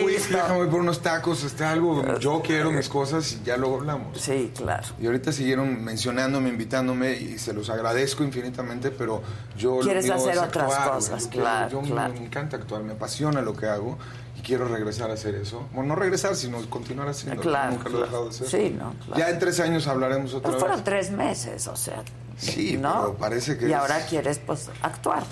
[0.00, 2.18] un whisky, déjame por unos tacos, este, algo.
[2.20, 4.18] Yo quiero mis cosas y ya luego hablamos.
[4.18, 4.82] Sí, claro.
[4.98, 9.22] Y ahorita siguieron mencionándome, invitándome y se los agradezco infinitamente, pero
[9.58, 12.14] yo lo Quieres mío hacer es otras actuar, cosas, yo claro, yo me- claro.
[12.14, 13.98] me encanta actuar, me apasiona lo que hago
[14.38, 15.68] y quiero regresar a hacer eso.
[15.72, 17.40] Bueno, no regresar, sino continuar haciendo.
[17.42, 18.04] Claro, Nunca lo he claro.
[18.06, 18.48] dejado de hacer.
[18.48, 19.18] Sí, no, claro.
[19.18, 20.60] Ya en tres años hablaremos otra Pues vez.
[20.60, 22.02] fueron tres meses, o sea.
[22.38, 23.00] Sí, ¿no?
[23.00, 25.22] pero parece que Y es- ahora quieres, pues, actuar.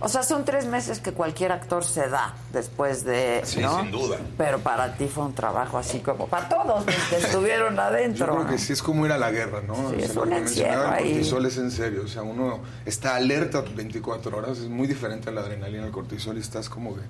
[0.00, 3.40] O sea, son tres meses que cualquier actor se da después de.
[3.44, 3.80] Sí, ¿no?
[3.80, 4.18] sin duda.
[4.38, 8.26] Pero para ti fue un trabajo así como para todos los que estuvieron adentro.
[8.26, 8.50] Yo creo ¿no?
[8.50, 9.74] que sí es como ir a la guerra, ¿no?
[9.74, 11.12] Sí, O sea, es un encierro mencionaba el ahí.
[11.14, 12.02] cortisol es en serio.
[12.04, 14.58] O sea, uno está alerta 24 horas.
[14.58, 15.84] Es muy diferente a la adrenalina.
[15.86, 17.02] El cortisol y estás como que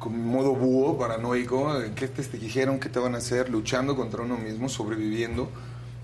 [0.00, 1.72] con modo búho, paranoico.
[1.94, 2.80] ¿Qué te, te dijeron?
[2.80, 3.48] ¿Qué te van a hacer?
[3.48, 5.48] Luchando contra uno mismo, sobreviviendo.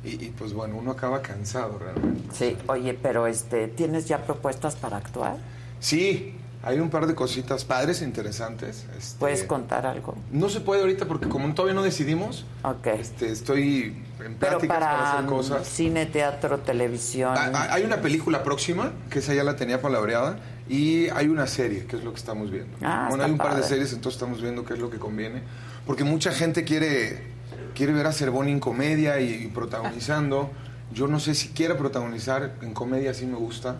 [0.05, 2.29] Y, y, pues bueno, uno acaba cansado realmente.
[2.35, 5.37] Sí, oye, pero este, ¿tienes ya propuestas para actuar?
[5.81, 8.87] Sí, hay un par de cositas padres interesantes.
[8.99, 10.15] Este, ¿Puedes contar algo?
[10.31, 12.87] No se puede ahorita porque como todavía no decidimos, Ok.
[12.89, 15.67] este, estoy en Pero pláticas para, para hacer cosas.
[15.69, 17.35] cine, teatro, televisión.
[17.37, 21.47] Ah, ah, Hay una película próxima, que esa ya la tenía palabreada, y hay una
[21.47, 22.77] serie, que es lo que estamos viendo.
[22.83, 23.69] Ah, bueno, hay un par de padre.
[23.69, 25.43] series, entonces estamos viendo qué es lo que conviene.
[25.87, 27.34] Porque mucha gente quiere,
[27.75, 30.51] quiere ver a Cervoni en comedia y, y protagonizando.
[30.93, 33.77] Yo no sé si quiera protagonizar en comedia, sí me gusta.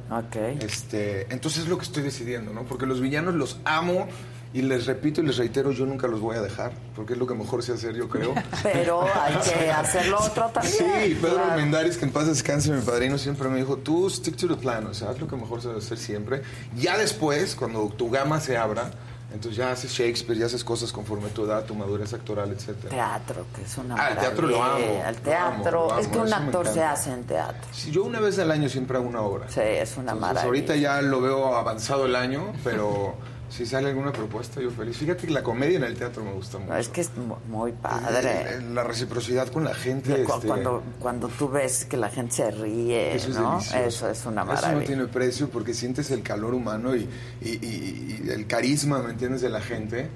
[0.61, 2.65] Este, entonces es lo que estoy decidiendo, ¿no?
[2.65, 4.09] Porque los villanos los amo
[4.53, 7.27] y les repito y les reitero, yo nunca los voy a dejar, porque es lo
[7.27, 8.35] que mejor sé hacer, yo creo.
[8.63, 10.75] Pero hay que hacerlo otro también.
[10.77, 11.53] Sí, Pedro Claro.
[11.53, 14.87] Armendáriz, que en paz descanse, mi padrino, siempre me dijo, tú stick to the plan,
[14.87, 16.43] o sea, haz lo que mejor sabes hacer siempre.
[16.77, 18.91] Ya después, cuando tu gama se abra,
[19.35, 22.89] entonces ya haces Shakespeare, ya haces cosas conforme a tu edad, tu madurez actoral, etcétera.
[22.89, 26.09] Teatro, que es una Ah, el teatro lo amo, El lo teatro, amo, lo es
[26.09, 27.69] que un actor se hace en teatro.
[27.73, 29.47] Sí, yo una vez al año siempre hago una obra.
[29.49, 30.45] Sí, es una Entonces, maravilla.
[30.45, 33.15] ahorita ya lo veo avanzado el año, pero
[33.57, 34.97] si sale alguna propuesta, yo feliz.
[34.97, 36.75] Fíjate que la comedia en el teatro me gusta mucho.
[36.77, 38.61] Es que es mu- muy padre.
[38.73, 40.25] La reciprocidad con la gente.
[40.25, 43.59] Cu- este, Cuando, cuando tú ves que la gente se ríe, Eso es ¿no?
[43.61, 44.73] Eso es una Eso maravilla.
[44.81, 47.09] no tiene precio porque sientes el calor humano y,
[47.43, 50.09] y- y- y el carisma, ¿me entiendes?, de la gente.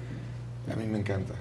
[0.71, 1.33] A mí me encanta.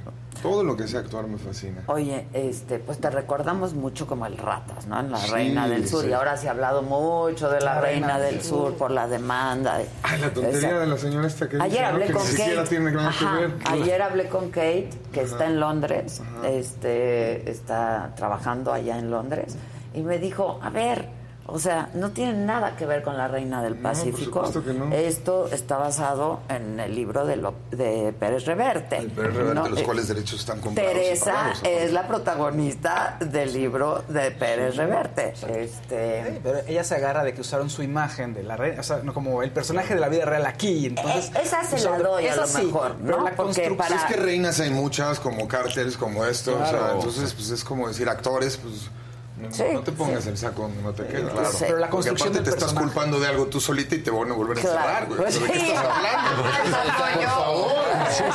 [0.43, 1.83] Todo lo que sea actuar me fascina.
[1.89, 5.01] Oye, este, pues te recordamos mucho como el Ratas, ¿no?
[5.01, 6.05] En la Sí, Reina del Sur.
[6.05, 6.11] sí.
[6.11, 8.75] Y ahora se ha hablado mucho de la, La Reina, Reina del del Sur Sur.
[8.79, 9.79] por la demanda.
[9.79, 11.89] de- Ay, la tontería Esa- de la señora esta que dice, Ayer ¿no?
[11.89, 12.69] hablé que con ni siquiera Kate.
[12.69, 13.55] tiene nada que ver.
[13.65, 16.49] Ayer hablé con Kate, que está en Londres, Ajá.
[16.49, 19.57] este, está trabajando allá en Londres,
[19.93, 21.09] y me dijo, a ver,
[21.51, 24.47] o sea, no tiene nada que ver con la Reina del No, por Pacífico.
[24.47, 24.95] supuesto que no.
[24.95, 28.99] Esto está basado en el libro de, lo- de Pérez Reverte.
[28.99, 29.69] El Pérez Reverte, ¿no?
[29.69, 30.93] los Eh, cuales derechos están comprados.
[30.93, 35.33] Teresa es la protagonista del libro de Pérez Reverte.
[35.49, 38.85] Este, Sí, pero ella se agarra de que usaron su imagen de la reina, o
[38.85, 41.31] sea, no como el personaje de la vida real aquí, entonces...
[41.35, 43.25] Eh, esa se la doy a lo sí, mejor, ¿no?
[43.25, 46.55] la Porque construcción- para- Es que reinas hay muchas, como cárteles, como esto.
[46.61, 48.91] o sea, entonces, pues es como decir actores, pues.
[49.41, 50.31] No, Sí, no te pongas sí.
[50.31, 51.31] el saco donde no te queda.
[51.31, 51.49] claro.
[51.51, 51.57] Sí.
[51.61, 52.93] Pero la construcción aparte del te estás personaje.
[52.95, 54.79] culpando de algo tú solita y te van a volver a Claro.
[54.79, 55.19] encerrar, güey.
[55.21, 56.43] Pues ¿De qué estás hablando?
[56.43, 57.85] Por favor.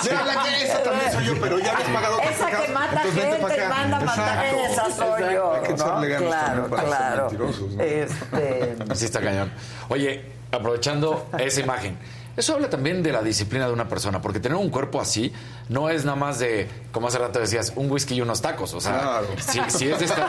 [0.03, 3.67] Ya, la que esa también soy yo, pero ya has pagado Esa que mata gente
[3.69, 5.53] manda a matar, esa soy yo.
[5.53, 7.21] Hay que echarle ganas Claro, también para ser claro.
[7.29, 7.83] mentirosos, ¿no?
[7.83, 9.51] Este, Así está cañón.
[9.89, 11.97] Oye, aprovechando esa imagen,
[12.35, 15.31] Eso habla también de la disciplina de una persona, porque tener un cuerpo así
[15.69, 18.73] no es nada más de, como hace rato decías, un whisky y unos tacos.
[18.73, 19.27] O sea, Claro.
[19.37, 20.27] si, si es de estar...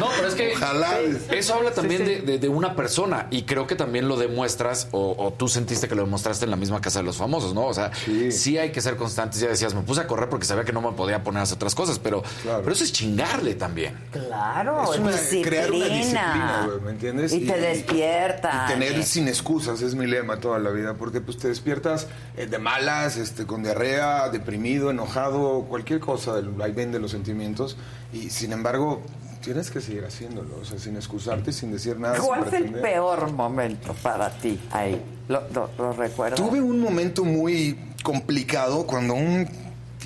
[0.00, 0.98] No, pero es que Ojalá.
[1.30, 5.14] eso habla también De, de- de una persona y creo que también lo demuestras o,
[5.18, 7.66] o tú sentiste que lo demostraste en la misma casa de los famosos, ¿no?
[7.66, 7.90] O sea,
[8.30, 9.40] sí, hay que ser constantes.
[9.40, 11.56] Ya decías, me puse a correr porque sabía que no me podía poner a hacer
[11.56, 13.98] otras cosas, pero, pero eso es chingarle también.
[14.12, 15.46] Claro, Es una- disciplina.
[15.48, 17.32] crear una disciplina, güey, ¿me entiendes?
[17.32, 18.64] Y, te despierta.
[18.66, 22.46] Y tener sin excusas es mi lema toda la vida, porque pues te despiertas eh,
[22.46, 27.76] de malas, este, con diarrea, deprimido, enojado, cualquier cosa del vaivén de los sentimientos,
[28.12, 29.02] y sin embargo
[29.40, 32.18] tienes que seguir haciéndolo, o sea, sin excusarte, sin decir nada.
[32.18, 35.00] ¿Cuál fue el peor momento para ti ahí?
[35.28, 36.38] ¿Lo, lo, lo recuerdas?
[36.38, 39.48] Tuve un momento muy complicado cuando un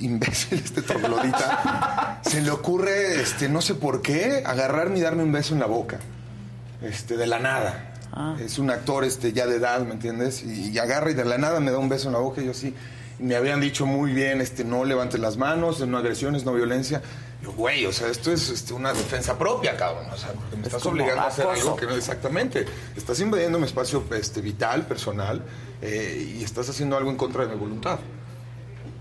[0.01, 5.33] imbécil, este troglodita, se le ocurre, este, no sé por qué, agarrarme y darme un
[5.33, 5.99] beso en la boca.
[6.83, 7.92] Este, de la nada.
[8.41, 10.43] Es un actor este, ya de edad, ¿me entiendes?
[10.43, 12.45] Y, y agarra y de la nada me da un beso en la boca y
[12.45, 12.75] yo así.
[13.19, 17.01] y me habían dicho muy bien, este, no levantes las manos, no agresiones, no violencia.
[17.43, 20.07] Yo, güey, o sea, esto es este, una defensa propia, cabrón.
[20.13, 22.67] O sea, porque me estás obligando a hacer algo que no exactamente.
[22.97, 25.43] Estás invadiendo mi espacio este, vital, personal,
[25.81, 27.99] eh, y estás haciendo algo en contra de mi voluntad.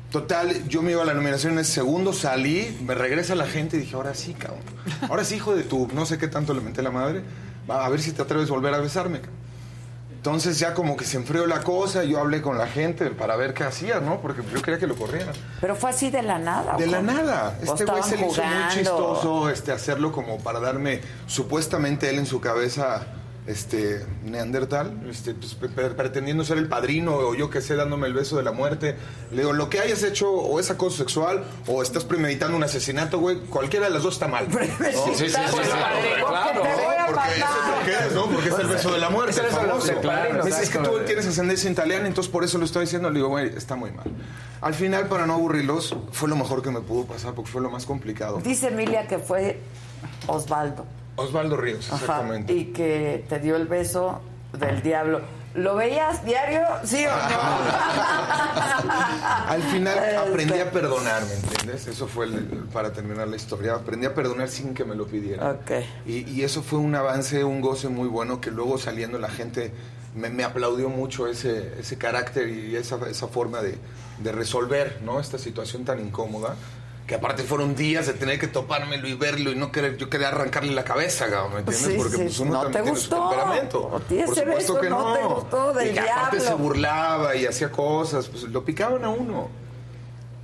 [0.10, 3.78] Total, yo me iba a la nominación en ese segundo, salí, me regresa la gente
[3.78, 4.64] y dije, ahora sí, cabrón.
[5.08, 7.22] Ahora sí, hijo de tu, no sé qué tanto le menté la madre,
[7.72, 9.22] a ver si te atreves a volver a besarme.
[10.22, 13.56] Entonces ya como que se enfrió la cosa, yo hablé con la gente para ver
[13.56, 14.22] qué hacía, ¿no?
[14.22, 15.34] Porque yo quería que lo corrieran.
[15.60, 16.76] Pero fue así de la nada.
[16.76, 17.58] ¿o De la nada.
[17.60, 22.20] ¿O Este güey se le hizo muy chistoso este, hacerlo como para darme, supuestamente él
[22.20, 23.08] en su cabeza,
[23.48, 28.08] este, Neandertal, este, pues, pre- pre- pretendiendo ser el padrino o yo que sé, dándome
[28.08, 28.96] el beso de la muerte.
[29.32, 33.20] Le digo, lo que hayas hecho o es acoso sexual o estás premeditando un asesinato,
[33.20, 34.48] güey, cualquiera de las dos está mal.
[34.52, 34.58] ¿no?
[34.60, 34.70] Sí,
[35.16, 35.36] sí, sí, sí,
[36.20, 36.62] Claro,
[37.08, 38.26] porque eso es lo que es, ¿no?
[38.28, 39.42] Porque es el beso de la muerte.
[39.42, 39.94] Es famoso.
[40.02, 40.46] claro.
[40.46, 43.10] Es que tú tienes ascendencia italiana, entonces por eso lo estoy diciendo.
[43.10, 44.06] Le digo, güey, está muy mal.
[44.62, 47.70] Al final, para no aburrirlos, fue lo mejor que me pudo pasar porque fue lo
[47.70, 48.40] más complicado.
[48.44, 49.60] Dice Emilia que fue
[50.28, 50.86] Osvaldo.
[51.16, 52.54] Osvaldo Ríos, Ajá, exactamente.
[52.54, 54.22] Y que te dio el beso
[54.58, 55.22] del diablo.
[55.54, 56.62] ¿Lo veías diario?
[56.86, 57.18] ¿Sí o no?
[59.48, 60.62] Al final aprendí Este.
[60.68, 61.88] a perdonar, ¿me entiendes?
[61.88, 63.74] Eso fue el- para terminar la historia.
[63.76, 65.56] Aprendí a perdonar sin que me lo pidieran.
[65.58, 65.72] Ok.
[66.06, 69.74] Y, y eso fue un avance, un goce muy bueno que luego saliendo la gente
[70.16, 73.78] me, me aplaudió mucho ese, ese carácter y esa, esa forma de,
[74.20, 75.20] de resolver ¿no?
[75.20, 76.56] esta situación tan incómoda.
[77.12, 80.30] Que aparte fueron días de tener que topármelo y verlo y no querer, yo quería
[80.30, 81.76] arrancarle la cabeza, ¿me entiendes?
[81.76, 82.22] Sí, Porque sí.
[82.24, 83.90] pues uno ¿No también te tiene su temperamento.
[83.92, 85.14] ¿O ti ese Por supuesto que no no.
[85.18, 86.56] te gustó del y que aparte diablo?
[86.58, 89.50] se burlaba y hacía cosas, pues lo picaban a uno.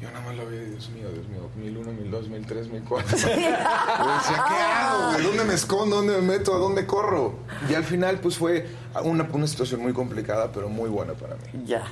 [0.02, 2.68] Yo nada más lo veía, Dios mío, Dios mío, mil uno, mil dos, mil tres,
[2.68, 3.18] mil cuatro.
[3.18, 5.12] Yo decía, ¿qué hago?
[5.14, 5.24] güey?
[5.24, 5.96] ¿Dónde me escondo?
[5.96, 6.54] ¿Dónde me meto?
[6.54, 7.36] ¿A dónde corro?
[7.70, 8.68] Y al final, pues fue
[9.04, 11.64] una, una situación muy complicada, pero muy buena para mí.
[11.66, 11.84] Ya.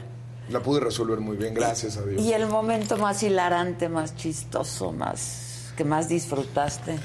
[0.50, 2.22] La pude resolver muy bien, gracias a Dios.
[2.22, 6.98] ¿Y el momento más hilarante, más chistoso, más que más disfrutaste?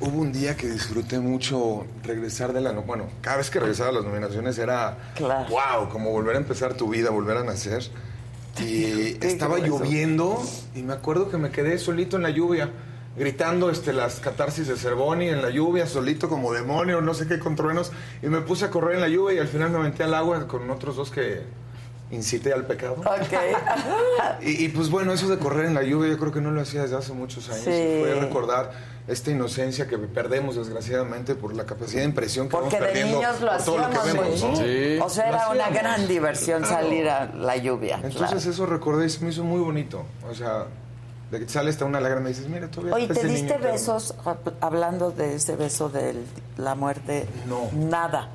[0.00, 2.72] Hubo un día que disfruté mucho regresar de la...
[2.72, 5.12] no- Bueno, cada vez que regresaba a las nominaciones era...
[5.16, 5.48] Claro.
[5.48, 5.88] ¡Wow!
[5.90, 7.82] Como volver a empezar tu vida, volver a nacer.
[8.60, 10.42] Y estaba lloviendo
[10.74, 12.68] y me acuerdo que me quedé solito en la lluvia,
[13.16, 17.38] gritando este, las catarsis de Cervoni en la lluvia, solito como demonio, no sé qué,
[17.38, 17.92] con truenos.
[18.20, 20.48] Y me puse a correr en la lluvia y al final me aventé al agua
[20.48, 21.42] con otros dos que
[22.10, 22.94] incité al pecado.
[22.98, 23.32] Ok.
[24.40, 26.60] Y, y, pues bueno, eso de correr en la lluvia yo creo que no lo
[26.60, 27.64] hacía desde hace muchos años.
[27.64, 27.70] Sí.
[27.70, 28.70] Y fue recordar
[29.08, 33.16] esta inocencia que perdemos desgraciadamente por la capacidad de impresión que Porque vamos de perdiendo
[33.18, 34.52] niños lo por todo lo que hacíamos, vemos, güey.
[34.52, 34.56] ¿no?
[34.58, 34.98] Sí.
[35.02, 36.76] O sea, era una gran diversión Claro.
[36.82, 37.96] salir a la lluvia.
[37.96, 38.38] Entonces claro.
[38.38, 40.04] eso recordé y se me hizo muy bonito.
[40.30, 40.66] O sea,
[41.30, 43.54] de que sale hasta una lágrima y dices, mira, todavía Oye, está ¿te diste niño
[43.56, 43.72] eterno".
[43.72, 46.14] besos hab- hablando de ese beso de
[46.58, 47.26] la muerte?
[47.48, 47.68] No.
[47.72, 48.28] Nada.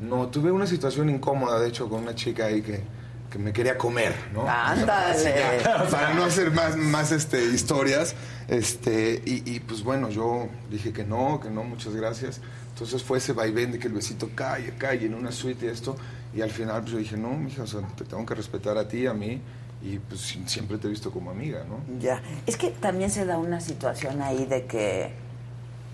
[0.00, 2.82] No, tuve una situación incómoda, de hecho, con una chica ahí que,
[3.30, 4.44] que me quería comer, ¿no?
[4.48, 5.60] Ándale.
[5.90, 8.14] Para no hacer más, más este, historias.
[8.48, 12.40] Este, y, y, pues bueno, yo dije que no, que no, muchas gracias.
[12.72, 15.96] Entonces fue ese vaivén de que el besito cae, cae en una suite y esto.
[16.34, 18.88] Y al final pues yo dije, no, mija, o sea, te tengo que respetar a
[18.88, 19.40] ti, a mí.
[19.82, 21.80] Y pues si- siempre te he visto como amiga, ¿no?
[22.00, 22.20] Ya.
[22.46, 25.12] Es que también se da una situación ahí de que,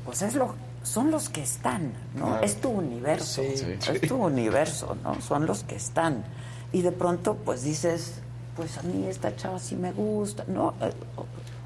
[0.05, 2.27] pues es lo, son los que están, ¿no?
[2.29, 2.45] Claro.
[2.45, 3.43] Es tu universo.
[3.43, 3.57] Sí.
[3.57, 3.91] Sí.
[3.93, 5.21] Es tu universo, ¿no?
[5.21, 6.25] Son los que están.
[6.73, 8.15] Y de pronto, pues dices,
[8.57, 10.75] pues a mí esta chava sí me gusta, ¿no?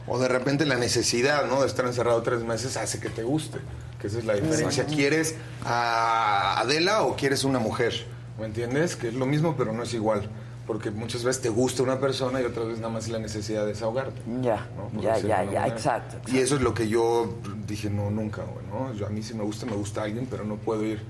[0.07, 1.61] O de repente la necesidad, ¿no?
[1.61, 3.59] De estar encerrado tres meses hace que te guste.
[4.01, 4.87] Que esa es la diferencia.
[4.87, 8.07] ¿Quieres a Adela o quieres una mujer?
[8.39, 8.97] ¿Me entiendes?
[8.97, 10.29] Que es lo mismo, pero no es igual.
[10.67, 13.69] Porque muchas veces te gusta una persona y otras veces nada más la necesidad de
[13.69, 14.21] desahogarte.
[14.41, 15.01] Ya, ¿no?
[15.01, 15.67] Ya, ya, ya, manera.
[15.69, 17.35] exacto, Y eso es lo que yo
[17.67, 18.95] dije, no, nunca, güey, ¿no?
[18.95, 21.03] Yo, a mí sí me gusta, me gusta alguien, pero no puedo ir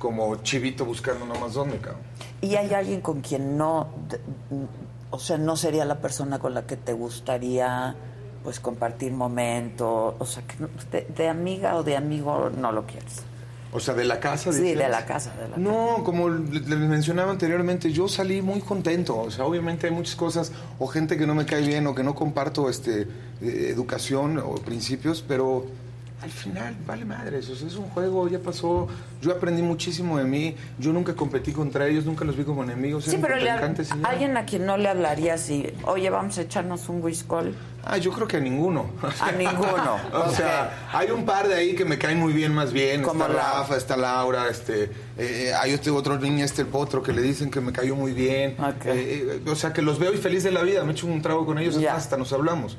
[0.00, 2.02] como chivito buscando nomás dónde, cabrón.
[2.40, 3.86] ¿Y hay alguien con quien no,
[5.10, 7.94] o sea, no sería la persona con la que te gustaría
[8.42, 10.56] pues compartir momentos, o sea, que
[10.90, 13.22] de, de amiga o de amigo no lo quieres?
[13.72, 14.50] O sea, de la casa.
[14.52, 14.78] Sí, dices?
[14.78, 19.16] de la casa, de la No, como le- les mencionaba anteriormente, yo salí muy contento.
[19.20, 20.50] O sea, obviamente hay muchas cosas
[20.80, 24.54] o gente que no me cae bien o que no comparto este eh, educación o
[24.56, 25.66] principios, pero
[26.22, 27.48] al final vale madres.
[27.48, 28.88] O sea, es un juego, ya pasó.
[29.22, 30.54] Yo aprendí muchísimo de mí.
[30.78, 33.04] Yo nunca competí contra ellos, nunca los vi como enemigos.
[33.04, 37.02] Sí, pero le- alguien a quien no le hablaría si, oye, vamos a echarnos un
[37.02, 37.54] whiskol.
[37.82, 38.90] Ah, yo creo que a ninguno.
[39.20, 39.96] A ninguno.
[40.12, 43.00] o sea, hay un par de ahí que me caen muy bien, más bien.
[43.02, 43.34] Como está.
[43.34, 47.50] Rafa, está Laura, este, eh, hay este otro niño, este el potro, que le dicen
[47.50, 48.56] que me cayó muy bien.
[48.84, 50.84] Eh, eh, o sea, que los veo y feliz de la vida.
[50.84, 52.76] Me echo un trago con ellos, hasta nos hablamos.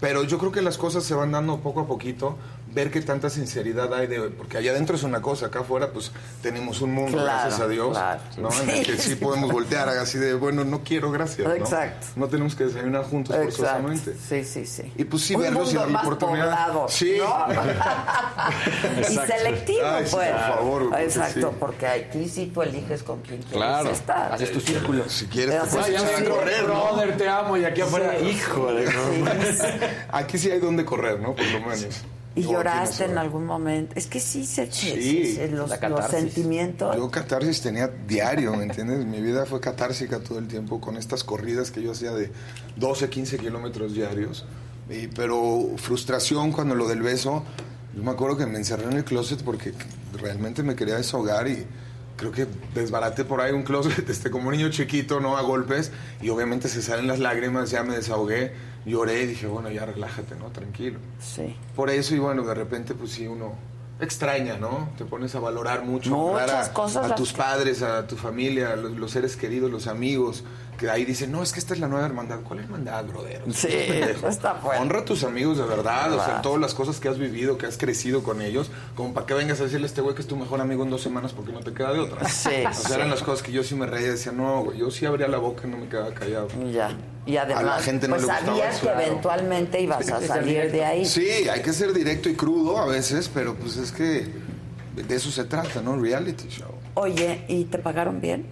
[0.00, 2.38] Pero yo creo que las cosas se van dando poco a poquito,
[2.72, 4.20] ver qué tanta sinceridad hay de...
[4.30, 7.68] Porque allá adentro es una cosa, acá afuera pues tenemos un mundo, Claro, gracias a
[7.68, 8.20] Dios, claro.
[8.38, 8.48] ¿no?
[8.62, 11.48] en el que sí podemos voltear así de, bueno, no quiero, gracias.
[11.48, 11.54] ¿no?
[11.54, 12.06] Exacto.
[12.16, 13.56] No tenemos que desayunar juntos Exacto.
[13.56, 14.14] forzosamente.
[14.28, 14.92] Sí, sí, sí.
[14.96, 16.44] Y pues sí, Un verlos y mundo dar la más oportunidad.
[16.66, 17.16] poblado, sí.
[17.18, 17.46] ¿no?
[19.00, 20.30] y selectivo, Ay, sí, pues.
[20.30, 21.56] por favor, porque Exacto, sí.
[21.58, 23.90] porque aquí sí tú eliges con quién quieres Claro.
[23.90, 24.32] estar.
[24.34, 25.08] Haces tu círculo.
[25.08, 26.74] Si quieres, te tu echar a correr, ¿no?
[26.94, 27.56] Brother, te amo.
[27.56, 28.26] Y aquí afuera, Sí.
[28.26, 28.84] híjole.
[28.84, 28.90] ¿no?
[30.12, 31.34] Aquí sí hay donde correr, ¿no?
[31.34, 31.86] Por lo menos.
[32.36, 33.92] ¿Y lloraste no en se- algún momento?
[33.96, 35.34] Es que sí se, se- Sí.
[35.34, 36.18] se- los, La los catarsis.
[36.32, 36.96] sentimientos.
[36.96, 39.04] Yo catarsis tenía diario, ¿me entiendes?
[39.04, 42.30] Mi vida fue catársica todo el tiempo con estas corridas que yo hacía de
[42.76, 44.44] 12, 15 kilómetros diarios.
[44.88, 47.44] Y- pero frustración cuando lo del beso,
[47.96, 49.72] yo me acuerdo que me encerré en el closet porque
[50.20, 51.66] realmente me quería desahogar y
[52.16, 55.36] creo que desbaraté por ahí un closet este, como un niño chiquito, ¿no?
[55.36, 55.90] A golpes
[56.22, 58.52] y obviamente se salen las lágrimas, ya me desahogué,
[58.86, 60.46] lloré y dije, bueno, ya relájate, ¿no?
[60.50, 60.98] Tranquilo.
[61.20, 61.56] Sí.
[61.76, 63.52] Por eso, y bueno, de repente, pues sí, uno
[64.00, 64.88] extraña, ¿no?
[64.96, 68.72] Te pones a valorar mucho, Muchas a, cosas a tus que- padres, a tu familia,
[68.72, 70.42] a los, los seres queridos, los amigos,
[70.80, 72.38] que ahí dicen, no, es que esta es la nueva hermandad.
[72.42, 73.42] ¿Cuál hermandad, brother?
[73.46, 74.28] O sea, Sí, pendejo.
[74.28, 74.80] está fuerte.
[74.82, 77.66] Honra a tus amigos de verdad, o sea, todas las cosas que has vivido, que
[77.66, 80.26] has crecido con ellos, como para que vengas a decirle a este güey que es
[80.26, 82.26] tu mejor amigo en dos semanas porque no te queda de otra.
[82.28, 84.78] Sí, O sea, eran las cosas que yo sí me reía y decía, no, güey,
[84.78, 86.48] yo sí abría la boca y no me quedaba callado.
[86.72, 86.96] Ya.
[87.26, 88.86] Y además, a la gente no pues le gustaba sabías eso.
[88.86, 91.04] que eventualmente ibas a salir de ahí.
[91.04, 94.26] Sí, hay que ser directo y crudo a veces, pero pues es que
[94.96, 95.96] de eso se trata, ¿no?
[96.00, 96.70] Reality show.
[96.94, 98.46] Oye, ¿y te pagaron bien?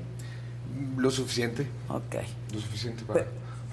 [0.99, 1.67] Lo suficiente.
[1.89, 2.17] Ok.
[2.53, 3.25] Lo suficiente para,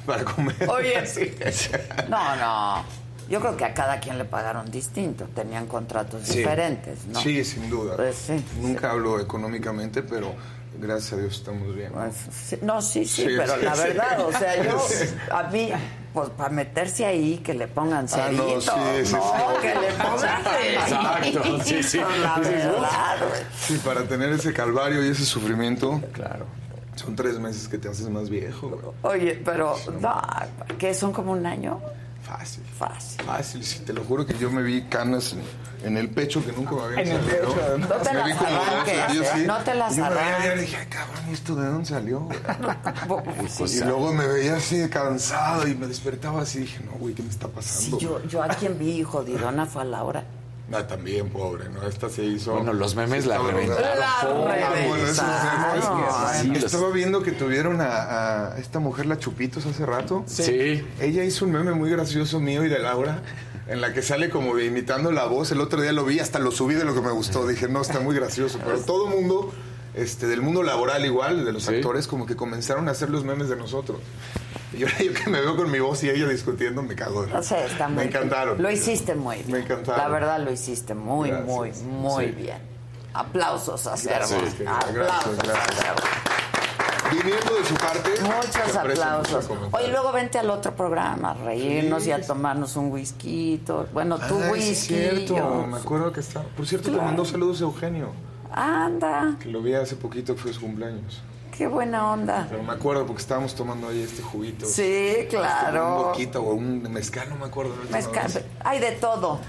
[0.06, 0.56] para comer.
[0.70, 0.94] Oye,
[2.10, 2.84] No, no.
[3.28, 5.26] Yo creo que a cada quien le pagaron distinto.
[5.34, 6.38] Tenían contratos Sí.
[6.38, 7.20] diferentes, ¿no?
[7.22, 7.96] Sí, sin duda.
[7.96, 8.44] Pues sí.
[8.62, 10.34] Nunca hablo económicamente, pero
[10.80, 11.92] gracias a Dios estamos bien.
[12.32, 13.82] Sí, No, sí, sí, Sí, pero sí, la sí.
[13.82, 15.06] verdad, o sea, yo, Sí.
[15.32, 15.72] a mí,
[16.14, 19.62] pues para meterse ahí, que le pongan Ah, no, cerito, sí, sí, no, sí.
[19.62, 21.98] que le pongan cerito, Exacto, sí, sí.
[21.98, 23.18] la verdad.
[23.58, 26.00] Sí, para tener ese calvario y ese sufrimiento.
[26.14, 26.46] Claro.
[26.96, 28.70] Son tres meses que te haces más viejo.
[28.70, 29.20] güey.
[29.22, 30.22] Oye, pero, no,
[30.78, 31.80] que son como un año.
[32.24, 32.64] Fácil.
[32.80, 33.22] Fácil.
[33.24, 35.42] Fácil, sí, te lo juro que yo me vi canas en,
[35.88, 37.54] en el pecho que nunca me habían En el salido.
[37.54, 37.88] pecho, ¿no?
[37.88, 39.44] Te Me las vi como dos, arranques, yo sí.
[39.46, 40.56] No te las yo arranques.
[40.56, 42.20] y dije, ay, cabrón, ¿y esto de dónde salió?
[43.08, 46.60] güey?" Sí, y luego me veía así cansado y me despertaba así.
[46.62, 48.00] Dije, no, güey, ¿qué me está Sí, pasando?
[48.00, 50.24] yo, yo a quien vi jodidona fue a Laura.
[50.74, 51.88] Ah, también, pobre, ¿no?
[51.88, 52.54] Esta se hizo.
[52.54, 53.86] Bueno, los memes la reventaron.
[56.56, 60.24] Estaba viendo que tuvieron a, a esta mujer, la Chupitos, hace rato.
[60.28, 60.84] Sí.
[61.00, 63.22] Ella hizo un meme muy gracioso mío y de Laura,
[63.68, 65.52] en la que sale como imitando la voz.
[65.52, 67.48] El otro día lo vi, hasta lo subí de lo que me gustó.
[67.48, 68.60] Dije, no, está muy gracioso.
[68.66, 69.54] Pero todo mundo,
[69.94, 73.50] este, del mundo laboral igual, de los actores, como que comenzaron a hacer los memes
[73.50, 74.00] de nosotros.
[74.74, 77.34] Y ahora yo que me veo con mi voz y ella discutiendo, me cago de
[77.34, 78.62] O sea, está muy Me encantaron.
[78.62, 79.52] Lo hiciste muy bien.
[79.52, 80.02] Me encantaron.
[80.02, 81.48] La verdad lo hiciste muy, Gracias.
[81.48, 82.32] muy, muy Sí.
[82.32, 82.58] bien.
[83.14, 84.26] Aplausos a Servo.
[84.68, 87.10] Aplausos Gracias, a.
[87.12, 88.10] Viniendo de su parte.
[88.22, 89.50] Muchos aplausos.
[89.72, 92.10] Oye, luego vente al otro programa a reírnos Sí.
[92.10, 93.62] y a tomarnos un whisky.
[93.94, 94.72] Bueno, tu Ah, whisky.
[94.72, 96.46] es cierto, yo- me acuerdo que estaba.
[96.58, 97.02] Por cierto, Claro.
[97.02, 98.12] te mandó saludos Eugenio,
[98.52, 101.22] Anda, que lo vi hace poquito que fue su cumpleaños.
[101.58, 102.48] Qué buena onda.
[102.50, 104.66] Pero me acuerdo porque estábamos tomando ahí este juguito.
[104.66, 106.04] Sí, Este, Un claro.
[106.08, 107.74] boquita o un mezcal, no me acuerdo.
[107.92, 108.32] Mezcal.
[108.64, 109.40] Hay de todo.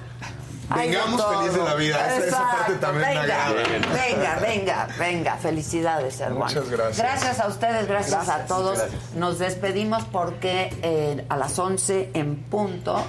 [0.75, 3.63] Vengamos felices de la vida, esa- esa parte también me venga, agrada.
[3.95, 5.37] Venga, venga, venga.
[5.37, 6.45] Felicidades, hermano.
[6.47, 6.99] Muchas gracias.
[6.99, 8.77] Gracias a ustedes, gracias, a todos.
[8.79, 9.15] gracias.
[9.15, 13.01] Nos despedimos porque eh, a las 11 en punto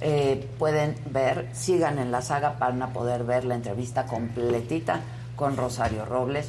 [0.00, 5.00] eh, pueden ver, sigan en la saga para poder ver la entrevista completita
[5.36, 6.48] con Rosario Robles.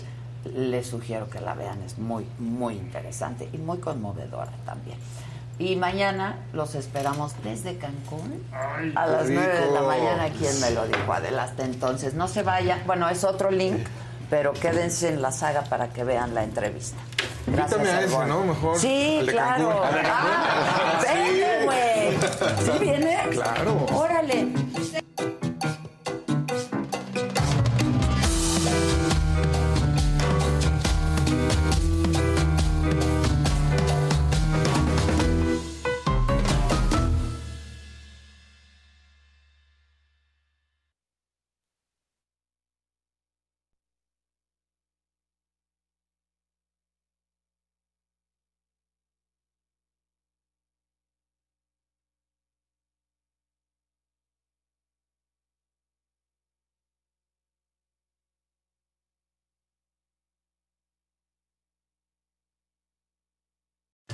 [0.53, 4.97] Les sugiero que la vean, es muy, muy interesante y muy conmovedora también.
[5.57, 9.87] Y mañana los esperamos desde Cancún a qué las 9 de la rico.
[9.87, 10.29] mañana.
[10.37, 11.13] ¿Quién me lo dijo?
[11.13, 11.63] Adelante.
[11.63, 12.81] Entonces, no se vayan.
[12.85, 13.77] Bueno, es otro link
[14.29, 16.97] pero quédense en la saga para que vean la entrevista.
[17.47, 18.27] Gracias, Invítame a ese.
[18.27, 18.43] ¿no?
[18.43, 18.79] Mejor.
[18.79, 19.81] Sí, al de claro.
[19.81, 19.99] Cancún.
[20.05, 22.65] Ah, vente, güey.
[22.65, 23.17] ¿Sí viene?
[23.31, 23.85] Claro.
[23.93, 24.47] Órale.